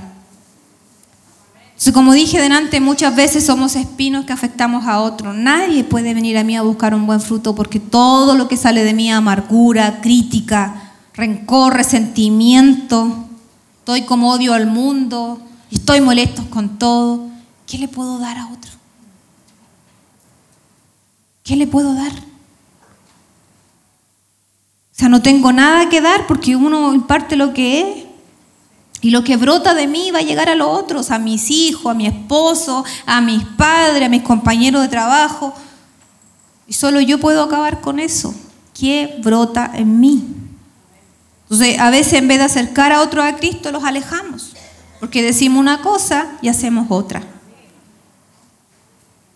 como 1.93 2.13
dije 2.13 2.41
delante, 2.41 2.79
muchas 2.79 3.15
veces 3.15 3.45
somos 3.45 3.75
espinos 3.75 4.25
que 4.25 4.33
afectamos 4.33 4.85
a 4.85 5.01
otros. 5.01 5.35
Nadie 5.35 5.83
puede 5.83 6.13
venir 6.13 6.37
a 6.37 6.43
mí 6.43 6.55
a 6.55 6.61
buscar 6.61 6.95
un 6.95 7.05
buen 7.05 7.21
fruto 7.21 7.53
porque 7.55 7.79
todo 7.79 8.35
lo 8.35 8.47
que 8.47 8.57
sale 8.57 8.83
de 8.83 8.93
mí, 8.93 9.11
amargura, 9.11 10.01
crítica, 10.01 10.93
rencor, 11.13 11.73
resentimiento, 11.75 13.25
estoy 13.79 14.03
como 14.03 14.31
odio 14.31 14.53
al 14.53 14.67
mundo, 14.67 15.39
estoy 15.71 16.01
molesto 16.01 16.49
con 16.49 16.79
todo. 16.79 17.27
¿Qué 17.67 17.77
le 17.77 17.87
puedo 17.87 18.19
dar 18.19 18.37
a 18.37 18.47
otro? 18.47 18.71
¿Qué 21.43 21.55
le 21.55 21.67
puedo 21.67 21.93
dar? 21.93 22.11
O 24.95 24.97
sea, 24.97 25.09
no 25.09 25.21
tengo 25.21 25.51
nada 25.51 25.89
que 25.89 25.99
dar 26.01 26.25
porque 26.25 26.55
uno 26.55 26.93
imparte 26.93 27.35
lo 27.35 27.53
que 27.53 27.81
es. 27.81 28.04
Y 29.01 29.11
lo 29.11 29.23
que 29.23 29.37
brota 29.37 29.73
de 29.73 29.87
mí 29.87 30.11
va 30.11 30.19
a 30.19 30.23
llegar 30.23 30.49
a 30.49 30.55
los 30.55 30.67
otros, 30.67 31.11
a 31.11 31.19
mis 31.19 31.51
hijos, 31.51 31.91
a 31.91 31.93
mi 31.93 32.07
esposo, 32.07 32.83
a 33.05 33.21
mis 33.21 33.43
padres, 33.43 34.05
a 34.05 34.09
mis 34.09 34.23
compañeros 34.23 34.81
de 34.81 34.87
trabajo. 34.87 35.53
Y 36.67 36.73
solo 36.73 36.99
yo 37.01 37.19
puedo 37.19 37.43
acabar 37.43 37.81
con 37.81 37.99
eso. 37.99 38.33
¿Qué 38.73 39.19
brota 39.23 39.71
en 39.73 39.99
mí? 39.99 40.25
Entonces, 41.43 41.79
a 41.79 41.89
veces 41.91 42.13
en 42.13 42.27
vez 42.27 42.39
de 42.39 42.45
acercar 42.45 42.91
a 42.91 43.01
otros 43.01 43.23
a 43.23 43.35
Cristo, 43.35 43.71
los 43.71 43.83
alejamos. 43.83 44.53
Porque 44.99 45.21
decimos 45.21 45.59
una 45.59 45.81
cosa 45.81 46.37
y 46.41 46.47
hacemos 46.47 46.87
otra. 46.89 47.21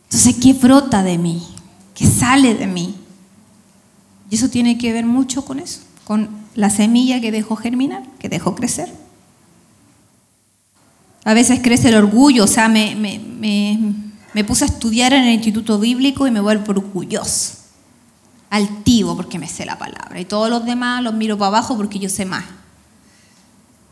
Entonces, 0.05 0.35
¿qué 0.41 0.53
brota 0.53 1.03
de 1.03 1.19
mí? 1.19 1.47
¿Qué 1.93 2.07
sale 2.07 2.55
de 2.55 2.65
mí? 2.65 2.95
Y 4.31 4.35
eso 4.35 4.49
tiene 4.49 4.77
que 4.77 4.91
ver 4.93 5.05
mucho 5.05 5.45
con 5.45 5.59
eso, 5.59 5.81
con 6.05 6.29
la 6.55 6.69
semilla 6.69 7.21
que 7.21 7.31
dejó 7.31 7.55
germinar, 7.55 8.03
que 8.19 8.29
dejó 8.29 8.55
crecer. 8.55 8.91
A 11.29 11.35
veces 11.35 11.59
crece 11.61 11.89
el 11.89 11.95
orgullo, 11.95 12.45
o 12.45 12.47
sea, 12.47 12.69
me, 12.69 12.95
me, 12.95 14.43
puse 14.45 14.63
a 14.63 14.67
estudiar 14.67 15.13
en 15.13 15.25
el 15.25 15.33
instituto 15.35 15.77
bíblico 15.77 16.25
y 16.25 16.31
me 16.31 16.39
vuelvo 16.39 16.71
orgulloso, 16.71 17.53
altivo 18.49 19.15
porque 19.15 19.37
me 19.37 19.47
sé 19.47 19.63
la 19.63 19.77
palabra. 19.77 20.19
Y 20.19 20.25
todos 20.25 20.49
los 20.49 20.65
demás 20.65 21.03
los 21.03 21.13
miro 21.13 21.37
para 21.37 21.49
abajo 21.49 21.77
porque 21.77 21.99
yo 21.99 22.09
sé 22.09 22.25
más. 22.25 22.45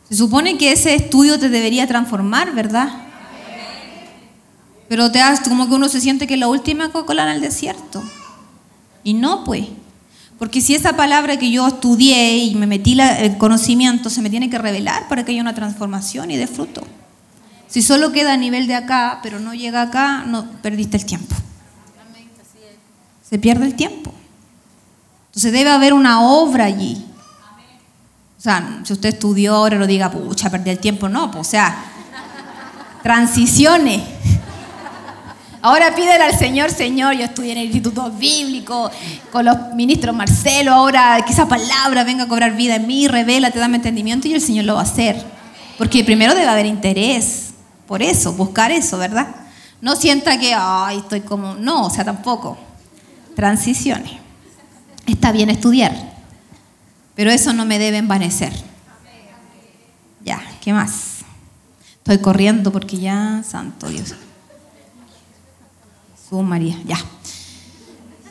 Se 0.10 0.16
supone 0.16 0.58
que 0.58 0.72
ese 0.72 0.96
estudio 0.96 1.38
te 1.38 1.50
debería 1.50 1.86
transformar, 1.86 2.56
¿verdad? 2.56 2.90
Pero 4.90 5.12
te 5.12 5.20
das 5.20 5.42
como 5.42 5.70
que 5.70 5.76
uno 5.76 5.90
se 5.90 6.02
siente 6.02 6.26
que 6.26 6.34
es 6.34 6.40
la 6.40 6.48
última 6.48 6.92
Coca-Cola 6.92 7.30
en 7.30 7.36
el 7.36 7.42
desierto. 7.42 8.02
Y 9.04 9.14
no, 9.14 9.44
pues. 9.44 9.68
Porque 10.40 10.60
si 10.60 10.74
esa 10.74 10.96
palabra 10.96 11.38
que 11.38 11.52
yo 11.52 11.68
estudié 11.68 12.38
y 12.38 12.56
me 12.56 12.66
metí 12.66 13.00
el 13.00 13.38
conocimiento 13.38 14.10
se 14.10 14.24
me 14.24 14.32
tiene 14.32 14.50
que 14.50 14.58
revelar 14.58 15.08
para 15.08 15.24
que 15.24 15.34
haya 15.34 15.42
una 15.42 15.54
transformación 15.54 16.32
y 16.32 16.38
de 16.38 16.48
fruto. 16.48 16.82
Si 17.68 17.82
solo 17.82 18.12
queda 18.12 18.34
a 18.34 18.38
nivel 18.38 18.68
de 18.68 18.76
acá, 18.76 19.20
pero 19.22 19.40
no 19.40 19.54
llega 19.54 19.82
acá, 19.82 20.24
no 20.26 20.50
perdiste 20.62 20.98
el 20.98 21.06
tiempo. 21.06 21.36
Se 23.30 23.38
pierde 23.38 23.66
el 23.66 23.76
tiempo. 23.76 24.14
Entonces 25.28 25.52
debe 25.52 25.70
haber 25.70 25.94
una 25.94 26.22
obra 26.22 26.66
allí. 26.66 27.06
O 28.38 28.42
sea, 28.42 28.80
si 28.84 28.94
usted 28.94 29.10
estudió 29.10 29.56
ahora, 29.56 29.78
no 29.78 29.86
diga, 29.86 30.10
pucha, 30.10 30.50
perdí 30.50 30.70
el 30.70 30.80
tiempo. 30.80 31.10
No, 31.10 31.30
pues, 31.30 31.48
o 31.48 31.50
sea, 31.50 31.76
transiciones. 33.04 34.02
Ahora 35.62 35.94
pídele 35.94 36.24
al 36.24 36.38
Señor, 36.38 36.72
Señor, 36.72 37.16
yo 37.16 37.26
estudié 37.26 37.52
en 37.52 37.58
el 37.58 37.66
Instituto 37.66 38.10
Bíblico 38.12 38.90
con 39.32 39.44
los 39.44 39.74
ministros 39.74 40.16
Marcelo, 40.16 40.72
ahora 40.72 41.22
que 41.26 41.34
esa 41.34 41.48
palabra 41.48 42.04
venga 42.04 42.24
a 42.24 42.28
cobrar 42.28 42.56
vida 42.56 42.76
en 42.76 42.88
mí, 42.88 43.08
revela, 43.08 43.52
te 43.52 43.60
da 43.60 43.66
entendimiento 43.66 44.28
y 44.28 44.34
el 44.34 44.42
Señor 44.42 44.66
lo 44.66 44.76
va 44.76 44.82
a 44.82 44.84
hacer. 44.84 45.22
Porque 45.78 46.04
primero 46.06 46.34
debe 46.36 46.48
haber 46.48 46.68
interés 46.68 47.48
por 47.88 48.02
eso, 48.02 48.34
buscar 48.34 48.72
eso, 48.72 48.98
¿verdad? 48.98 49.28
No 49.82 49.96
sienta 49.96 50.38
que, 50.40 50.54
ay, 50.54 50.98
estoy 50.98 51.22
como, 51.22 51.56
no, 51.56 51.86
o 51.86 51.90
sea, 51.90 52.04
tampoco. 52.04 52.58
Transiciones. 53.36 54.12
Está 55.06 55.32
bien 55.32 55.50
estudiar, 55.50 56.16
pero 57.16 57.32
eso 57.32 57.54
no 57.54 57.66
me 57.66 57.80
debe 57.80 57.98
envanecer. 57.98 58.52
Ya, 60.24 60.42
¿qué 60.62 60.74
más? 60.74 61.20
Estoy 61.98 62.18
corriendo 62.20 62.72
porque 62.72 62.98
ya, 62.98 63.42
santo 63.48 63.88
Dios. 63.88 64.14
Su 66.30 66.42
María, 66.42 66.78
ya. 66.86 66.98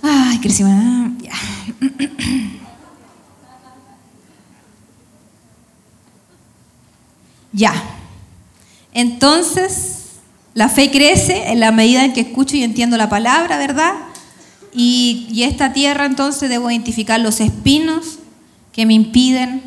Ay, 0.03 0.39
crecimos, 0.41 1.13
ya. 1.23 1.33
ya. 7.53 7.96
Entonces, 8.97 10.07
la 10.55 10.71
fe 10.71 10.91
crece 10.91 11.53
en 11.53 11.61
la 11.61 11.71
medida 11.71 12.03
en 12.03 12.15
que 12.15 12.23
escucho 12.23 12.57
y 12.57 12.63
entiendo 12.63 12.97
la 12.97 13.11
palabra, 13.11 13.59
¿verdad? 13.59 13.93
Y, 14.73 15.43
esta 15.43 15.75
tierra 15.75 16.07
entonces 16.07 16.49
debo 16.49 16.71
identificar 16.71 17.21
los 17.21 17.41
espinos 17.41 18.21
que 18.73 18.87
me 18.87 18.95
impiden 18.95 19.63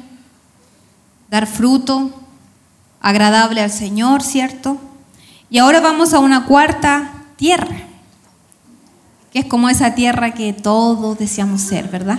dar 1.29 1.45
fruto 1.45 2.09
agradable 3.01 3.61
al 3.61 3.69
Señor, 3.69 4.23
¿cierto? 4.23 4.77
Y 5.51 5.59
ahora 5.59 5.79
vamos 5.79 6.15
a 6.15 6.19
una 6.19 6.45
cuarta 6.45 7.25
tierra, 7.35 7.83
que 9.31 9.39
es 9.39 9.45
como 9.45 9.69
esa 9.69 9.93
tierra 9.93 10.33
que 10.33 10.53
todos 10.53 11.19
deseamos 11.19 11.61
ser, 11.61 11.87
¿verdad? 11.87 12.17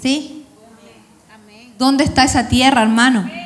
¿Sí? 0.00 0.44
¿Dónde 1.76 2.04
está 2.04 2.22
esa 2.22 2.46
tierra, 2.46 2.82
hermano? 2.82 3.39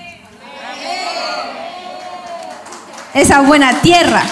Esa 3.15 3.41
buena 3.43 3.81
tierra. 3.81 4.23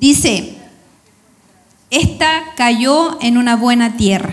Dice, 0.00 0.56
esta 1.90 2.42
cayó 2.56 3.18
en 3.20 3.38
una 3.38 3.54
buena 3.54 3.96
tierra. 3.96 4.32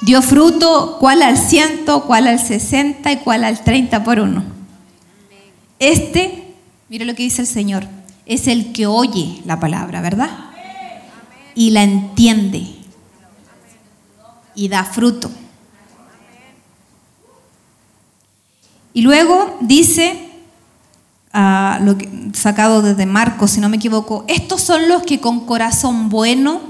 Dio 0.00 0.20
fruto, 0.20 0.98
cual 1.00 1.22
al 1.22 1.38
ciento, 1.38 2.04
cual 2.04 2.26
al 2.26 2.38
sesenta 2.38 3.10
y 3.10 3.18
cual 3.18 3.44
al 3.44 3.64
treinta 3.64 4.04
por 4.04 4.20
uno. 4.20 4.44
Este, 5.78 6.54
mire 6.88 7.04
lo 7.04 7.14
que 7.14 7.22
dice 7.22 7.42
el 7.42 7.48
Señor, 7.48 7.86
es 8.26 8.48
el 8.48 8.72
que 8.72 8.86
oye 8.86 9.40
la 9.46 9.58
palabra, 9.58 10.00
¿verdad? 10.00 10.30
Y 11.54 11.70
la 11.70 11.82
entiende. 11.82 12.66
Y 14.54 14.68
da 14.68 14.84
fruto. 14.84 15.30
Y 18.92 19.02
luego 19.02 19.56
dice, 19.60 20.30
ah, 21.32 21.80
sacado 22.32 22.82
desde 22.82 23.06
Marcos, 23.06 23.52
si 23.52 23.60
no 23.60 23.68
me 23.68 23.76
equivoco, 23.76 24.24
estos 24.28 24.62
son 24.62 24.88
los 24.88 25.02
que 25.02 25.20
con 25.20 25.46
corazón 25.46 26.08
bueno 26.08 26.60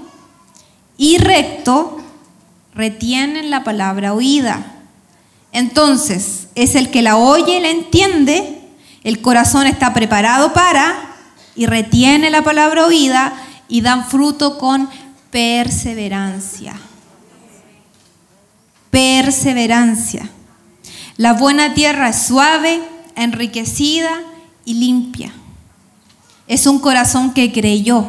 y 0.97 1.19
recto 1.19 1.99
retienen 2.75 3.51
la 3.51 3.65
palabra 3.65 4.13
oída. 4.15 4.75
Entonces, 5.53 6.49
es 6.55 6.75
el 6.75 6.91
que 6.91 7.03
la 7.03 7.17
oye 7.17 7.59
y 7.59 7.61
la 7.61 7.71
entiende, 7.71 8.61
el 9.05 9.23
corazón 9.23 9.67
está 9.67 9.95
preparado 9.95 10.53
para 10.53 11.17
y 11.57 11.67
retiene 11.67 12.31
la 12.31 12.43
palabra 12.43 12.87
oída 12.87 13.33
y 13.69 13.81
dan 13.81 14.07
fruto 14.07 14.59
con 14.59 14.89
perseverancia. 15.31 16.75
Perseverancia. 18.91 20.31
La 21.19 21.33
buena 21.33 21.75
tierra 21.75 22.11
es 22.11 22.23
suave, 22.23 22.81
enriquecida 23.17 24.21
y 24.65 24.75
limpia. 24.75 25.33
Es 26.47 26.65
un 26.69 26.79
corazón 26.79 27.35
que 27.35 27.53
creyó. 27.53 28.07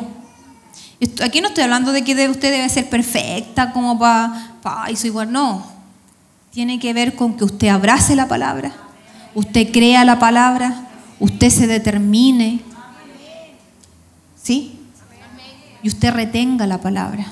Aquí 1.24 1.42
no 1.42 1.48
estoy 1.48 1.64
hablando 1.64 1.92
de 1.92 2.04
que 2.04 2.14
usted 2.30 2.52
debe 2.52 2.70
ser 2.70 2.88
perfecta 2.88 3.74
como 3.74 3.98
para, 3.98 4.58
pa, 4.62 4.86
soy 4.96 5.10
igual, 5.10 5.32
no. 5.32 5.66
Tiene 6.52 6.78
que 6.78 6.94
ver 6.94 7.16
con 7.16 7.36
que 7.36 7.46
usted 7.46 7.70
abrace 7.70 8.16
la 8.16 8.28
palabra, 8.28 8.74
usted 9.34 9.72
crea 9.72 10.06
la 10.06 10.20
palabra, 10.20 10.88
usted 11.20 11.50
se 11.50 11.66
determine. 11.66 12.62
¿Sí? 14.40 14.80
Y 15.82 15.88
usted 15.88 16.12
retenga 16.14 16.68
la 16.68 16.80
palabra. 16.80 17.26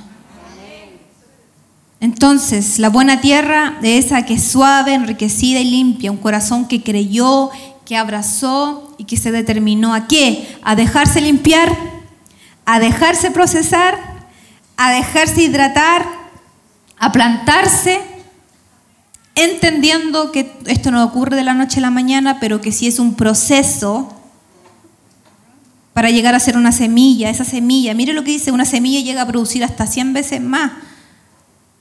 Entonces, 2.00 2.78
la 2.78 2.90
buena 2.90 3.22
tierra 3.22 3.78
de 3.82 3.98
esa 3.98 4.26
que 4.26 4.36
es 4.36 4.44
suave, 4.44 4.94
enriquecida 4.94 5.60
y 5.60 5.70
limpia, 5.70 6.12
un 6.12 6.18
corazón 6.18 6.68
que 6.68 6.84
creyó, 6.84 7.50
que 7.86 7.98
abrazó 7.98 8.96
y 8.98 9.06
que 9.06 9.18
se 9.18 9.32
determinó 9.32 9.94
a 9.94 10.08
qué? 10.08 10.48
A 10.62 10.76
dejarse 10.76 11.22
limpiar, 11.22 11.76
a 12.66 12.80
dejarse 12.80 13.32
procesar, 13.32 13.98
a 14.76 14.92
dejarse 14.92 15.44
hidratar, 15.44 16.06
a 17.00 17.12
plantarse, 17.12 18.02
entendiendo 19.36 20.32
que 20.32 20.52
esto 20.66 20.92
no 20.92 21.04
ocurre 21.04 21.36
de 21.36 21.44
la 21.44 21.54
noche 21.54 21.80
a 21.80 21.82
la 21.82 21.92
mañana, 21.92 22.40
pero 22.40 22.62
que 22.62 22.72
sí 22.72 22.88
es 22.88 23.00
un 23.00 23.16
proceso 23.16 24.14
para 25.94 26.12
llegar 26.12 26.36
a 26.36 26.40
ser 26.40 26.58
una 26.58 26.72
semilla, 26.72 27.32
esa 27.32 27.44
semilla, 27.44 27.96
mire 27.96 28.14
lo 28.14 28.24
que 28.24 28.32
dice, 28.32 28.52
una 28.52 28.66
semilla 28.66 29.02
llega 29.02 29.24
a 29.24 29.28
producir 29.28 29.64
hasta 29.64 29.88
100 29.88 30.14
veces 30.14 30.42
más. 30.42 30.72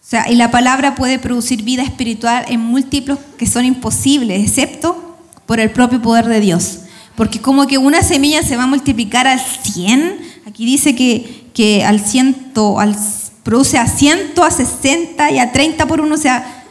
O 0.06 0.08
sea, 0.08 0.30
y 0.30 0.36
la 0.36 0.52
palabra 0.52 0.94
puede 0.94 1.18
producir 1.18 1.64
vida 1.64 1.82
espiritual 1.82 2.44
en 2.46 2.60
múltiplos 2.60 3.18
que 3.36 3.44
son 3.44 3.64
imposibles, 3.64 4.40
excepto 4.40 5.16
por 5.46 5.58
el 5.58 5.72
propio 5.72 6.00
poder 6.00 6.26
de 6.26 6.38
Dios. 6.38 6.82
Porque 7.16 7.40
como 7.40 7.66
que 7.66 7.76
una 7.76 8.04
semilla 8.04 8.44
se 8.44 8.56
va 8.56 8.62
a 8.62 8.66
multiplicar 8.68 9.26
al 9.26 9.40
100, 9.40 10.20
aquí 10.46 10.64
dice 10.64 10.94
que, 10.94 11.48
que 11.52 11.84
al 11.84 11.98
ciento, 11.98 12.78
al, 12.78 12.96
produce 13.42 13.78
a 13.78 13.88
100, 13.88 14.34
a 14.40 14.48
60 14.48 15.32
y 15.32 15.40
a 15.40 15.50
30 15.50 15.86
por 15.86 16.00
uno, 16.00 16.14
o 16.14 16.18
sea, 16.18 16.64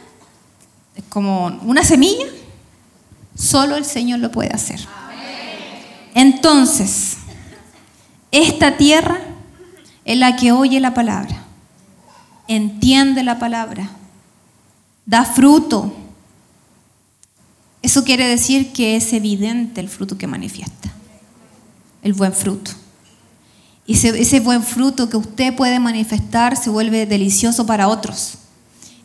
es 0.94 1.04
como 1.10 1.48
una 1.66 1.84
semilla, 1.84 2.24
solo 3.34 3.76
el 3.76 3.84
Señor 3.84 4.20
lo 4.20 4.32
puede 4.32 4.48
hacer. 4.48 4.80
Entonces, 6.14 7.18
esta 8.32 8.78
tierra 8.78 9.20
es 10.06 10.16
la 10.16 10.36
que 10.36 10.52
oye 10.52 10.80
la 10.80 10.94
palabra 10.94 11.45
entiende 12.48 13.22
la 13.22 13.38
palabra, 13.38 13.88
da 15.04 15.24
fruto. 15.24 15.94
Eso 17.82 18.04
quiere 18.04 18.26
decir 18.26 18.72
que 18.72 18.96
es 18.96 19.12
evidente 19.12 19.80
el 19.80 19.88
fruto 19.88 20.18
que 20.18 20.26
manifiesta, 20.26 20.90
el 22.02 22.12
buen 22.12 22.32
fruto. 22.32 22.72
Y 23.86 23.94
ese, 23.94 24.40
buen 24.40 24.64
fruto 24.64 25.08
que 25.08 25.16
usted 25.16 25.54
puede 25.54 25.78
manifestar 25.78 26.56
se 26.56 26.70
vuelve 26.70 27.06
delicioso 27.06 27.66
para 27.66 27.86
otros. 27.86 28.38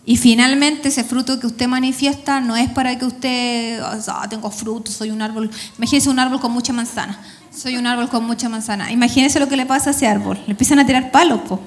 Y 0.03 0.17
finalmente 0.17 0.89
ese 0.89 1.03
fruto 1.03 1.39
que 1.39 1.45
usted 1.45 1.67
manifiesta 1.67 2.41
no 2.41 2.55
es 2.55 2.67
para 2.71 2.97
que 2.97 3.05
usted, 3.05 3.79
ah, 3.83 4.25
tengo 4.27 4.49
fruto, 4.49 4.91
soy 4.91 5.11
un 5.11 5.21
árbol. 5.21 5.51
Imagínese 5.77 6.09
un 6.09 6.17
árbol 6.17 6.39
con 6.39 6.51
mucha 6.51 6.73
manzana. 6.73 7.19
Soy 7.55 7.77
un 7.77 7.85
árbol 7.85 8.09
con 8.09 8.25
mucha 8.25 8.49
manzana. 8.49 8.91
Imagínese 8.91 9.39
lo 9.39 9.47
que 9.47 9.55
le 9.55 9.67
pasa 9.67 9.91
a 9.91 9.93
ese 9.93 10.07
árbol. 10.07 10.39
Le 10.47 10.51
empiezan 10.51 10.79
a 10.79 10.85
tirar 10.87 11.11
palos, 11.11 11.41
po 11.41 11.59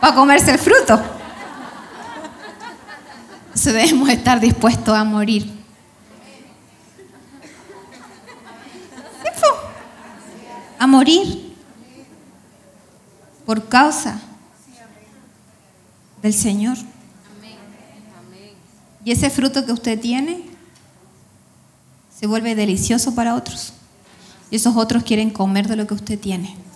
para 0.00 0.14
comerse 0.14 0.50
el 0.50 0.58
fruto. 0.58 1.00
Entonces 3.46 3.72
debemos 3.72 4.08
estar 4.08 4.40
dispuestos 4.40 4.94
a 4.94 5.04
morir. 5.04 5.58
A 10.78 10.86
morir 10.86 11.56
por 13.44 13.68
causa 13.68 14.20
del 16.22 16.32
Señor. 16.32 16.76
Y 19.04 19.10
ese 19.10 19.28
fruto 19.30 19.66
que 19.66 19.72
usted 19.72 19.98
tiene 19.98 20.44
se 22.16 22.26
vuelve 22.26 22.54
delicioso 22.54 23.14
para 23.14 23.34
otros. 23.34 23.72
Y 24.50 24.56
esos 24.56 24.76
otros 24.76 25.02
quieren 25.02 25.30
comer 25.30 25.66
de 25.66 25.76
lo 25.76 25.86
que 25.86 25.94
usted 25.94 26.18
tiene 26.18 26.67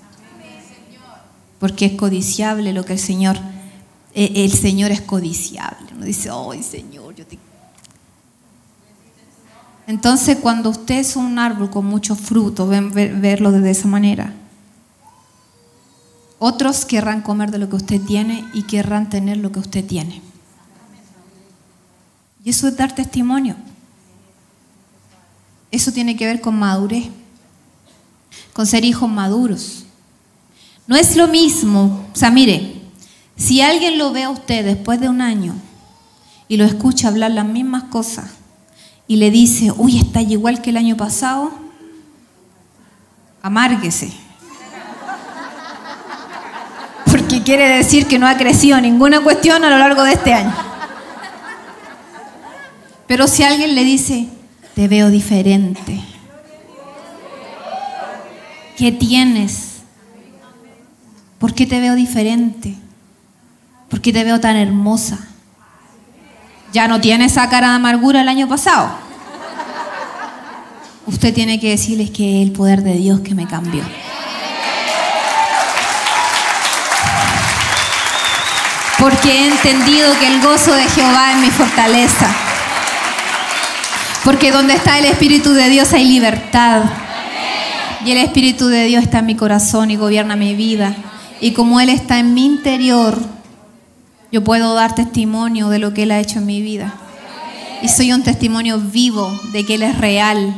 porque 1.62 1.86
es 1.86 1.92
codiciable 1.92 2.72
lo 2.72 2.84
que 2.84 2.94
el 2.94 2.98
Señor, 2.98 3.36
eh, 4.14 4.32
el 4.34 4.52
Señor 4.52 4.90
es 4.90 5.00
codiciable. 5.00 5.92
Uno 5.94 6.04
dice, 6.04 6.28
ay 6.28 6.60
Señor, 6.60 7.14
yo 7.14 7.24
te... 7.24 7.38
Entonces 9.86 10.38
cuando 10.38 10.70
usted 10.70 10.96
es 10.96 11.14
un 11.14 11.38
árbol 11.38 11.70
con 11.70 11.86
mucho 11.86 12.16
fruto, 12.16 12.66
ven, 12.66 12.90
verlo 12.92 13.52
de 13.52 13.70
esa 13.70 13.86
manera. 13.86 14.34
Otros 16.40 16.84
querrán 16.84 17.22
comer 17.22 17.52
de 17.52 17.58
lo 17.58 17.68
que 17.68 17.76
usted 17.76 18.00
tiene 18.00 18.44
y 18.52 18.64
querrán 18.64 19.08
tener 19.08 19.36
lo 19.36 19.52
que 19.52 19.60
usted 19.60 19.84
tiene. 19.84 20.20
Y 22.42 22.50
eso 22.50 22.66
es 22.66 22.76
dar 22.76 22.92
testimonio. 22.92 23.54
Eso 25.70 25.92
tiene 25.92 26.16
que 26.16 26.26
ver 26.26 26.40
con 26.40 26.58
madurez, 26.58 27.04
con 28.52 28.66
ser 28.66 28.84
hijos 28.84 29.08
maduros. 29.08 29.86
No 30.86 30.96
es 30.96 31.16
lo 31.16 31.28
mismo, 31.28 32.06
o 32.12 32.16
sea, 32.16 32.30
mire, 32.30 32.82
si 33.36 33.60
alguien 33.60 33.98
lo 33.98 34.12
ve 34.12 34.24
a 34.24 34.30
usted 34.30 34.64
después 34.64 35.00
de 35.00 35.08
un 35.08 35.20
año 35.20 35.54
y 36.48 36.56
lo 36.56 36.64
escucha 36.64 37.08
hablar 37.08 37.30
las 37.30 37.46
mismas 37.46 37.84
cosas 37.84 38.30
y 39.06 39.16
le 39.16 39.30
dice, 39.30 39.72
uy, 39.76 39.98
está 39.98 40.20
igual 40.22 40.60
que 40.60 40.70
el 40.70 40.76
año 40.76 40.96
pasado, 40.96 41.52
amárguese. 43.42 44.12
Porque 47.10 47.42
quiere 47.42 47.68
decir 47.68 48.06
que 48.06 48.18
no 48.18 48.26
ha 48.26 48.36
crecido 48.36 48.80
ninguna 48.80 49.20
cuestión 49.20 49.64
a 49.64 49.70
lo 49.70 49.78
largo 49.78 50.02
de 50.02 50.12
este 50.12 50.34
año. 50.34 50.54
Pero 53.06 53.26
si 53.28 53.42
alguien 53.42 53.74
le 53.74 53.84
dice, 53.84 54.28
te 54.74 54.88
veo 54.88 55.10
diferente, 55.10 56.00
¿qué 58.76 58.90
tienes? 58.92 59.71
¿Por 61.42 61.54
qué 61.54 61.66
te 61.66 61.80
veo 61.80 61.96
diferente? 61.96 62.76
¿Por 63.90 64.00
qué 64.00 64.12
te 64.12 64.22
veo 64.22 64.38
tan 64.38 64.54
hermosa? 64.54 65.18
Ya 66.72 66.86
no 66.86 67.00
tiene 67.00 67.24
esa 67.24 67.48
cara 67.48 67.70
de 67.70 67.74
amargura 67.74 68.20
el 68.20 68.28
año 68.28 68.48
pasado. 68.48 68.92
Usted 71.04 71.34
tiene 71.34 71.58
que 71.58 71.70
decirles 71.70 72.12
que 72.12 72.40
es 72.40 72.46
el 72.46 72.52
poder 72.52 72.84
de 72.84 72.92
Dios 72.94 73.22
que 73.22 73.34
me 73.34 73.48
cambió. 73.48 73.82
Porque 79.00 79.32
he 79.32 79.48
entendido 79.48 80.16
que 80.20 80.28
el 80.28 80.40
gozo 80.42 80.72
de 80.76 80.84
Jehová 80.90 81.32
es 81.32 81.38
mi 81.38 81.50
fortaleza. 81.50 82.28
Porque 84.22 84.52
donde 84.52 84.74
está 84.74 84.96
el 85.00 85.06
Espíritu 85.06 85.54
de 85.54 85.68
Dios 85.68 85.92
hay 85.92 86.04
libertad. 86.04 86.84
Y 88.04 88.12
el 88.12 88.18
Espíritu 88.18 88.68
de 88.68 88.84
Dios 88.84 89.02
está 89.02 89.18
en 89.18 89.26
mi 89.26 89.34
corazón 89.34 89.90
y 89.90 89.96
gobierna 89.96 90.36
mi 90.36 90.54
vida. 90.54 90.94
Y 91.42 91.54
como 91.54 91.80
Él 91.80 91.88
está 91.88 92.20
en 92.20 92.34
mi 92.34 92.46
interior, 92.46 93.20
yo 94.30 94.44
puedo 94.44 94.74
dar 94.74 94.94
testimonio 94.94 95.70
de 95.70 95.80
lo 95.80 95.92
que 95.92 96.04
Él 96.04 96.12
ha 96.12 96.20
hecho 96.20 96.38
en 96.38 96.46
mi 96.46 96.62
vida. 96.62 96.94
Y 97.82 97.88
soy 97.88 98.12
un 98.12 98.22
testimonio 98.22 98.78
vivo 98.78 99.28
de 99.52 99.66
que 99.66 99.74
Él 99.74 99.82
es 99.82 99.98
real 99.98 100.54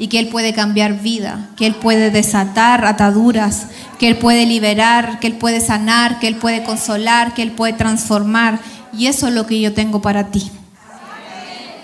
y 0.00 0.08
que 0.08 0.18
Él 0.18 0.26
puede 0.26 0.52
cambiar 0.52 1.00
vida, 1.00 1.50
que 1.56 1.64
Él 1.64 1.76
puede 1.76 2.10
desatar 2.10 2.84
ataduras, 2.86 3.68
que 4.00 4.08
Él 4.08 4.16
puede 4.16 4.46
liberar, 4.46 5.20
que 5.20 5.28
Él 5.28 5.36
puede 5.36 5.60
sanar, 5.60 6.18
que 6.18 6.26
Él 6.26 6.34
puede 6.34 6.64
consolar, 6.64 7.32
que 7.32 7.42
Él 7.42 7.52
puede 7.52 7.74
transformar. 7.74 8.58
Y 8.92 9.06
eso 9.06 9.28
es 9.28 9.32
lo 9.34 9.46
que 9.46 9.60
yo 9.60 9.74
tengo 9.74 10.02
para 10.02 10.32
ti. 10.32 10.50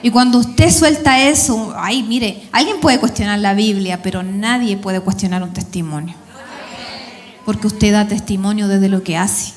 Y 0.03 0.11
cuando 0.11 0.39
usted 0.39 0.69
suelta 0.73 1.23
eso, 1.23 1.75
ay, 1.77 2.03
mire, 2.03 2.43
alguien 2.51 2.81
puede 2.81 2.99
cuestionar 2.99 3.39
la 3.39 3.55
Biblia, 3.55 4.03
pero 4.03 4.25
nadie 4.25 4.77
puede 4.77 4.99
cuestionar 4.99 5.45
un 5.45 5.53
testimonio. 5.53 6.17
Porque 7.45 7.67
usted 7.67 7.93
da 7.93 8.07
testimonio 8.07 8.69
desde 8.69 8.89
lo 8.89 9.03
que 9.03 9.17
hace 9.17 9.53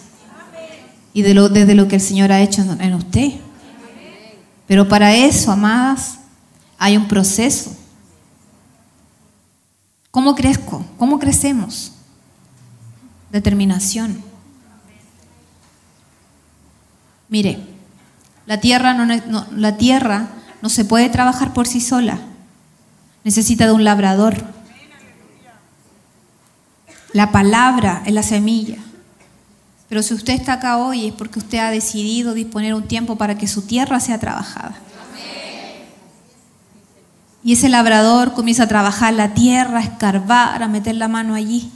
y 1.13 1.21
de 1.21 1.33
lo, 1.33 1.49
desde 1.49 1.75
lo 1.75 1.88
que 1.88 1.95
el 1.95 2.01
Señor 2.01 2.31
ha 2.31 2.41
hecho 2.41 2.61
en 2.61 2.93
usted. 2.93 3.31
Pero 4.67 4.88
para 4.88 5.15
eso, 5.15 5.51
amadas, 5.51 6.19
hay 6.77 6.97
un 6.97 7.07
proceso. 7.07 7.75
¿Cómo 10.11 10.36
crezco? 10.36 10.86
¿Cómo 10.97 11.19
crecemos? 11.19 11.93
Determinación. 13.31 14.23
Mire, 17.29 17.59
la 18.45 18.59
tierra 18.59 18.93
no, 18.93 19.47
la 19.51 19.77
tierra 19.77 20.29
no 20.61 20.69
se 20.69 20.86
puede 20.86 21.09
trabajar 21.09 21.53
por 21.53 21.67
sí 21.67 21.81
sola. 21.81 22.19
Necesita 23.23 23.65
de 23.67 23.73
un 23.73 23.83
labrador. 23.83 24.54
La 27.16 27.32
palabra 27.32 28.03
es 28.05 28.13
la 28.13 28.24
semilla. 28.24 28.76
Pero 29.88 30.03
si 30.03 30.13
usted 30.13 30.34
está 30.34 30.51
acá 30.51 30.80
hoy 30.80 31.07
es 31.07 31.13
porque 31.13 31.39
usted 31.39 31.59
ha 31.59 31.72
decidido 31.72 32.34
disponer 32.34 32.74
un 32.74 32.89
tiempo 32.89 33.16
para 33.16 33.38
que 33.38 33.47
su 33.47 33.61
tierra 33.61 34.01
sea 34.01 34.20
trabajada. 34.20 34.76
Y 37.41 37.53
ese 37.53 37.70
labrador 37.70 38.34
comienza 38.34 38.63
a 38.63 38.68
trabajar 38.68 39.13
la 39.13 39.34
tierra, 39.34 39.80
a 39.80 39.84
escarbar, 39.84 40.61
a 40.61 40.68
meter 40.68 40.95
la 40.95 41.07
mano 41.07 41.36
allí. 41.36 41.72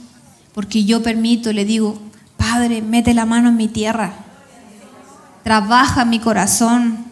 Porque 0.52 0.84
yo 0.84 1.02
permito, 1.02 1.54
le 1.54 1.64
digo, 1.64 1.98
Padre, 2.36 2.82
mete 2.82 3.14
la 3.14 3.24
mano 3.24 3.48
en 3.48 3.56
mi 3.56 3.68
tierra. 3.68 4.12
Trabaja 5.42 6.04
mi 6.04 6.18
corazón. 6.18 7.06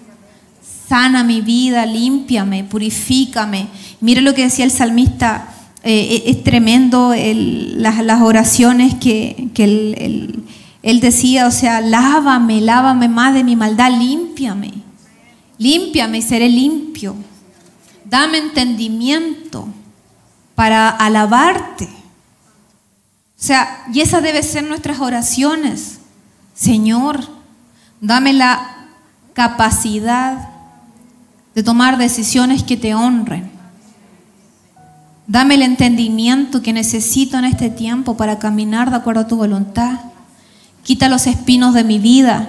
Sana 0.87 1.25
mi 1.25 1.41
vida, 1.41 1.87
límpiame, 1.87 2.65
purifícame. 2.65 3.69
Mire 4.03 4.21
lo 4.21 4.35
que 4.35 4.43
decía 4.43 4.67
el 4.67 4.71
salmista. 4.71 5.55
Eh, 5.91 6.25
es 6.27 6.45
tremendo 6.45 7.15
las, 7.15 8.21
oraciones 8.21 8.95
que, 8.97 9.51
él, 9.57 10.45
él 10.83 11.01
decía, 11.01 11.47
o 11.47 11.51
sea, 11.51 11.81
lávame, 11.81 12.61
lávame 12.61 13.09
más 13.09 13.33
de 13.33 13.43
mi 13.43 13.57
maldad, 13.57 13.91
límpiame. 13.99 14.75
Límpiame 15.57 16.19
y 16.19 16.23
seré 16.23 16.49
limpio 16.49 17.17
dame 18.09 18.39
entendimiento 18.39 19.69
para 20.55 20.89
alabarte. 20.89 21.85
O 21.85 23.43
sea, 23.43 23.85
y 23.93 24.01
esas 24.01 24.23
deben 24.23 24.43
ser 24.43 24.65
nuestras 24.65 25.01
oraciones. 25.01 26.01
Señor, 26.55 27.21
dame 28.01 28.33
la 28.33 28.89
capacidad 29.35 30.49
de 31.55 31.63
tomar 31.63 31.99
decisiones 31.99 32.63
que 32.63 32.77
te 32.77 32.95
honren. 32.95 33.58
Dame 35.29 35.55
el 35.55 35.63
entendimiento 35.63 36.61
que 36.61 36.73
necesito 36.73 37.39
en 37.39 37.45
este 37.45 37.71
tiempo 37.71 38.17
para 38.17 38.41
caminar 38.41 38.91
de 38.91 38.97
acuerdo 38.97 39.21
a 39.21 39.29
tu 39.29 39.37
voluntad. 39.37 40.01
Quita 40.83 41.09
los 41.09 41.29
espinos 41.29 41.75
de 41.75 41.85
mi 41.85 42.01
vida. 42.01 42.49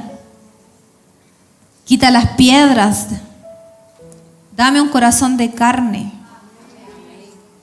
Quita 1.86 2.10
las 2.10 2.30
piedras 2.32 3.10
Dame 4.60 4.82
un 4.82 4.90
corazón 4.90 5.38
de 5.38 5.52
carne, 5.52 6.12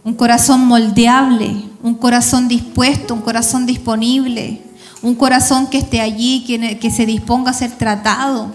un 0.02 0.14
corazón 0.14 0.66
moldeable, 0.66 1.54
un 1.82 1.94
corazón 1.94 2.48
dispuesto, 2.48 3.12
un 3.12 3.20
corazón 3.20 3.66
disponible, 3.66 4.62
un 5.02 5.14
corazón 5.14 5.66
que 5.66 5.76
esté 5.76 6.00
allí, 6.00 6.42
que, 6.80 6.90
se 6.90 7.04
disponga 7.04 7.50
a 7.50 7.52
ser 7.52 7.72
tratado. 7.72 8.50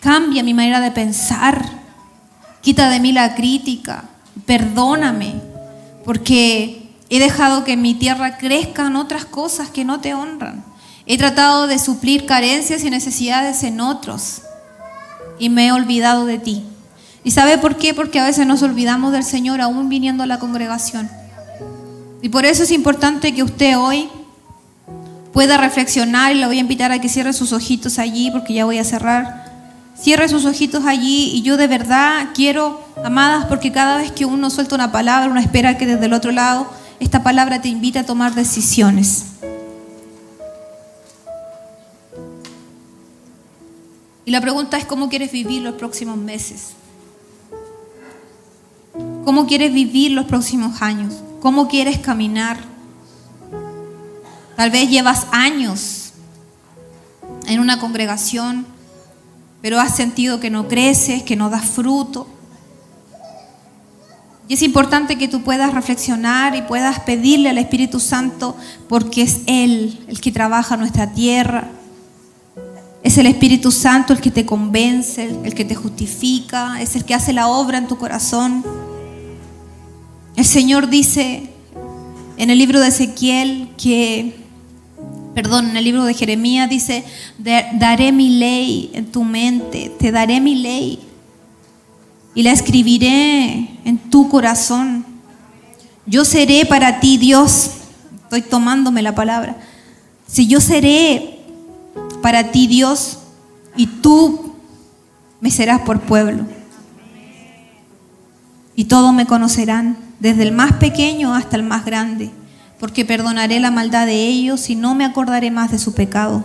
Cambia 0.00 0.42
mi 0.42 0.52
manera 0.52 0.80
de 0.80 0.90
pensar. 0.90 1.64
Quita 2.60 2.90
de 2.90 2.98
mí 2.98 3.12
la 3.12 3.36
crítica. 3.36 4.02
Perdóname, 4.46 5.34
porque 6.04 6.90
he 7.10 7.18
dejado 7.18 7.64
que 7.64 7.72
en 7.72 7.82
mi 7.82 7.94
tierra 7.94 8.38
crezcan 8.38 8.96
otras 8.96 9.24
cosas 9.24 9.70
que 9.70 9.84
no 9.84 10.00
te 10.00 10.14
honran. 10.14 10.64
He 11.06 11.18
tratado 11.18 11.66
de 11.66 11.78
suplir 11.78 12.26
carencias 12.26 12.84
y 12.84 12.90
necesidades 12.90 13.62
en 13.62 13.80
otros 13.80 14.42
y 15.38 15.50
me 15.50 15.66
he 15.66 15.72
olvidado 15.72 16.26
de 16.26 16.38
ti. 16.38 16.64
¿Y 17.24 17.30
sabe 17.30 17.58
por 17.58 17.76
qué? 17.76 17.94
Porque 17.94 18.20
a 18.20 18.24
veces 18.24 18.46
nos 18.46 18.62
olvidamos 18.62 19.12
del 19.12 19.24
Señor 19.24 19.60
aún 19.60 19.88
viniendo 19.88 20.22
a 20.22 20.26
la 20.26 20.38
congregación. 20.38 21.10
Y 22.22 22.28
por 22.30 22.46
eso 22.46 22.62
es 22.62 22.70
importante 22.70 23.34
que 23.34 23.42
usted 23.42 23.78
hoy 23.78 24.08
pueda 25.32 25.58
reflexionar 25.58 26.32
y 26.32 26.38
le 26.38 26.46
voy 26.46 26.58
a 26.58 26.60
invitar 26.60 26.92
a 26.92 27.00
que 27.00 27.08
cierre 27.08 27.32
sus 27.32 27.52
ojitos 27.52 27.98
allí 27.98 28.30
porque 28.30 28.54
ya 28.54 28.64
voy 28.64 28.78
a 28.78 28.84
cerrar. 28.84 29.43
Cierre 29.94 30.28
sus 30.28 30.44
ojitos 30.44 30.84
allí 30.86 31.30
y 31.34 31.42
yo 31.42 31.56
de 31.56 31.68
verdad 31.68 32.30
quiero, 32.34 32.82
amadas, 33.04 33.46
porque 33.46 33.72
cada 33.72 33.96
vez 33.98 34.10
que 34.10 34.24
uno 34.24 34.50
suelta 34.50 34.74
una 34.74 34.92
palabra, 34.92 35.30
uno 35.30 35.40
espera 35.40 35.78
que 35.78 35.86
desde 35.86 36.06
el 36.06 36.12
otro 36.12 36.32
lado 36.32 36.66
esta 37.00 37.22
palabra 37.22 37.62
te 37.62 37.68
invite 37.68 38.00
a 38.00 38.06
tomar 38.06 38.34
decisiones. 38.34 39.26
Y 44.24 44.30
la 44.30 44.40
pregunta 44.40 44.78
es 44.78 44.84
cómo 44.84 45.08
quieres 45.08 45.32
vivir 45.32 45.62
los 45.62 45.74
próximos 45.74 46.16
meses. 46.16 46.70
¿Cómo 49.24 49.46
quieres 49.46 49.72
vivir 49.72 50.12
los 50.12 50.26
próximos 50.26 50.82
años? 50.82 51.14
¿Cómo 51.40 51.68
quieres 51.68 51.98
caminar? 51.98 52.58
Tal 54.56 54.70
vez 54.70 54.88
llevas 54.88 55.26
años 55.32 56.12
en 57.46 57.60
una 57.60 57.78
congregación, 57.78 58.66
pero 59.64 59.80
has 59.80 59.96
sentido 59.96 60.40
que 60.40 60.50
no 60.50 60.68
creces, 60.68 61.22
que 61.22 61.36
no 61.36 61.48
das 61.48 61.64
fruto. 61.64 62.26
Y 64.46 64.52
es 64.52 64.60
importante 64.60 65.16
que 65.16 65.26
tú 65.26 65.40
puedas 65.40 65.72
reflexionar 65.72 66.54
y 66.54 66.60
puedas 66.60 67.00
pedirle 67.00 67.48
al 67.48 67.56
Espíritu 67.56 67.98
Santo 67.98 68.58
porque 68.90 69.22
es 69.22 69.40
Él 69.46 70.04
el 70.06 70.20
que 70.20 70.30
trabaja 70.30 70.76
nuestra 70.76 71.14
tierra. 71.14 71.70
Es 73.02 73.16
el 73.16 73.24
Espíritu 73.24 73.72
Santo 73.72 74.12
el 74.12 74.20
que 74.20 74.30
te 74.30 74.44
convence, 74.44 75.34
el 75.44 75.54
que 75.54 75.64
te 75.64 75.74
justifica, 75.74 76.82
es 76.82 76.94
el 76.94 77.06
que 77.06 77.14
hace 77.14 77.32
la 77.32 77.48
obra 77.48 77.78
en 77.78 77.88
tu 77.88 77.96
corazón. 77.96 78.62
El 80.36 80.44
Señor 80.44 80.90
dice 80.90 81.48
en 82.36 82.50
el 82.50 82.58
libro 82.58 82.80
de 82.80 82.88
Ezequiel 82.88 83.70
que, 83.78 84.43
perdón, 85.34 85.70
en 85.70 85.76
el 85.76 85.84
libro 85.84 86.04
de 86.04 86.14
Jeremías 86.14 86.70
dice, 86.70 87.04
daré 87.38 88.12
mi 88.12 88.38
ley 88.38 88.90
en 88.94 89.06
tu 89.06 89.24
mente, 89.24 89.92
te 89.98 90.12
daré 90.12 90.40
mi 90.40 90.54
ley 90.54 91.00
y 92.34 92.42
la 92.42 92.52
escribiré 92.52 93.78
en 93.84 93.98
tu 94.10 94.28
corazón. 94.28 95.04
Yo 96.06 96.24
seré 96.24 96.66
para 96.66 97.00
ti 97.00 97.18
Dios, 97.18 97.70
estoy 98.24 98.42
tomándome 98.42 99.02
la 99.02 99.14
palabra, 99.14 99.56
si 100.26 100.46
yo 100.46 100.60
seré 100.60 101.40
para 102.22 102.50
ti 102.50 102.66
Dios 102.66 103.18
y 103.76 103.86
tú 103.86 104.54
me 105.40 105.50
serás 105.50 105.80
por 105.80 106.00
pueblo. 106.00 106.46
Y 108.76 108.84
todos 108.84 109.14
me 109.14 109.26
conocerán 109.26 109.96
desde 110.18 110.42
el 110.42 110.52
más 110.52 110.72
pequeño 110.74 111.34
hasta 111.34 111.56
el 111.56 111.62
más 111.62 111.84
grande, 111.84 112.30
porque 112.84 113.06
perdonaré 113.06 113.60
la 113.60 113.70
maldad 113.70 114.04
de 114.04 114.26
ellos 114.26 114.68
y 114.68 114.76
no 114.76 114.94
me 114.94 115.06
acordaré 115.06 115.50
más 115.50 115.70
de 115.70 115.78
su 115.78 115.94
pecado. 115.94 116.44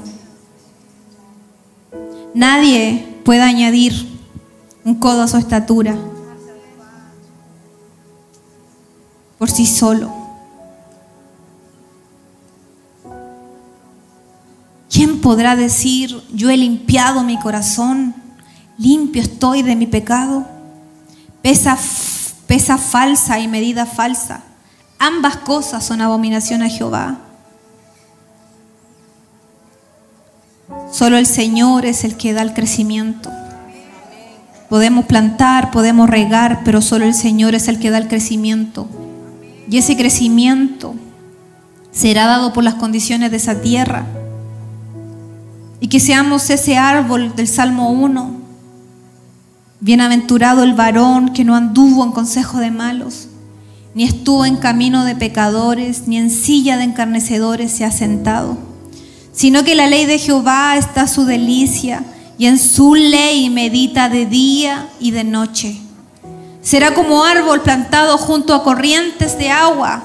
Nadie 2.33 3.05
puede 3.25 3.41
añadir 3.41 4.07
un 4.85 4.95
codo 4.95 5.23
a 5.23 5.27
su 5.27 5.35
estatura 5.35 5.97
por 9.37 9.51
sí 9.51 9.65
solo. 9.65 10.15
¿Quién 14.89 15.19
podrá 15.19 15.57
decir, 15.57 16.23
yo 16.33 16.49
he 16.49 16.55
limpiado 16.55 17.25
mi 17.25 17.37
corazón, 17.37 18.15
limpio 18.77 19.21
estoy 19.21 19.61
de 19.61 19.75
mi 19.75 19.87
pecado? 19.87 20.47
Pesa 21.41 21.77
pesa 22.47 22.77
falsa 22.77 23.39
y 23.39 23.49
medida 23.49 23.85
falsa. 23.85 24.45
Ambas 24.99 25.37
cosas 25.37 25.83
son 25.83 26.01
abominación 26.01 26.61
a 26.61 26.69
Jehová. 26.69 27.17
Solo 30.91 31.17
el 31.17 31.25
Señor 31.25 31.85
es 31.85 32.03
el 32.03 32.17
que 32.17 32.33
da 32.33 32.41
el 32.41 32.53
crecimiento. 32.53 33.31
Podemos 34.69 35.05
plantar, 35.05 35.71
podemos 35.71 36.09
regar, 36.09 36.61
pero 36.63 36.81
solo 36.81 37.05
el 37.05 37.15
Señor 37.15 37.55
es 37.55 37.67
el 37.67 37.79
que 37.79 37.89
da 37.89 37.97
el 37.97 38.07
crecimiento. 38.07 38.87
Y 39.69 39.77
ese 39.77 39.97
crecimiento 39.97 40.93
será 41.91 42.27
dado 42.27 42.53
por 42.53 42.63
las 42.63 42.75
condiciones 42.75 43.31
de 43.31 43.37
esa 43.37 43.61
tierra. 43.61 44.05
Y 45.79 45.87
que 45.87 45.99
seamos 45.99 46.49
ese 46.49 46.77
árbol 46.77 47.35
del 47.35 47.47
Salmo 47.47 47.89
1 47.91 48.39
Bienaventurado 49.81 50.63
el 50.63 50.73
varón 50.73 51.31
que 51.33 51.45
no 51.45 51.55
anduvo 51.55 52.03
en 52.03 52.11
consejo 52.11 52.57
de 52.59 52.69
malos, 52.69 53.28
ni 53.99 54.05
estuvo 54.05 54.45
en 54.45 54.55
camino 54.55 55.03
de 55.03 55.13
pecadores, 55.13 56.07
ni 56.07 56.17
en 56.17 56.29
silla 56.29 56.77
de 56.77 56.85
encarnecedores 56.85 57.69
se 57.69 57.83
ha 57.83 57.91
sentado, 57.91 58.57
sino 59.33 59.65
que 59.65 59.75
la 59.75 59.87
ley 59.87 60.05
de 60.05 60.17
Jehová 60.17 60.77
está 60.77 61.05
su 61.05 61.25
delicia, 61.25 62.05
y 62.37 62.45
en 62.45 62.59
su 62.59 62.95
ley 62.95 63.49
medita 63.49 64.07
de 64.07 64.25
día 64.25 64.87
y 65.01 65.11
de 65.11 65.25
noche. 65.25 65.81
Será 66.61 66.93
como 66.93 67.25
árbol 67.25 67.59
plantado 67.59 68.17
junto 68.17 68.53
a 68.53 68.63
corrientes 68.63 69.37
de 69.37 69.49
agua, 69.49 70.01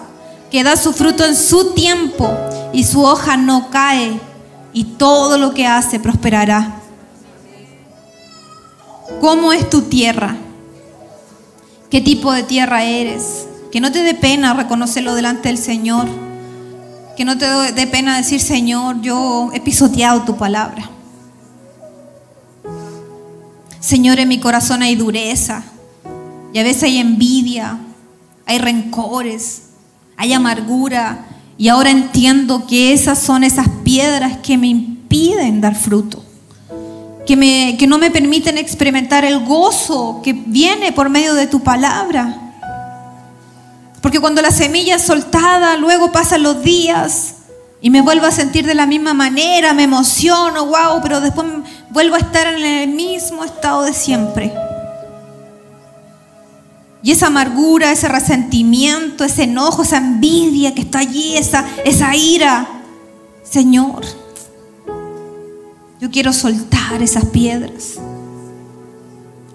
que 0.50 0.64
da 0.64 0.76
su 0.76 0.92
fruto 0.92 1.24
en 1.24 1.36
su 1.36 1.72
tiempo, 1.74 2.28
y 2.72 2.82
su 2.82 3.00
hoja 3.04 3.36
no 3.36 3.70
cae, 3.70 4.18
y 4.72 4.82
todo 4.82 5.38
lo 5.38 5.54
que 5.54 5.68
hace 5.68 6.00
prosperará. 6.00 6.80
¿Cómo 9.20 9.52
es 9.52 9.70
tu 9.70 9.82
tierra? 9.82 10.34
¿Qué 11.90 12.00
tipo 12.00 12.32
de 12.32 12.42
tierra 12.42 12.82
eres? 12.82 13.53
Que 13.74 13.80
no 13.80 13.90
te 13.90 14.04
dé 14.04 14.14
pena 14.14 14.54
reconocerlo 14.54 15.16
delante 15.16 15.48
del 15.48 15.58
Señor. 15.58 16.06
Que 17.16 17.24
no 17.24 17.36
te 17.36 17.44
dé 17.72 17.88
pena 17.88 18.16
decir, 18.16 18.38
Señor, 18.40 19.00
yo 19.00 19.50
he 19.52 19.60
pisoteado 19.60 20.22
tu 20.22 20.36
palabra. 20.36 20.88
Señor, 23.80 24.20
en 24.20 24.28
mi 24.28 24.38
corazón 24.38 24.82
hay 24.82 24.94
dureza. 24.94 25.64
Y 26.52 26.60
a 26.60 26.62
veces 26.62 26.84
hay 26.84 26.98
envidia, 26.98 27.80
hay 28.46 28.58
rencores, 28.58 29.62
hay 30.16 30.32
amargura. 30.34 31.26
Y 31.58 31.66
ahora 31.66 31.90
entiendo 31.90 32.68
que 32.68 32.92
esas 32.92 33.18
son 33.18 33.42
esas 33.42 33.68
piedras 33.82 34.36
que 34.36 34.56
me 34.56 34.68
impiden 34.68 35.60
dar 35.60 35.74
fruto. 35.74 36.24
Que, 37.26 37.34
me, 37.34 37.74
que 37.76 37.88
no 37.88 37.98
me 37.98 38.12
permiten 38.12 38.56
experimentar 38.56 39.24
el 39.24 39.44
gozo 39.44 40.20
que 40.22 40.32
viene 40.32 40.92
por 40.92 41.08
medio 41.08 41.34
de 41.34 41.48
tu 41.48 41.58
palabra. 41.58 42.42
Porque 44.04 44.20
cuando 44.20 44.42
la 44.42 44.50
semilla 44.50 44.96
es 44.96 45.02
soltada, 45.02 45.78
luego 45.78 46.12
pasan 46.12 46.42
los 46.42 46.62
días 46.62 47.36
y 47.80 47.88
me 47.88 48.02
vuelvo 48.02 48.26
a 48.26 48.30
sentir 48.30 48.66
de 48.66 48.74
la 48.74 48.84
misma 48.84 49.14
manera, 49.14 49.72
me 49.72 49.84
emociono, 49.84 50.66
wow, 50.66 51.00
pero 51.02 51.22
después 51.22 51.46
vuelvo 51.88 52.16
a 52.16 52.18
estar 52.18 52.46
en 52.48 52.62
el 52.62 52.90
mismo 52.90 53.44
estado 53.44 53.84
de 53.84 53.94
siempre. 53.94 54.52
Y 57.02 57.12
esa 57.12 57.28
amargura, 57.28 57.92
ese 57.92 58.08
resentimiento, 58.08 59.24
ese 59.24 59.44
enojo, 59.44 59.84
esa 59.84 59.96
envidia 59.96 60.74
que 60.74 60.82
está 60.82 60.98
allí, 60.98 61.38
esa, 61.38 61.64
esa 61.82 62.14
ira, 62.14 62.68
Señor, 63.42 64.04
yo 65.98 66.10
quiero 66.10 66.34
soltar 66.34 67.02
esas 67.02 67.24
piedras, 67.24 67.94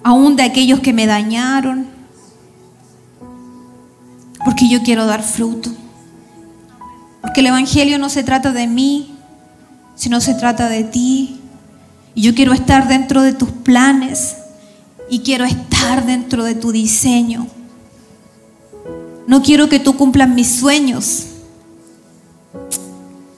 aún 0.01 0.35
de 0.35 0.41
aquellos 0.41 0.79
que 0.79 0.91
me 0.91 1.05
dañaron 1.05 1.98
porque 4.43 4.69
yo 4.69 4.81
quiero 4.83 5.05
dar 5.05 5.23
fruto. 5.23 5.69
Porque 7.21 7.41
el 7.41 7.47
Evangelio 7.47 7.99
no 7.99 8.09
se 8.09 8.23
trata 8.23 8.51
de 8.51 8.67
mí, 8.67 9.15
sino 9.95 10.21
se 10.21 10.33
trata 10.33 10.69
de 10.69 10.83
ti. 10.83 11.39
Y 12.15 12.21
yo 12.21 12.33
quiero 12.33 12.53
estar 12.53 12.87
dentro 12.87 13.21
de 13.21 13.33
tus 13.33 13.49
planes 13.49 14.37
y 15.09 15.19
quiero 15.19 15.45
estar 15.45 16.05
dentro 16.05 16.43
de 16.43 16.55
tu 16.55 16.71
diseño. 16.71 17.47
No 19.27 19.43
quiero 19.43 19.69
que 19.69 19.79
tú 19.79 19.95
cumplas 19.95 20.29
mis 20.29 20.47
sueños. 20.47 21.25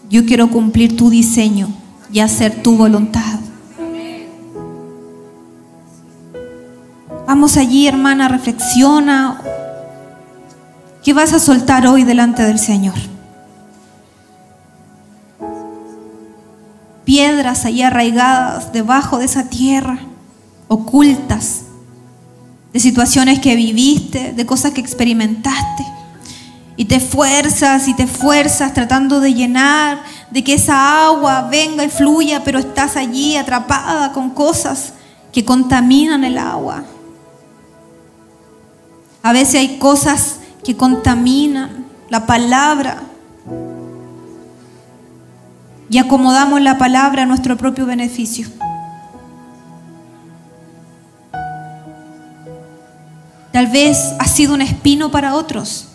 Yo 0.10 0.26
quiero 0.26 0.50
cumplir 0.50 0.96
tu 0.96 1.10
diseño 1.10 1.70
y 2.12 2.20
hacer 2.20 2.62
tu 2.62 2.76
voluntad. 2.76 3.40
Vamos 7.28 7.56
allí, 7.56 7.88
hermana, 7.88 8.28
reflexiona, 8.28 9.42
¿Qué 11.04 11.14
vas 11.14 11.34
a 11.34 11.40
soltar 11.40 11.88
hoy 11.88 12.04
delante 12.04 12.44
del 12.44 12.60
Señor? 12.60 12.94
Piedras 17.06 17.66
ahí 17.66 17.82
arraigadas 17.82 18.72
debajo 18.72 19.18
de 19.18 19.26
esa 19.26 19.50
tierra, 19.50 19.98
ocultas, 20.68 21.64
de 22.72 22.80
situaciones 22.80 23.40
que 23.40 23.56
viviste, 23.56 24.34
de 24.34 24.46
cosas 24.46 24.72
que 24.72 24.82
experimentaste. 24.82 25.86
Y 26.78 26.86
te 26.86 27.00
fuerzas 27.00 27.88
y 27.88 27.96
te 27.96 28.06
fuerzas 28.06 28.74
tratando 28.74 29.20
de 29.20 29.34
llenar, 29.34 30.04
de 30.30 30.44
que 30.44 30.54
esa 30.54 31.08
agua 31.08 31.48
venga 31.50 31.84
y 31.84 31.90
fluya, 31.90 32.44
pero 32.44 32.60
estás 32.60 32.96
allí 32.96 33.36
atrapada 33.36 34.14
con 34.14 34.30
cosas 34.30 34.94
que 35.34 35.44
contaminan 35.44 36.24
el 36.24 36.38
agua. 36.38 36.84
A 39.24 39.34
veces 39.34 39.56
hay 39.56 39.78
cosas 39.80 40.41
que 40.64 40.78
contaminan 40.78 41.86
la 42.10 42.26
palabra 42.26 43.04
y 45.90 45.98
acomodamos 45.98 46.62
la 46.62 46.78
palabra 46.78 47.24
a 47.24 47.26
nuestro 47.26 47.58
propio 47.58 47.86
beneficio. 47.86 48.48
Tal 53.52 53.68
vez 53.68 54.14
ha 54.18 54.28
sido 54.28 54.54
un 54.54 54.62
espino 54.62 55.12
para 55.12 55.36
otros. 55.36 55.88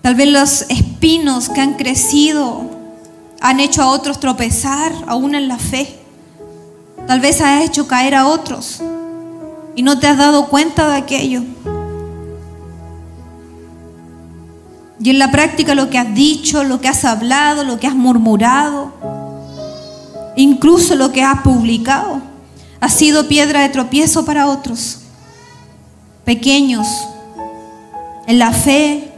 Tal 0.00 0.14
vez 0.14 0.32
los 0.32 0.62
espinos 0.70 1.50
que 1.50 1.60
han 1.60 1.74
crecido 1.74 2.70
han 3.40 3.60
hecho 3.60 3.82
a 3.82 3.88
otros 3.88 4.18
tropezar 4.18 4.92
aún 5.06 5.34
en 5.34 5.48
la 5.48 5.58
fe. 5.58 5.98
Tal 7.06 7.20
vez 7.20 7.40
ha 7.40 7.62
hecho 7.62 7.86
caer 7.86 8.14
a 8.14 8.26
otros 8.26 8.80
y 9.76 9.82
no 9.82 9.98
te 9.98 10.06
has 10.06 10.16
dado 10.16 10.48
cuenta 10.48 10.88
de 10.88 10.96
aquello. 10.96 11.42
Y 15.02 15.10
en 15.10 15.18
la 15.18 15.32
práctica 15.32 15.74
lo 15.74 15.90
que 15.90 15.98
has 15.98 16.14
dicho, 16.14 16.62
lo 16.62 16.80
que 16.80 16.86
has 16.86 17.04
hablado, 17.04 17.64
lo 17.64 17.80
que 17.80 17.88
has 17.88 17.94
murmurado, 17.96 18.92
incluso 20.36 20.94
lo 20.94 21.10
que 21.10 21.24
has 21.24 21.42
publicado, 21.42 22.22
ha 22.80 22.88
sido 22.88 23.26
piedra 23.26 23.62
de 23.62 23.68
tropiezo 23.70 24.24
para 24.24 24.46
otros, 24.46 25.00
pequeños, 26.24 26.86
en 28.28 28.38
la 28.38 28.52
fe. 28.52 29.12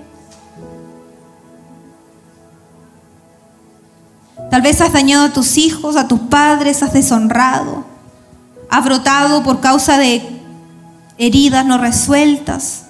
Tal 4.50 4.62
vez 4.62 4.80
has 4.80 4.94
dañado 4.94 5.26
a 5.26 5.32
tus 5.34 5.58
hijos, 5.58 5.96
a 5.96 6.08
tus 6.08 6.20
padres, 6.20 6.82
has 6.82 6.94
deshonrado, 6.94 7.84
has 8.70 8.82
brotado 8.82 9.42
por 9.42 9.60
causa 9.60 9.98
de 9.98 10.22
heridas 11.18 11.66
no 11.66 11.76
resueltas 11.76 12.83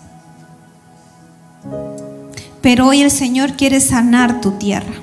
pero 2.65 2.87
hoy 2.87 3.03
el 3.03 3.11
Señor 3.11 3.59
quiere 3.59 3.79
sanar 3.79 4.41
tu 4.41 4.53
tierra. 4.53 4.95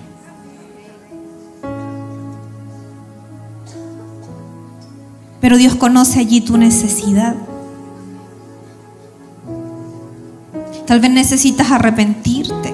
Pero 5.40 5.58
Dios 5.58 5.76
conoce 5.76 6.20
allí 6.20 6.42
tu 6.42 6.58
necesidad. 6.58 7.36
Tal 10.88 11.00
vez 11.02 11.12
necesitas 11.12 11.70
arrepentirte. 11.70 12.74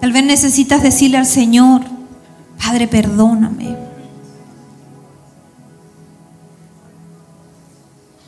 Tal 0.00 0.10
vez 0.10 0.24
necesitas 0.24 0.82
decirle 0.82 1.18
al 1.18 1.26
Señor, 1.26 1.82
Padre, 2.58 2.88
perdóname. 2.88 3.76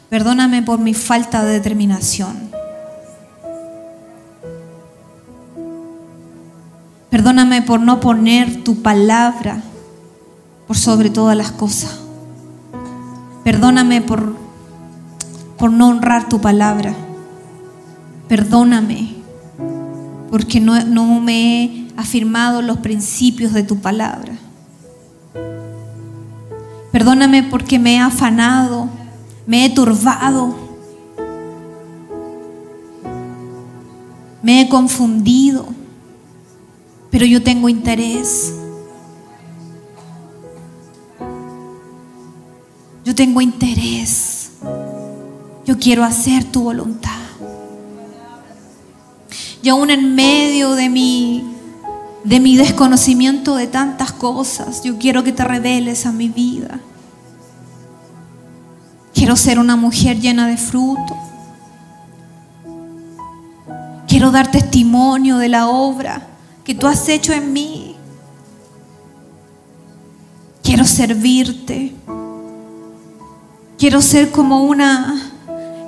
Perdóname 0.09 0.63
por 0.63 0.79
mi 0.79 0.95
falta 0.95 1.45
de 1.45 1.55
determinación. 1.55 2.46
Perdóname 7.11 7.63
por 7.63 7.81
no 7.81 8.01
poner 8.01 8.65
tu 8.65 8.83
palabra 8.83 9.63
por 10.67 10.77
sobre 10.77 11.11
todas 11.11 11.37
las 11.37 11.53
cosas. 11.53 12.01
Perdóname 13.45 14.03
por, 14.03 14.35
por 15.57 15.71
no 15.71 15.89
honrar 15.89 16.29
tu 16.29 16.41
palabra. 16.41 16.95
Perdóname 18.29 19.15
porque 20.31 20.61
no, 20.61 20.85
no 20.85 21.21
me 21.21 21.65
he 21.65 21.89
afirmado 21.97 22.61
los 22.61 22.79
principios 22.79 23.53
de 23.53 23.63
tu 23.63 23.79
palabra. 23.79 24.33
Perdóname 26.91 27.45
porque 27.45 27.79
me 27.79 27.95
he 27.95 27.99
afanado, 28.01 28.89
me 29.47 29.65
he 29.65 29.71
turbado, 29.71 30.57
me 34.43 34.63
he 34.63 34.69
confundido 34.69 35.76
pero 37.17 37.25
yo 37.25 37.43
tengo 37.43 37.71
interés. 37.71 38.53
Yo 43.07 43.15
tengo 43.15 43.41
interés. 43.41 44.51
Yo 45.65 45.79
quiero 45.79 46.05
hacer 46.05 46.45
tu 46.45 46.65
voluntad. 46.65 47.11
Y 49.63 49.71
aún 49.71 49.89
en 49.89 50.15
medio 50.15 50.75
de 50.75 50.91
mi, 50.91 51.43
de 52.23 52.39
mi 52.39 52.59
desconocimiento 52.59 53.57
de 53.57 53.67
tantas 53.67 54.13
cosas, 54.13 54.83
yo 54.85 54.99
quiero 54.99 55.25
que 55.25 55.33
te 55.33 55.43
reveles 55.43 56.05
a 56.05 56.13
mi 56.13 56.29
vida. 56.29 56.81
Quiero 59.15 59.37
ser 59.37 59.59
una 59.59 59.77
mujer 59.77 60.21
llena 60.21 60.49
de 60.49 60.59
fruto. 60.59 61.17
Quiero 64.07 64.31
dar 64.31 64.51
testimonio 64.51 65.39
de 65.39 65.49
la 65.49 65.69
obra 65.69 66.36
que 66.67 66.75
tú 66.75 66.89
has 66.89 67.09
hecho 67.09 67.33
en 67.33 67.53
mí. 67.53 67.95
Quiero 70.65 70.85
servirte. 70.85 71.95
Quiero 73.79 74.03
ser 74.03 74.33
como 74.33 74.65
una 74.65 75.33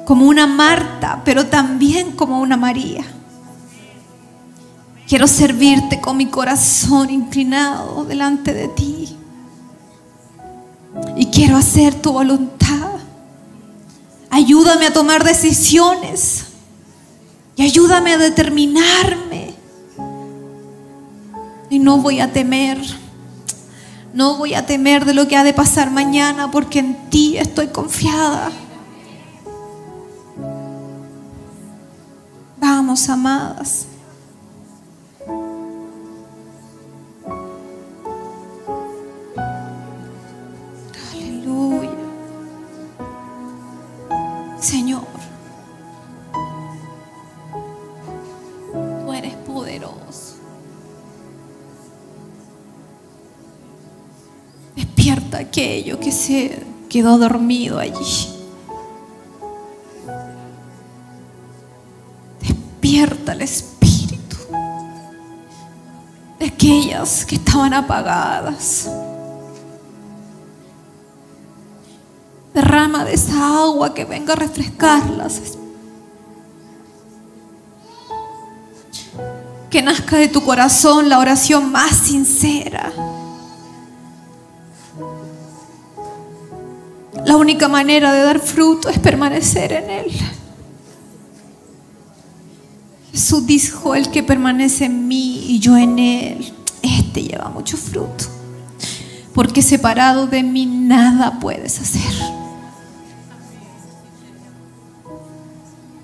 como 0.06 0.26
una 0.26 0.46
Marta, 0.46 1.20
pero 1.24 1.46
también 1.48 2.12
como 2.12 2.40
una 2.40 2.56
María. 2.56 3.04
Quiero 5.08 5.26
servirte 5.26 6.00
con 6.00 6.16
mi 6.16 6.26
corazón 6.26 7.10
inclinado 7.10 8.04
delante 8.04 8.54
de 8.54 8.68
ti. 8.68 9.16
Y 11.16 11.26
quiero 11.26 11.56
hacer 11.56 11.94
tu 11.96 12.12
voluntad. 12.12 12.92
Ayúdame 14.30 14.86
a 14.86 14.92
tomar 14.92 15.24
decisiones. 15.24 16.44
Y 17.56 17.64
ayúdame 17.64 18.12
a 18.12 18.18
determinarme. 18.18 19.47
Y 21.70 21.78
no 21.78 21.98
voy 21.98 22.20
a 22.20 22.32
temer. 22.32 22.78
No 24.12 24.36
voy 24.36 24.54
a 24.54 24.66
temer 24.66 25.04
de 25.04 25.14
lo 25.14 25.28
que 25.28 25.36
ha 25.36 25.44
de 25.44 25.52
pasar 25.52 25.90
mañana 25.90 26.50
porque 26.50 26.78
en 26.78 27.10
ti 27.10 27.36
estoy 27.36 27.68
confiada. 27.68 28.50
Vamos, 32.60 33.08
amadas. 33.08 33.86
Aquello 55.58 55.98
que 55.98 56.12
se 56.12 56.62
quedó 56.88 57.18
dormido 57.18 57.80
allí. 57.80 58.28
Despierta 62.40 63.32
el 63.32 63.42
espíritu 63.42 64.36
de 66.38 66.46
aquellas 66.46 67.26
que 67.26 67.34
estaban 67.34 67.74
apagadas. 67.74 68.88
Derrama 72.54 73.04
de 73.04 73.14
esa 73.14 73.64
agua 73.64 73.92
que 73.94 74.04
venga 74.04 74.34
a 74.34 74.36
refrescarlas. 74.36 75.58
Que 79.68 79.82
nazca 79.82 80.18
de 80.18 80.28
tu 80.28 80.44
corazón 80.44 81.08
la 81.08 81.18
oración 81.18 81.72
más 81.72 81.96
sincera. 81.96 82.92
La 87.24 87.36
única 87.36 87.68
manera 87.68 88.12
de 88.12 88.22
dar 88.22 88.40
fruto 88.40 88.88
es 88.88 88.98
permanecer 88.98 89.72
en 89.72 89.90
Él. 89.90 90.06
Jesús 93.12 93.46
dijo, 93.46 93.94
el 93.94 94.10
que 94.10 94.22
permanece 94.22 94.84
en 94.84 95.08
mí 95.08 95.44
y 95.48 95.58
yo 95.58 95.76
en 95.76 95.98
Él, 95.98 96.52
este 96.82 97.24
lleva 97.24 97.48
mucho 97.48 97.76
fruto. 97.76 98.24
Porque 99.34 99.60
separado 99.60 100.26
de 100.26 100.42
mí 100.42 100.66
nada 100.66 101.38
puedes 101.40 101.80
hacer. 101.80 102.38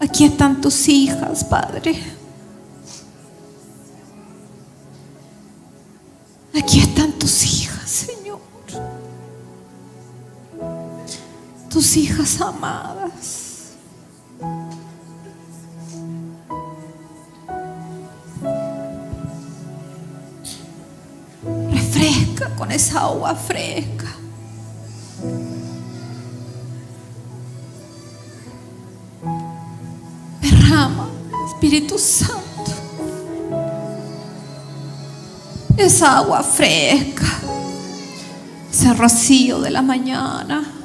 Aquí 0.00 0.24
están 0.24 0.60
tus 0.60 0.88
hijas, 0.88 1.44
Padre. 1.44 1.96
Aquí 6.56 6.80
están 6.80 7.12
tus 7.12 7.44
hijas, 7.44 7.83
Tus 11.74 11.96
hijas 11.96 12.40
amadas. 12.40 13.72
Refresca 21.72 22.54
con 22.54 22.70
esa 22.70 23.00
agua 23.00 23.34
fresca. 23.34 24.06
Espíritu 31.48 31.98
Santo. 31.98 32.70
Esa 35.76 36.18
agua 36.18 36.44
fresca, 36.44 37.26
ese 38.70 38.94
rocío 38.94 39.60
de 39.60 39.70
la 39.70 39.82
mañana. 39.82 40.83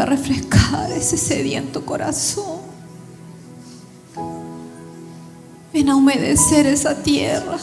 A 0.00 0.06
refrescar 0.06 0.90
ese 0.92 1.16
sediento 1.16 1.84
corazón. 1.84 2.60
Ven 5.72 5.88
a 5.88 5.96
humedecer 5.96 6.66
esa 6.66 7.02
tierra. 7.02 7.58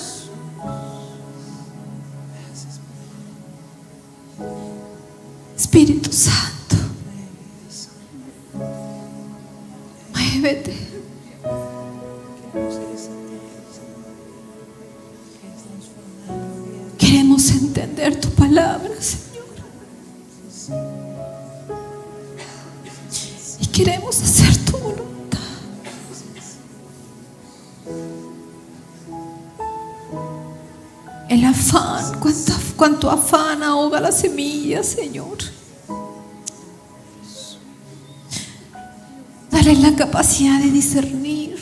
Capacidad 40.13 40.59
de 40.59 40.69
discernir. 40.69 41.57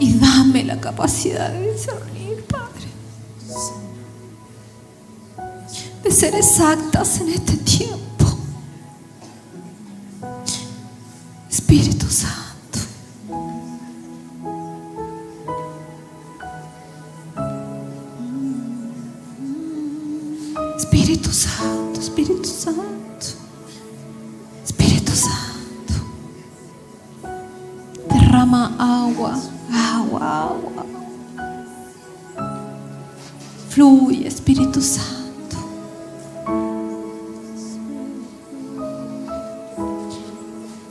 Y 0.00 0.14
dame 0.14 0.64
la 0.64 0.80
capacidad 0.80 1.50
de 1.50 1.72
discernir, 1.72 2.46
Padre. 2.46 2.88
De 6.02 6.10
ser 6.10 6.34
exactas 6.34 7.20
en 7.20 7.28
este 7.28 7.58
tiempo. 7.58 8.38
Espíritu 11.50 12.06
Santo. 12.08 12.45
Santo. 34.80 35.56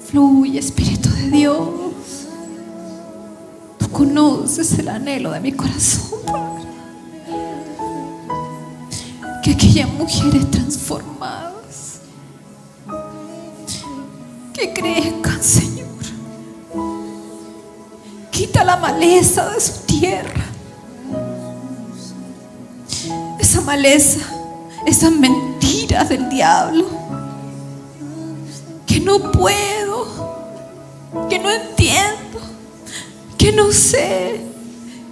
Fluye, 0.08 0.60
Espíritu 0.60 1.10
de 1.10 1.30
Dios. 1.30 2.28
Tú 3.78 3.90
conoces 3.92 4.78
el 4.80 4.90
anhelo 4.90 5.32
de 5.32 5.40
mi 5.40 5.52
corazón. 5.52 6.20
Que 9.44 9.52
aquellas 9.52 9.90
mujeres 9.94 10.50
transformadas, 10.50 12.00
que 14.54 14.74
crezcan, 14.74 15.44
Señor 15.44 15.86
Quita 18.36 18.66
la 18.66 18.76
maleza 18.76 19.50
de 19.50 19.62
su 19.62 19.86
tierra. 19.86 20.45
Esas 23.84 25.12
mentiras 25.12 26.08
del 26.08 26.30
diablo. 26.30 26.86
Que 28.86 29.02
no 29.02 29.32
puedo, 29.32 30.08
que 31.30 31.40
no 31.40 31.52
entiendo, 31.52 32.40
que 33.38 33.52
no 33.52 33.72
sé, 33.72 34.40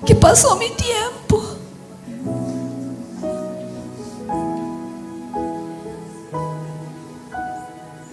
que 0.06 0.16
pasó 0.16 0.56
mi 0.56 0.70
tiempo. 0.70 1.44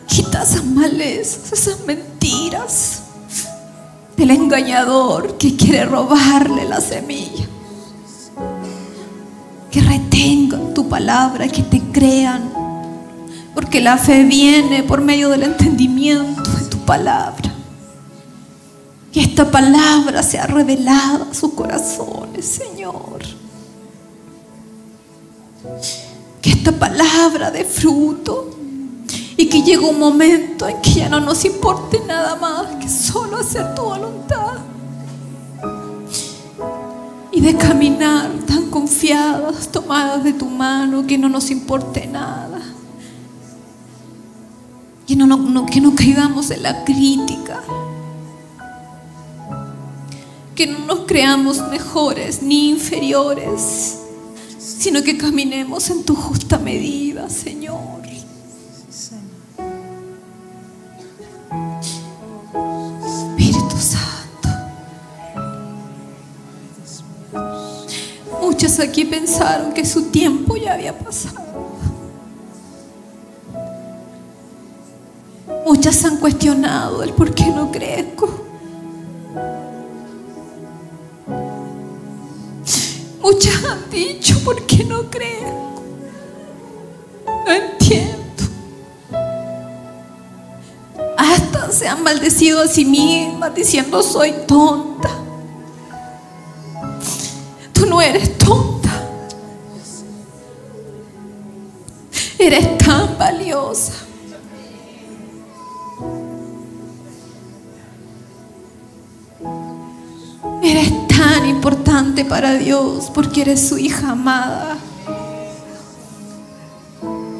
Quita 0.08 0.42
esas 0.42 0.64
malezas, 0.64 1.52
esas 1.52 1.80
mentiras 1.80 3.02
del 4.16 4.30
engañador 4.32 5.38
que 5.38 5.56
quiere 5.56 5.84
robarle 5.84 6.64
la 6.64 6.80
semilla. 6.80 7.49
Palabra, 10.90 11.48
que 11.48 11.62
te 11.62 11.80
crean. 11.80 12.52
Porque 13.54 13.80
la 13.80 13.96
fe 13.96 14.24
viene 14.24 14.82
por 14.82 15.00
medio 15.00 15.30
del 15.30 15.44
entendimiento 15.44 16.50
de 16.50 16.66
tu 16.66 16.78
palabra. 16.84 17.54
Que 19.10 19.22
esta 19.22 19.50
palabra 19.50 20.22
sea 20.22 20.46
revelada 20.46 21.28
a 21.30 21.34
sus 21.34 21.54
corazones, 21.54 22.44
Señor. 22.44 23.20
Que 26.42 26.50
esta 26.50 26.72
palabra 26.72 27.50
de 27.50 27.64
fruto 27.64 28.58
y 29.36 29.46
que 29.46 29.62
llegue 29.62 29.78
un 29.78 29.98
momento 29.98 30.68
en 30.68 30.82
que 30.82 30.92
ya 30.92 31.08
no 31.08 31.20
nos 31.20 31.44
importe 31.44 32.00
nada 32.06 32.36
más 32.36 32.66
que 32.76 32.88
solo 32.88 33.38
hacer 33.38 33.74
tu 33.74 33.82
voluntad. 33.82 34.69
Y 37.32 37.40
de 37.40 37.56
caminar 37.56 38.30
tan 38.46 38.70
confiadas, 38.70 39.70
tomadas 39.70 40.24
de 40.24 40.32
tu 40.32 40.46
mano, 40.46 41.06
que 41.06 41.16
no 41.16 41.28
nos 41.28 41.50
importe 41.50 42.06
nada. 42.06 42.60
Que 45.06 45.16
no, 45.16 45.66
que 45.66 45.80
no 45.80 45.94
caigamos 45.94 46.50
en 46.50 46.62
la 46.62 46.84
crítica. 46.84 47.62
Que 50.54 50.66
no 50.66 50.78
nos 50.80 51.00
creamos 51.06 51.68
mejores 51.68 52.42
ni 52.42 52.70
inferiores 52.70 54.00
sino 54.80 55.02
que 55.02 55.18
caminemos 55.18 55.90
en 55.90 56.04
tu 56.04 56.14
justa 56.14 56.58
medida, 56.58 57.28
Señor. 57.28 58.00
Muchos 68.62 68.78
aquí 68.78 69.06
pensaron 69.06 69.72
que 69.72 69.86
su 69.86 70.10
tiempo 70.10 70.54
ya 70.54 70.74
había 70.74 70.92
pasado. 70.92 71.40
Muchas 75.64 76.04
han 76.04 76.18
cuestionado 76.18 77.02
el 77.02 77.14
por 77.14 77.34
qué 77.34 77.46
no 77.46 77.72
crezco. 77.72 78.28
Muchas 83.22 83.64
han 83.64 83.90
dicho, 83.90 84.38
¿por 84.44 84.66
qué 84.66 84.84
no 84.84 85.08
creo? 85.08 85.82
No 87.24 87.50
entiendo. 87.50 88.44
Hasta 91.16 91.72
se 91.72 91.88
han 91.88 92.02
maldecido 92.02 92.60
a 92.60 92.66
sí 92.66 92.84
mismas 92.84 93.54
diciendo, 93.54 94.02
soy 94.02 94.34
tonta. 94.46 95.29
Tú 97.80 97.86
no 97.86 97.98
eres 98.02 98.36
tonta. 98.36 98.90
Eres 102.38 102.76
tan 102.76 103.16
valiosa. 103.16 103.94
Eres 110.62 111.08
tan 111.08 111.46
importante 111.46 112.26
para 112.26 112.52
Dios 112.52 113.10
porque 113.14 113.40
eres 113.40 113.66
su 113.66 113.78
hija 113.78 114.10
amada. 114.10 114.76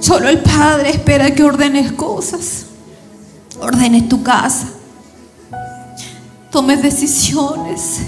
Solo 0.01 0.31
el 0.31 0.41
Padre 0.41 0.89
espera 0.89 1.35
que 1.35 1.45
ordenes 1.45 1.93
cosas, 1.93 2.65
ordenes 3.61 4.09
tu 4.09 4.23
casa, 4.23 4.69
tomes 6.51 6.83
decisiones 6.83 8.01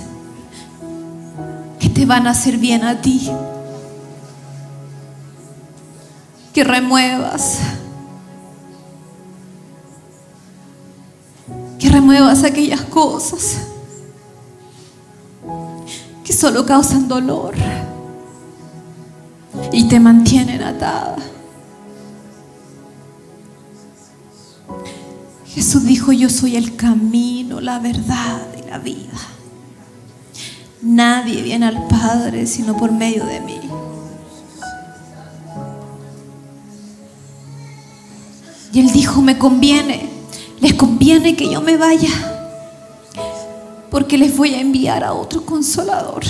que 1.82 1.88
te 1.88 2.06
van 2.06 2.28
a 2.28 2.30
hacer 2.30 2.58
bien 2.58 2.84
a 2.84 3.00
ti, 3.00 3.28
que 6.54 6.62
remuevas, 6.62 7.58
que 11.80 11.90
remuevas 11.90 12.44
aquellas 12.44 12.82
cosas 12.82 13.62
que 16.22 16.32
solo 16.32 16.64
causan 16.64 17.08
dolor 17.08 17.56
y 19.72 19.88
te 19.88 19.98
mantienen 19.98 20.62
atada. 20.62 21.16
Jesús 25.46 25.84
dijo, 25.84 26.12
yo 26.12 26.30
soy 26.30 26.54
el 26.54 26.76
camino, 26.76 27.60
la 27.60 27.80
verdad 27.80 28.46
y 28.56 28.70
la 28.70 28.78
vida. 28.78 29.18
Nadie 30.82 31.42
viene 31.42 31.66
al 31.66 31.86
Padre 31.86 32.46
sino 32.46 32.76
por 32.76 32.92
medio 32.92 33.24
de 33.24 33.40
mí. 33.40 33.60
Y 38.72 38.80
él 38.80 38.90
dijo, 38.92 39.20
me 39.20 39.38
conviene, 39.38 40.08
les 40.60 40.74
conviene 40.74 41.36
que 41.36 41.50
yo 41.50 41.60
me 41.60 41.76
vaya 41.76 42.08
porque 43.92 44.16
les 44.16 44.34
voy 44.34 44.54
a 44.54 44.60
enviar 44.60 45.04
a 45.04 45.12
otro 45.12 45.44
consolador. 45.44 46.22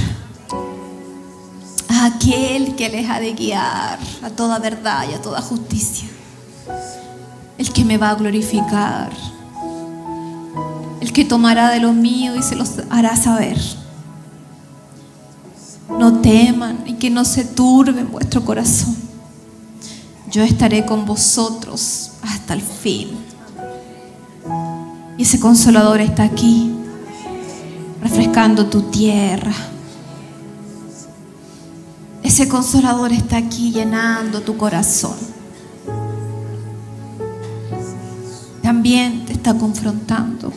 A 1.88 2.06
aquel 2.06 2.74
que 2.74 2.88
les 2.88 3.08
ha 3.08 3.20
de 3.20 3.34
guiar 3.34 4.00
a 4.20 4.30
toda 4.30 4.58
verdad 4.58 5.06
y 5.08 5.14
a 5.14 5.22
toda 5.22 5.40
justicia. 5.40 6.08
El 7.56 7.72
que 7.72 7.84
me 7.84 7.98
va 7.98 8.10
a 8.10 8.14
glorificar. 8.16 9.12
El 11.00 11.12
que 11.12 11.24
tomará 11.24 11.70
de 11.70 11.78
lo 11.78 11.92
mío 11.92 12.34
y 12.34 12.42
se 12.42 12.56
los 12.56 12.72
hará 12.90 13.14
saber. 13.14 13.58
No 16.02 16.14
teman 16.14 16.82
y 16.84 16.94
que 16.94 17.10
no 17.10 17.24
se 17.24 17.44
turbe 17.44 18.02
vuestro 18.02 18.44
corazón. 18.44 18.96
Yo 20.32 20.42
estaré 20.42 20.84
con 20.84 21.06
vosotros 21.06 22.14
hasta 22.22 22.54
el 22.54 22.60
fin. 22.60 23.10
Y 25.16 25.22
ese 25.22 25.38
consolador 25.38 26.00
está 26.00 26.24
aquí 26.24 26.72
refrescando 28.02 28.66
tu 28.66 28.82
tierra. 28.90 29.52
Ese 32.24 32.48
consolador 32.48 33.12
está 33.12 33.36
aquí 33.36 33.70
llenando 33.70 34.40
tu 34.40 34.56
corazón. 34.56 35.14
También 38.60 39.24
te 39.24 39.34
está 39.34 39.54
confrontando 39.54 40.52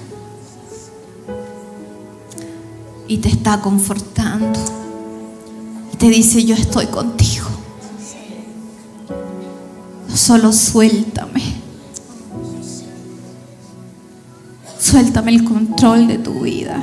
y 3.08 3.20
te 3.20 3.30
está 3.30 3.62
confortando. 3.62 4.85
Te 6.06 6.12
dice, 6.12 6.46
yo 6.46 6.54
estoy 6.54 6.86
contigo. 6.86 7.48
Solo 10.14 10.54
suéltame. 10.54 11.42
Suéltame 14.80 15.32
el 15.32 15.44
control 15.44 16.06
de 16.06 16.20
tu 16.20 16.42
vida. 16.42 16.80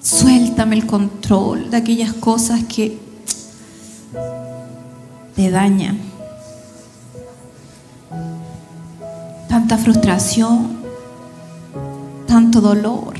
Suéltame 0.00 0.76
el 0.76 0.86
control 0.86 1.70
de 1.70 1.76
aquellas 1.76 2.14
cosas 2.14 2.64
que 2.64 2.98
te 5.36 5.50
dañan. 5.50 5.98
Tanta 9.50 9.76
frustración, 9.76 10.83
tanto 12.34 12.60
dolor. 12.60 13.14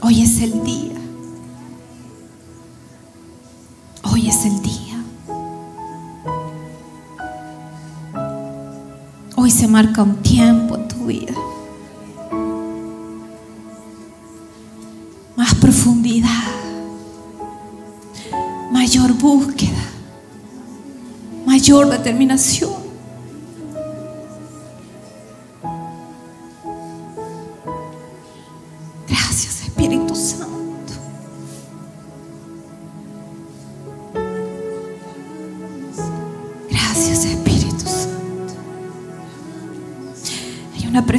Hoy 0.00 0.22
es 0.22 0.40
el 0.40 0.64
día. 0.64 0.98
Hoy 4.04 4.26
es 4.26 4.46
el 4.46 4.62
día. 4.62 5.04
Hoy 9.36 9.50
se 9.50 9.68
marca 9.68 10.02
un 10.02 10.16
tiempo 10.22 10.76
en 10.76 10.88
tu 10.88 11.04
vida. 11.04 11.34
Más 15.36 15.54
profundidad. 15.56 16.54
Mayor 18.72 19.12
búsqueda. 19.12 19.84
Mayor 21.44 21.90
determinación. 21.90 22.77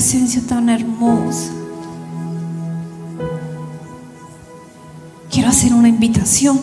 Presencia 0.10 0.42
tan 0.42 0.70
hermosa. 0.70 1.52
hacer 5.48 5.74
una 5.74 5.88
invitación. 5.88 6.60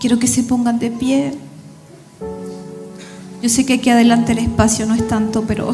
Quiero 0.00 0.18
que 0.18 0.26
se 0.26 0.42
pongan 0.42 0.78
de 0.78 0.90
pie. 0.90 1.34
Yo 3.42 3.48
sé 3.48 3.64
que 3.64 3.74
aquí 3.74 3.90
adelante 3.90 4.32
el 4.32 4.38
espacio 4.38 4.86
no 4.86 4.94
es 4.94 5.06
tanto, 5.06 5.42
pero 5.42 5.72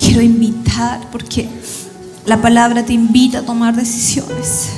quiero 0.00 0.22
invitar 0.22 1.08
porque 1.12 1.48
la 2.26 2.42
palabra 2.42 2.84
te 2.84 2.92
invita 2.92 3.38
a 3.38 3.42
tomar 3.42 3.76
decisiones. 3.76 4.70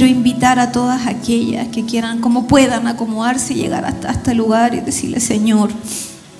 Quiero 0.00 0.16
invitar 0.16 0.58
a 0.58 0.72
todas 0.72 1.06
aquellas 1.06 1.68
que 1.68 1.84
quieran, 1.84 2.22
como 2.22 2.46
puedan, 2.46 2.86
acomodarse 2.86 3.52
y 3.52 3.56
llegar 3.58 3.84
hasta 3.84 4.12
este 4.12 4.32
lugar 4.32 4.72
y 4.72 4.80
decirle, 4.80 5.20
Señor, 5.20 5.68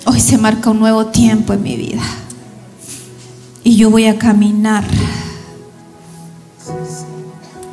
hoy 0.07 0.19
se 0.19 0.39
marca 0.39 0.71
un 0.71 0.79
nuevo 0.79 1.05
tiempo 1.05 1.53
en 1.53 1.61
mi 1.61 1.75
vida. 1.75 2.01
Y 3.63 3.75
yo 3.75 3.91
voy 3.91 4.05
a 4.05 4.17
caminar 4.17 4.83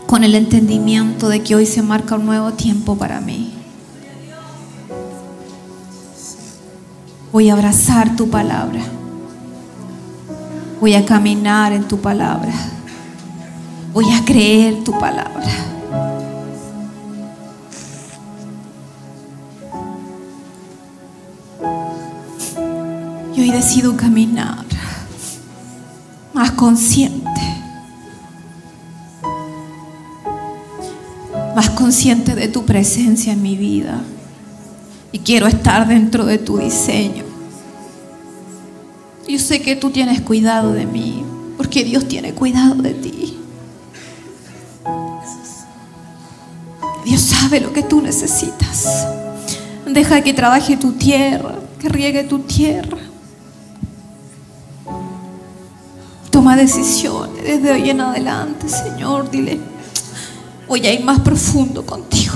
con 0.06 0.24
el 0.24 0.34
entendimiento 0.34 1.30
de 1.30 1.42
que 1.42 1.54
hoy 1.54 1.64
se 1.64 1.80
marca 1.80 2.16
un 2.16 2.26
nuevo 2.26 2.52
tiempo 2.52 2.98
para 2.98 3.22
mí. 3.22 3.54
Voy 7.32 7.48
a 7.48 7.54
abrazar 7.54 8.14
tu 8.14 8.28
palabra. 8.28 8.82
Voy 10.82 10.92
a 10.92 11.06
caminar 11.06 11.72
en 11.72 11.88
tu 11.88 11.98
palabra. 11.98 12.52
Voy 13.94 14.12
a 14.12 14.22
creer 14.26 14.84
tu 14.84 14.92
palabra. 14.92 15.77
Hoy 23.48 23.54
decido 23.54 23.96
caminar 23.96 24.64
más 26.34 26.52
consciente. 26.52 27.28
Más 31.56 31.70
consciente 31.70 32.34
de 32.34 32.48
tu 32.48 32.64
presencia 32.64 33.32
en 33.32 33.42
mi 33.42 33.56
vida. 33.56 34.00
Y 35.12 35.20
quiero 35.20 35.46
estar 35.46 35.88
dentro 35.88 36.26
de 36.26 36.38
tu 36.38 36.58
diseño. 36.58 37.24
Yo 39.26 39.38
sé 39.38 39.60
que 39.62 39.76
tú 39.76 39.90
tienes 39.90 40.20
cuidado 40.20 40.72
de 40.72 40.86
mí, 40.86 41.24
porque 41.56 41.84
Dios 41.84 42.06
tiene 42.06 42.34
cuidado 42.34 42.76
de 42.76 42.94
ti. 42.94 43.38
Dios 47.04 47.20
sabe 47.20 47.60
lo 47.60 47.72
que 47.72 47.82
tú 47.82 48.00
necesitas. 48.00 49.06
Deja 49.86 50.22
que 50.22 50.34
trabaje 50.34 50.76
tu 50.76 50.92
tierra, 50.92 51.54
que 51.80 51.88
riegue 51.88 52.24
tu 52.24 52.40
tierra. 52.40 53.07
Toma 56.30 56.56
decisiones 56.56 57.42
desde 57.42 57.72
hoy 57.72 57.90
en 57.90 58.00
adelante, 58.00 58.68
Señor. 58.68 59.30
Dile, 59.30 59.58
voy 60.66 60.86
a 60.86 60.92
ir 60.92 61.04
más 61.04 61.20
profundo 61.20 61.84
contigo. 61.84 62.34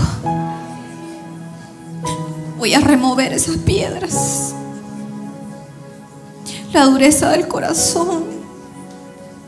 Voy 2.58 2.74
a 2.74 2.80
remover 2.80 3.32
esas 3.32 3.56
piedras. 3.58 4.54
La 6.72 6.84
dureza 6.86 7.30
del 7.30 7.48
corazón. 7.48 8.24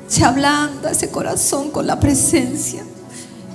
Se 0.08 0.24
ablanda 0.24 0.90
ese 0.90 1.10
corazón 1.10 1.70
con 1.70 1.86
la 1.86 1.98
presencia 1.98 2.84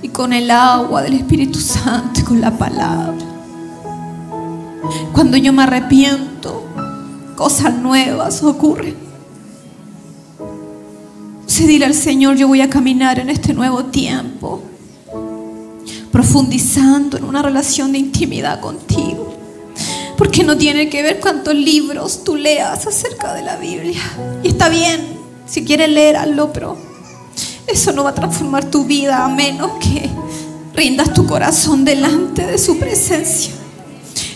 y 0.02 0.08
con 0.08 0.32
el 0.32 0.50
agua 0.50 1.02
del 1.02 1.14
Espíritu 1.14 1.60
Santo 1.60 2.20
y 2.20 2.22
con 2.24 2.40
la 2.40 2.50
palabra. 2.50 3.24
Cuando 5.12 5.36
yo 5.36 5.52
me 5.52 5.62
arrepiento, 5.62 6.64
cosas 7.36 7.74
nuevas 7.74 8.42
ocurren. 8.42 9.09
Dile 11.66 11.84
al 11.84 11.94
Señor, 11.94 12.36
yo 12.36 12.48
voy 12.48 12.62
a 12.62 12.70
caminar 12.70 13.18
en 13.18 13.30
este 13.30 13.52
nuevo 13.52 13.84
tiempo, 13.84 14.62
profundizando 16.10 17.16
en 17.16 17.24
una 17.24 17.42
relación 17.42 17.92
de 17.92 17.98
intimidad 17.98 18.60
contigo. 18.60 19.36
Porque 20.16 20.42
no 20.42 20.56
tiene 20.56 20.88
que 20.88 21.02
ver 21.02 21.20
cuántos 21.20 21.54
libros 21.54 22.24
tú 22.24 22.34
leas 22.34 22.86
acerca 22.86 23.34
de 23.34 23.42
la 23.42 23.56
Biblia. 23.56 24.00
Y 24.42 24.48
está 24.48 24.68
bien, 24.68 25.00
si 25.46 25.64
quieres 25.64 25.90
leer, 25.90 26.16
hazlo, 26.16 26.52
pero 26.52 26.76
eso 27.66 27.92
no 27.92 28.04
va 28.04 28.10
a 28.10 28.14
transformar 28.14 28.64
tu 28.64 28.84
vida 28.84 29.24
a 29.24 29.28
menos 29.28 29.72
que 29.78 30.10
rindas 30.74 31.14
tu 31.14 31.26
corazón 31.26 31.84
delante 31.84 32.46
de 32.46 32.58
su 32.58 32.78
presencia 32.78 33.52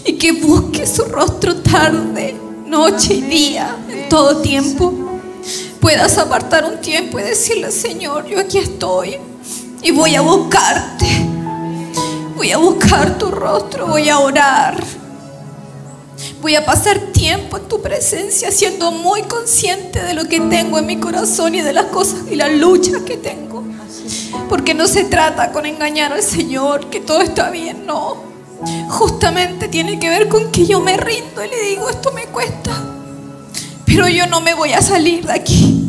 y 0.05 0.13
que 0.13 0.33
busques 0.33 0.91
su 0.91 1.05
rostro 1.05 1.57
tarde, 1.57 2.37
noche 2.67 3.15
y 3.15 3.23
día, 3.23 3.77
en 3.89 4.09
todo 4.09 4.41
tiempo. 4.41 5.04
Puedas 5.85 6.17
apartar 6.17 6.65
un 6.65 6.81
tiempo 6.81 7.21
y 7.21 7.23
decirle, 7.25 7.71
Señor, 7.71 8.25
yo 8.25 8.41
aquí 8.41 8.57
estoy 8.57 9.19
y 9.83 9.91
voy 9.91 10.15
a 10.15 10.23
buscarte. 10.23 11.05
Voy 12.35 12.53
a 12.53 12.57
buscar 12.57 13.19
tu 13.19 13.31
rostro, 13.31 13.89
voy 13.89 14.09
a 14.09 14.19
orar. 14.19 14.83
Voy 16.41 16.57
a 16.57 16.65
pasar 16.65 16.99
tiempo 17.13 17.59
en 17.59 17.69
tu 17.69 17.83
presencia 17.83 18.51
siendo 18.51 18.93
muy 18.93 19.25
consciente 19.25 20.03
de 20.03 20.15
lo 20.15 20.25
que 20.25 20.41
tengo 20.41 20.79
en 20.79 20.87
mi 20.87 20.97
corazón 20.97 21.55
y 21.55 21.61
de 21.61 21.75
las 21.75 21.85
cosas 21.85 22.21
y 22.31 22.35
las 22.35 22.51
luchas 22.53 23.03
que 23.03 23.19
tengo. 23.19 23.63
Porque 24.49 24.73
no 24.73 24.89
se 24.89 25.05
trata 25.05 25.53
con 25.53 25.67
engañar 25.67 26.15
al 26.15 26.23
Señor, 26.23 26.89
que 26.89 27.01
todo 27.01 27.21
está 27.21 27.51
bien, 27.51 27.85
no. 27.85 28.23
Justamente 28.89 29.69
tiene 29.69 29.99
que 29.99 30.09
ver 30.09 30.31
con 30.31 30.51
que 30.51 30.65
yo 30.65 30.81
me 30.81 30.97
rindo 30.97 31.45
y 31.45 31.51
le 31.51 31.61
digo, 31.61 31.91
esto 31.91 32.11
me 32.13 32.25
cuesta. 32.25 32.94
Pero 33.95 34.09
yo 34.09 34.27
no 34.27 34.41
me 34.41 34.55
voy 34.55 34.73
a 34.73 34.83
salir 34.83 35.25
de 35.25 35.33
aquí. 35.33 35.89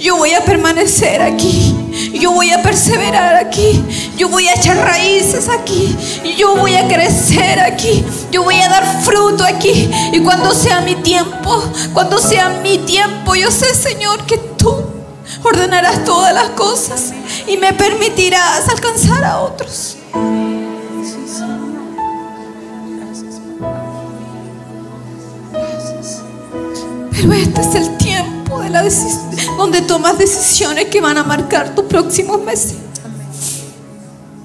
Yo 0.00 0.16
voy 0.16 0.32
a 0.32 0.42
permanecer 0.42 1.20
aquí. 1.20 1.74
Yo 2.14 2.32
voy 2.32 2.50
a 2.50 2.62
perseverar 2.62 3.34
aquí. 3.36 3.84
Yo 4.16 4.30
voy 4.30 4.48
a 4.48 4.54
echar 4.54 4.78
raíces 4.78 5.50
aquí. 5.50 5.94
Yo 6.38 6.56
voy 6.56 6.74
a 6.76 6.88
crecer 6.88 7.60
aquí. 7.60 8.02
Yo 8.30 8.42
voy 8.42 8.54
a 8.54 8.70
dar 8.70 9.02
fruto 9.02 9.44
aquí. 9.44 9.90
Y 10.14 10.20
cuando 10.20 10.54
sea 10.54 10.80
mi 10.80 10.94
tiempo, 10.94 11.62
cuando 11.92 12.18
sea 12.18 12.48
mi 12.62 12.78
tiempo, 12.78 13.34
yo 13.34 13.50
sé, 13.50 13.74
Señor, 13.74 14.24
que 14.24 14.38
tú 14.38 14.74
ordenarás 15.42 16.04
todas 16.04 16.32
las 16.32 16.48
cosas 16.50 17.12
y 17.46 17.58
me 17.58 17.74
permitirás 17.74 18.66
alcanzar 18.70 19.24
a 19.24 19.40
otros. 19.40 19.98
Pero 27.22 27.34
este 27.34 27.60
es 27.60 27.74
el 27.76 27.96
tiempo 27.98 28.60
de 28.60 28.68
la 28.68 28.82
donde 29.56 29.82
tomas 29.82 30.18
decisiones 30.18 30.86
que 30.86 31.00
van 31.00 31.16
a 31.16 31.22
marcar 31.22 31.72
tus 31.72 31.84
próximos 31.84 32.42
meses. 32.42 32.78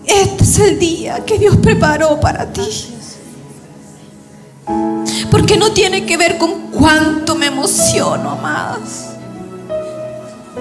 Este 0.05 0.43
es 0.43 0.59
el 0.59 0.77
día 0.77 1.25
que 1.25 1.39
Dios 1.39 1.57
preparó 1.57 2.19
para 2.19 2.45
ti. 2.53 2.61
Porque 5.31 5.57
no 5.57 5.71
tiene 5.71 6.05
que 6.05 6.17
ver 6.17 6.37
con 6.37 6.67
cuánto 6.69 7.35
me 7.35 7.47
emociono, 7.47 8.29
amadas. 8.29 9.07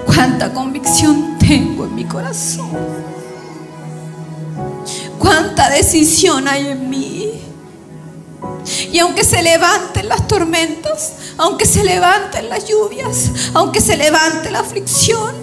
Cuánta 0.07 0.51
convicción 0.51 1.37
tengo 1.37 1.85
en 1.85 1.93
mi 1.93 2.05
corazón. 2.05 2.71
Cuánta 5.19 5.69
decisión 5.69 6.47
hay 6.47 6.69
en 6.69 6.89
mí. 6.89 7.46
Y 8.91 8.99
aunque 8.99 9.23
se 9.23 9.41
levanten 9.41 10.09
las 10.09 10.27
tormentas, 10.27 11.13
aunque 11.37 11.65
se 11.65 11.83
levanten 11.83 12.49
las 12.49 12.65
lluvias, 12.65 13.31
aunque 13.53 13.81
se 13.81 13.97
levante 13.97 14.51
la 14.51 14.59
aflicción, 14.59 15.35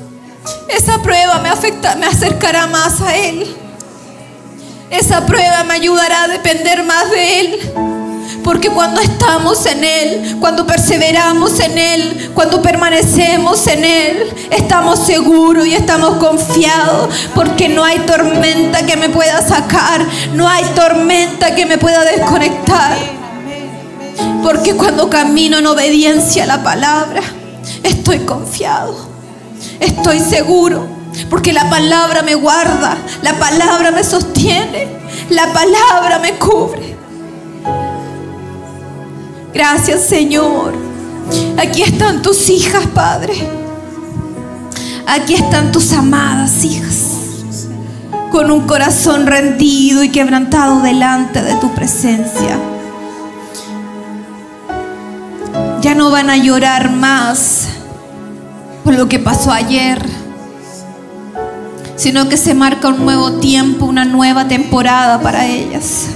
esa 0.68 1.00
prueba 1.02 1.38
me 1.38 1.48
afecta, 1.48 1.94
me 1.96 2.06
acercará 2.06 2.66
más 2.66 3.00
a 3.00 3.16
Él. 3.16 3.56
Esa 4.90 5.24
prueba 5.26 5.64
me 5.64 5.74
ayudará 5.74 6.24
a 6.24 6.28
depender 6.28 6.84
más 6.84 7.10
de 7.10 7.40
Él. 7.40 7.93
Porque 8.44 8.68
cuando 8.68 9.00
estamos 9.00 9.64
en 9.64 9.82
Él, 9.82 10.36
cuando 10.38 10.66
perseveramos 10.66 11.58
en 11.60 11.78
Él, 11.78 12.30
cuando 12.34 12.60
permanecemos 12.60 13.66
en 13.66 13.84
Él, 13.84 14.34
estamos 14.50 15.06
seguros 15.06 15.66
y 15.66 15.74
estamos 15.74 16.18
confiados. 16.18 17.08
Porque 17.34 17.70
no 17.70 17.82
hay 17.82 18.00
tormenta 18.00 18.84
que 18.84 18.98
me 18.98 19.08
pueda 19.08 19.40
sacar, 19.40 20.06
no 20.34 20.46
hay 20.46 20.62
tormenta 20.74 21.54
que 21.54 21.64
me 21.64 21.78
pueda 21.78 22.04
desconectar. 22.04 22.98
Porque 24.42 24.74
cuando 24.74 25.08
camino 25.08 25.58
en 25.58 25.66
obediencia 25.66 26.44
a 26.44 26.46
la 26.46 26.62
palabra, 26.62 27.22
estoy 27.82 28.20
confiado, 28.20 28.94
estoy 29.80 30.20
seguro. 30.20 30.86
Porque 31.30 31.54
la 31.54 31.70
palabra 31.70 32.22
me 32.22 32.34
guarda, 32.34 32.98
la 33.22 33.38
palabra 33.38 33.90
me 33.90 34.04
sostiene, 34.04 34.88
la 35.30 35.50
palabra 35.52 36.18
me 36.18 36.32
cubre. 36.34 36.93
Gracias 39.54 40.02
Señor. 40.02 40.74
Aquí 41.56 41.82
están 41.82 42.22
tus 42.22 42.50
hijas, 42.50 42.86
Padre. 42.88 43.34
Aquí 45.06 45.34
están 45.34 45.70
tus 45.72 45.92
amadas 45.92 46.64
hijas. 46.64 47.68
Con 48.32 48.50
un 48.50 48.66
corazón 48.66 49.26
rendido 49.26 50.02
y 50.02 50.08
quebrantado 50.10 50.82
delante 50.82 51.40
de 51.40 51.54
tu 51.56 51.72
presencia. 51.72 52.58
Ya 55.80 55.94
no 55.94 56.10
van 56.10 56.30
a 56.30 56.36
llorar 56.36 56.90
más. 56.90 57.68
por 58.84 58.94
lo 58.94 59.08
que 59.08 59.18
pasó 59.18 59.50
ayer, 59.50 59.98
sino 61.96 62.28
que 62.28 62.36
se 62.36 62.52
marca 62.52 62.88
un 62.88 63.02
nuevo 63.02 63.40
tiempo, 63.40 63.86
una 63.86 64.04
nueva 64.04 64.46
temporada 64.46 65.22
para 65.22 65.46
ellas. 65.46 66.08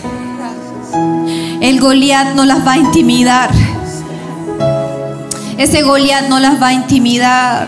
El 1.61 1.81
Goliat 1.81 2.35
no 2.35 2.45
las 2.45 2.65
va 2.65 2.73
a 2.73 2.79
intimidar. 2.79 3.51
Ese 5.57 5.83
Goliat 5.83 6.29
no 6.29 6.39
las 6.39 6.63
va 6.63 6.69
a 6.69 6.73
intimidar. 6.73 7.67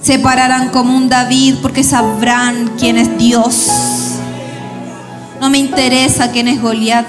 Se 0.00 0.18
pararán 0.18 0.70
como 0.70 0.96
un 0.96 1.10
David 1.10 1.56
porque 1.60 1.84
sabrán 1.84 2.72
quién 2.78 2.96
es 2.96 3.18
Dios. 3.18 3.68
No 5.38 5.50
me 5.50 5.58
interesa 5.58 6.30
quién 6.30 6.48
es 6.48 6.62
Goliat, 6.62 7.06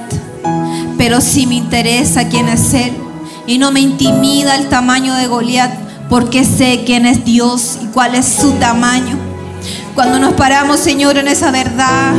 pero 0.97 1.21
sí 1.21 1.47
me 1.47 1.55
interesa 1.55 2.27
quién 2.27 2.49
es 2.49 2.73
Él. 2.73 2.93
Y 3.47 3.57
no 3.57 3.71
me 3.71 3.79
intimida 3.79 4.57
el 4.57 4.67
tamaño 4.67 5.13
de 5.13 5.27
Goliat 5.27 5.71
porque 6.09 6.43
sé 6.43 6.83
quién 6.85 7.05
es 7.05 7.23
Dios 7.23 7.79
y 7.81 7.85
cuál 7.87 8.15
es 8.15 8.25
su 8.25 8.51
tamaño. 8.53 9.17
Cuando 9.93 10.19
nos 10.19 10.33
paramos, 10.33 10.81
Señor, 10.81 11.17
en 11.17 11.29
esa 11.29 11.51
verdad, 11.51 12.13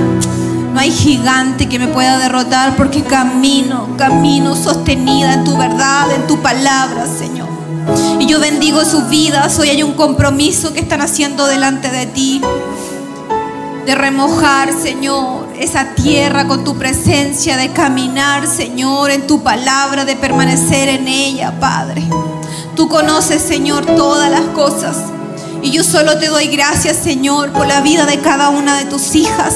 no 0.77 0.83
hay 0.83 0.93
gigante 0.93 1.71
que 1.71 1.79
me 1.79 1.89
pueda 1.89 2.19
derrotar 2.19 2.77
porque 2.77 3.03
camino, 3.03 3.97
camino 3.97 4.55
sostenida 4.55 5.33
en 5.33 5.45
tu 5.45 5.57
verdad, 5.57 6.13
en 6.15 6.27
tu 6.27 6.43
palabra, 6.43 7.07
Señor. 7.07 7.49
Y 8.21 8.27
yo 8.27 8.39
bendigo 8.41 8.85
sus 8.85 9.09
vidas. 9.09 9.59
Hoy 9.59 9.71
hay 9.71 9.83
un 9.83 9.95
compromiso 9.95 10.75
que 10.75 10.81
están 10.81 11.01
haciendo 11.01 11.47
delante 11.47 11.89
de 11.89 12.05
ti. 12.05 12.43
De 13.87 13.95
remojar, 13.95 14.71
Señor, 14.71 15.49
esa 15.59 15.95
tierra 15.95 16.47
con 16.47 16.63
tu 16.63 16.77
presencia, 16.77 17.57
de 17.57 17.71
caminar, 17.71 18.47
Señor, 18.47 19.11
en 19.11 19.27
tu 19.27 19.43
palabra, 19.43 20.05
de 20.05 20.15
permanecer 20.15 20.91
en 20.91 21.09
ella, 21.09 21.59
Padre. 21.59 22.03
Tú 22.75 22.91
conoces, 22.91 23.41
Señor, 23.41 23.87
todas 23.87 24.31
las 24.31 24.45
cosas. 24.55 24.99
Y 25.63 25.71
yo 25.71 25.83
solo 25.83 26.19
te 26.19 26.27
doy 26.27 26.49
gracias, 26.49 26.99
Señor, 26.99 27.51
por 27.53 27.67
la 27.67 27.81
vida 27.81 28.05
de 28.05 28.21
cada 28.21 28.51
una 28.51 28.77
de 28.77 28.85
tus 28.85 29.15
hijas. 29.15 29.55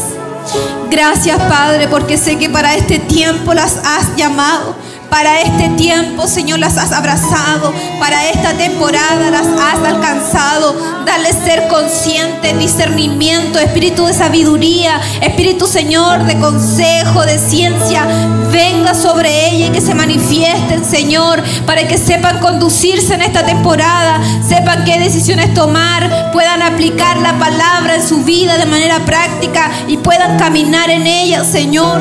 Gracias, 0.90 1.39
Padre, 1.39 1.89
porque 1.89 2.16
sé 2.18 2.39
que 2.39 2.48
para 2.51 2.74
este 2.74 2.98
tiempo 2.98 3.55
las 3.55 3.77
has 3.78 4.16
llamado. 4.16 4.74
Para 5.11 5.41
este 5.41 5.69
tiempo, 5.70 6.28
Señor, 6.28 6.61
las 6.61 6.78
has 6.78 6.93
abrazado. 6.93 7.74
Para 7.99 8.31
esta 8.31 8.55
temporada 8.55 9.31
las 9.31 9.47
has 9.47 9.85
alcanzado. 9.85 10.77
Dale 11.05 11.32
ser 11.32 11.66
consciente, 11.69 12.57
discernimiento, 12.57 13.59
espíritu 13.59 14.07
de 14.07 14.15
sabiduría, 14.15 15.01
espíritu, 15.20 15.66
Señor, 15.66 16.24
de 16.24 16.39
consejo, 16.39 17.27
de 17.27 17.39
ciencia. 17.39 18.07
Venga 18.53 18.95
sobre 18.95 19.51
ella 19.51 19.66
y 19.66 19.70
que 19.70 19.81
se 19.81 19.95
manifiesten, 19.95 20.85
Señor, 20.85 21.43
para 21.66 21.87
que 21.89 21.99
sepan 21.99 22.39
conducirse 22.39 23.15
en 23.15 23.23
esta 23.23 23.45
temporada, 23.45 24.20
sepan 24.47 24.85
qué 24.85 24.99
decisiones 25.01 25.53
tomar, 25.55 26.31
puedan 26.32 26.62
aplicar 26.62 27.19
la 27.19 27.39
palabra 27.39 27.97
en 27.97 28.07
su 28.07 28.24
vida 28.24 28.59
de 28.59 28.66
manera 28.66 29.05
práctica 29.05 29.70
y 29.89 29.97
puedan 29.97 30.39
caminar 30.39 30.89
en 30.91 31.07
ella, 31.07 31.45
Señor. 31.45 32.01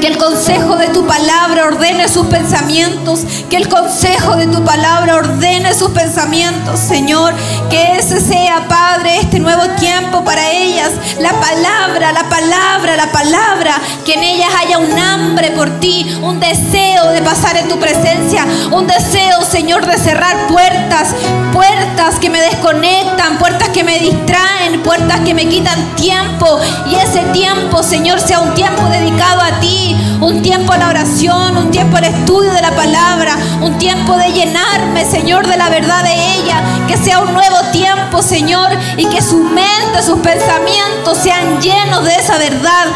Que 0.00 0.08
el 0.08 0.18
consejo 0.18 0.76
de 0.76 0.88
tu 0.88 1.06
palabra 1.06 1.66
ordene 1.66 2.08
sus 2.08 2.26
pensamientos. 2.26 3.20
Que 3.48 3.56
el 3.56 3.68
consejo 3.68 4.36
de 4.36 4.46
tu 4.46 4.64
palabra 4.64 5.16
ordene 5.16 5.74
sus 5.74 5.90
pensamientos, 5.90 6.78
Señor. 6.80 7.34
Que 7.70 7.96
ese 7.96 8.20
sea, 8.20 8.66
Padre, 8.68 9.18
este 9.20 9.38
nuevo 9.38 9.62
tiempo 9.78 10.24
para 10.24 10.50
ellas. 10.50 10.92
La 11.20 11.32
palabra, 11.40 12.12
la 12.12 12.28
palabra, 12.28 12.96
la 12.96 13.10
palabra. 13.10 13.80
Que 14.04 14.14
en 14.14 14.22
ellas 14.24 14.50
haya 14.58 14.78
un 14.78 14.98
hambre 14.98 15.50
por 15.52 15.80
ti, 15.80 16.18
un 16.22 16.40
deseo 16.40 17.10
de 17.10 17.22
pasar 17.22 17.56
en 17.56 17.68
tu 17.68 17.78
presencia. 17.78 18.44
Un 18.70 18.86
deseo, 18.86 19.42
Señor, 19.42 19.86
de 19.86 19.98
cerrar 19.98 20.46
puertas. 20.48 21.14
Puertas 21.52 22.18
que 22.20 22.30
me 22.30 22.40
desconectan, 22.40 23.38
puertas 23.38 23.70
que 23.70 23.84
me 23.84 23.98
distraen, 23.98 24.82
puertas 24.82 25.20
que 25.20 25.34
me 25.34 25.48
quitan 25.48 25.94
tiempo. 25.96 26.58
Y 26.86 26.94
ese 26.96 27.20
tiempo, 27.32 27.82
Señor, 27.82 28.20
sea 28.20 28.40
un 28.40 28.54
tiempo 28.54 28.82
dedicado 28.88 29.40
a 29.40 29.60
ti, 29.60 29.85
un 30.20 30.42
tiempo 30.42 30.72
a 30.72 30.78
la 30.78 30.88
oración, 30.88 31.56
un 31.56 31.70
tiempo 31.70 31.96
al 31.96 32.04
estudio 32.04 32.52
de 32.52 32.62
la 32.62 32.70
palabra, 32.72 33.36
un 33.60 33.76
tiempo 33.78 34.16
de 34.16 34.32
llenarme, 34.32 35.04
Señor, 35.04 35.46
de 35.46 35.56
la 35.56 35.68
verdad 35.68 36.02
de 36.02 36.14
ella, 36.14 36.62
que 36.88 36.96
sea 36.96 37.20
un 37.20 37.32
nuevo 37.32 37.56
tiempo, 37.72 38.22
Señor, 38.22 38.70
y 38.96 39.06
que 39.06 39.20
su 39.20 39.38
mente, 39.38 40.02
sus 40.04 40.18
pensamientos 40.20 41.18
sean 41.18 41.60
llenos 41.60 42.04
de 42.04 42.14
esa 42.14 42.38
verdad, 42.38 42.86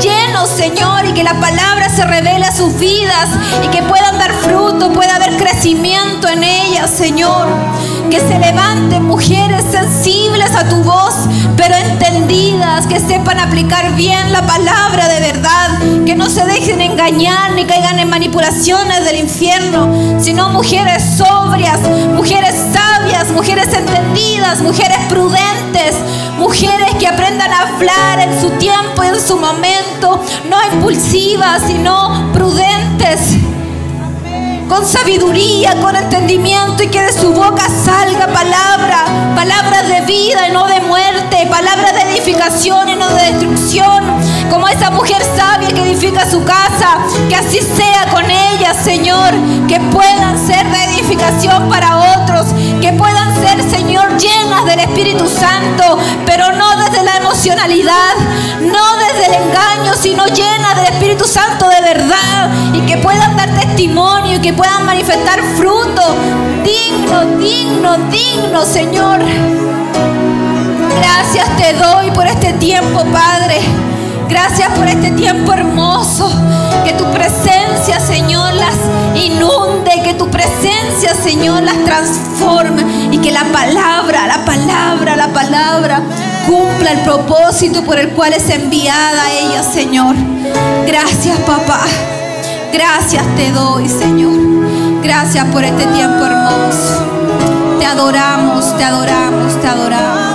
llenos, 0.00 0.48
Señor, 0.48 1.06
y 1.06 1.12
que 1.12 1.24
la 1.24 1.38
palabra 1.40 1.88
se 1.88 2.04
revele 2.04 2.44
a 2.44 2.52
sus 2.52 2.78
vidas 2.78 3.28
y 3.64 3.68
que 3.68 3.82
puedan 3.82 4.18
dar 4.18 4.32
fruto, 4.32 4.92
pueda 4.92 5.16
haber 5.16 5.36
crecimiento 5.36 6.28
en 6.28 6.42
ellas, 6.44 6.90
Señor. 6.90 7.48
Que 8.10 8.18
se 8.18 8.40
levanten 8.40 9.04
mujeres 9.04 9.62
sensibles 9.70 10.50
a 10.56 10.68
tu 10.68 10.82
voz, 10.82 11.14
pero 11.56 11.76
entendidas, 11.76 12.88
que 12.88 12.98
sepan 12.98 13.38
aplicar 13.38 13.94
bien 13.94 14.32
la 14.32 14.44
palabra 14.44 15.06
de 15.06 15.20
verdad, 15.20 15.78
que 16.04 16.16
no 16.16 16.28
se 16.28 16.44
dejen 16.44 16.80
engañar 16.80 17.52
ni 17.52 17.64
caigan 17.66 18.00
en 18.00 18.10
manipulaciones 18.10 19.04
del 19.04 19.20
infierno, 19.20 20.20
sino 20.20 20.48
mujeres 20.48 21.04
sobrias, 21.16 21.78
mujeres 22.16 22.56
sabias, 22.72 23.30
mujeres 23.30 23.72
entendidas, 23.72 24.60
mujeres 24.60 24.98
prudentes, 25.08 25.94
mujeres 26.36 26.92
que 26.98 27.06
aprendan 27.06 27.52
a 27.52 27.68
hablar 27.68 28.18
en 28.18 28.40
su 28.40 28.50
tiempo 28.58 29.04
y 29.04 29.06
en 29.06 29.20
su 29.20 29.36
momento, 29.36 30.20
no 30.48 30.56
impulsivas, 30.74 31.62
sino 31.64 32.32
prudentes 32.32 33.38
con 34.70 34.86
sabiduría, 34.86 35.74
con 35.80 35.96
entendimiento 35.96 36.84
y 36.84 36.86
que 36.86 37.02
de 37.02 37.12
su 37.12 37.32
boca 37.32 37.66
salga 37.68 38.28
palabra, 38.28 39.04
palabras 39.34 39.88
de 39.88 40.00
vida 40.02 40.46
y 40.48 40.52
no 40.52 40.64
de 40.68 40.80
muerte, 40.82 41.48
palabras 41.50 41.92
de 41.92 42.02
edificación 42.12 42.88
y 42.88 42.94
no 42.94 43.08
de 43.08 43.32
destrucción, 43.32 44.04
como 44.48 44.68
esa 44.68 44.90
mujer 44.90 45.20
sabia 45.36 45.70
que 45.70 45.82
edifica 45.82 46.30
su 46.30 46.44
casa, 46.44 46.98
que 47.28 47.34
así 47.34 47.58
sea 47.58 48.06
con 48.12 48.24
ella, 48.30 48.72
Señor, 48.72 49.34
que 49.66 49.80
puedan 49.90 50.38
ser 50.38 50.64
de 50.70 50.84
edificación 50.84 51.68
para 51.68 52.20
otros, 52.22 52.46
que 52.80 52.92
puedan 52.92 53.34
ser, 53.42 53.68
Señor, 53.68 54.16
llenas 54.18 54.66
del 54.66 54.78
Espíritu 54.78 55.26
Santo, 55.26 55.98
pero 56.24 56.52
no 56.52 56.76
desde 56.76 57.02
la 57.02 57.16
emocionalidad, 57.16 58.14
no 58.60 58.96
desde 58.98 59.26
el 59.26 59.42
engaño, 59.42 59.94
sino 60.00 60.26
llenas 60.26 60.76
del 60.76 60.94
Espíritu 60.94 61.24
Santo 61.24 61.68
de 61.68 61.80
verdad 61.80 62.50
y 62.72 62.80
que 62.82 62.96
puedan 62.98 63.36
dar 63.36 63.50
testimonio 63.54 64.36
y 64.36 64.40
que 64.40 64.52
puedan 64.60 64.84
manifestar 64.84 65.40
fruto 65.56 66.02
digno, 66.62 67.38
digno, 67.38 67.96
digno, 68.10 68.62
Señor. 68.66 69.20
Gracias 71.00 71.56
te 71.56 71.72
doy 71.72 72.10
por 72.10 72.26
este 72.26 72.52
tiempo, 72.54 73.02
Padre. 73.10 73.58
Gracias 74.28 74.68
por 74.76 74.86
este 74.86 75.12
tiempo 75.12 75.54
hermoso. 75.54 76.30
Que 76.84 76.92
tu 76.92 77.10
presencia, 77.10 78.00
Señor, 78.00 78.52
las 78.52 78.76
inunde. 79.14 80.02
Que 80.04 80.12
tu 80.12 80.28
presencia, 80.28 81.14
Señor, 81.14 81.62
las 81.62 81.82
transforme. 81.86 82.84
Y 83.12 83.16
que 83.16 83.30
la 83.30 83.44
palabra, 83.44 84.26
la 84.26 84.44
palabra, 84.44 85.16
la 85.16 85.28
palabra 85.28 86.02
cumpla 86.46 86.92
el 86.92 87.00
propósito 87.00 87.82
por 87.82 87.98
el 87.98 88.10
cual 88.10 88.34
es 88.34 88.50
enviada 88.50 89.32
ella, 89.32 89.62
Señor. 89.62 90.14
Gracias, 90.86 91.38
papá. 91.46 91.80
Gracias 92.72 93.24
te 93.36 93.50
doy, 93.50 93.88
Señor. 93.88 94.49
Gracias 95.12 95.44
por 95.46 95.64
este 95.64 95.86
tiempo 95.88 96.24
hermoso. 96.24 97.04
Te 97.80 97.84
adoramos, 97.84 98.76
te 98.76 98.84
adoramos, 98.84 99.60
te 99.60 99.66
adoramos. 99.66 100.29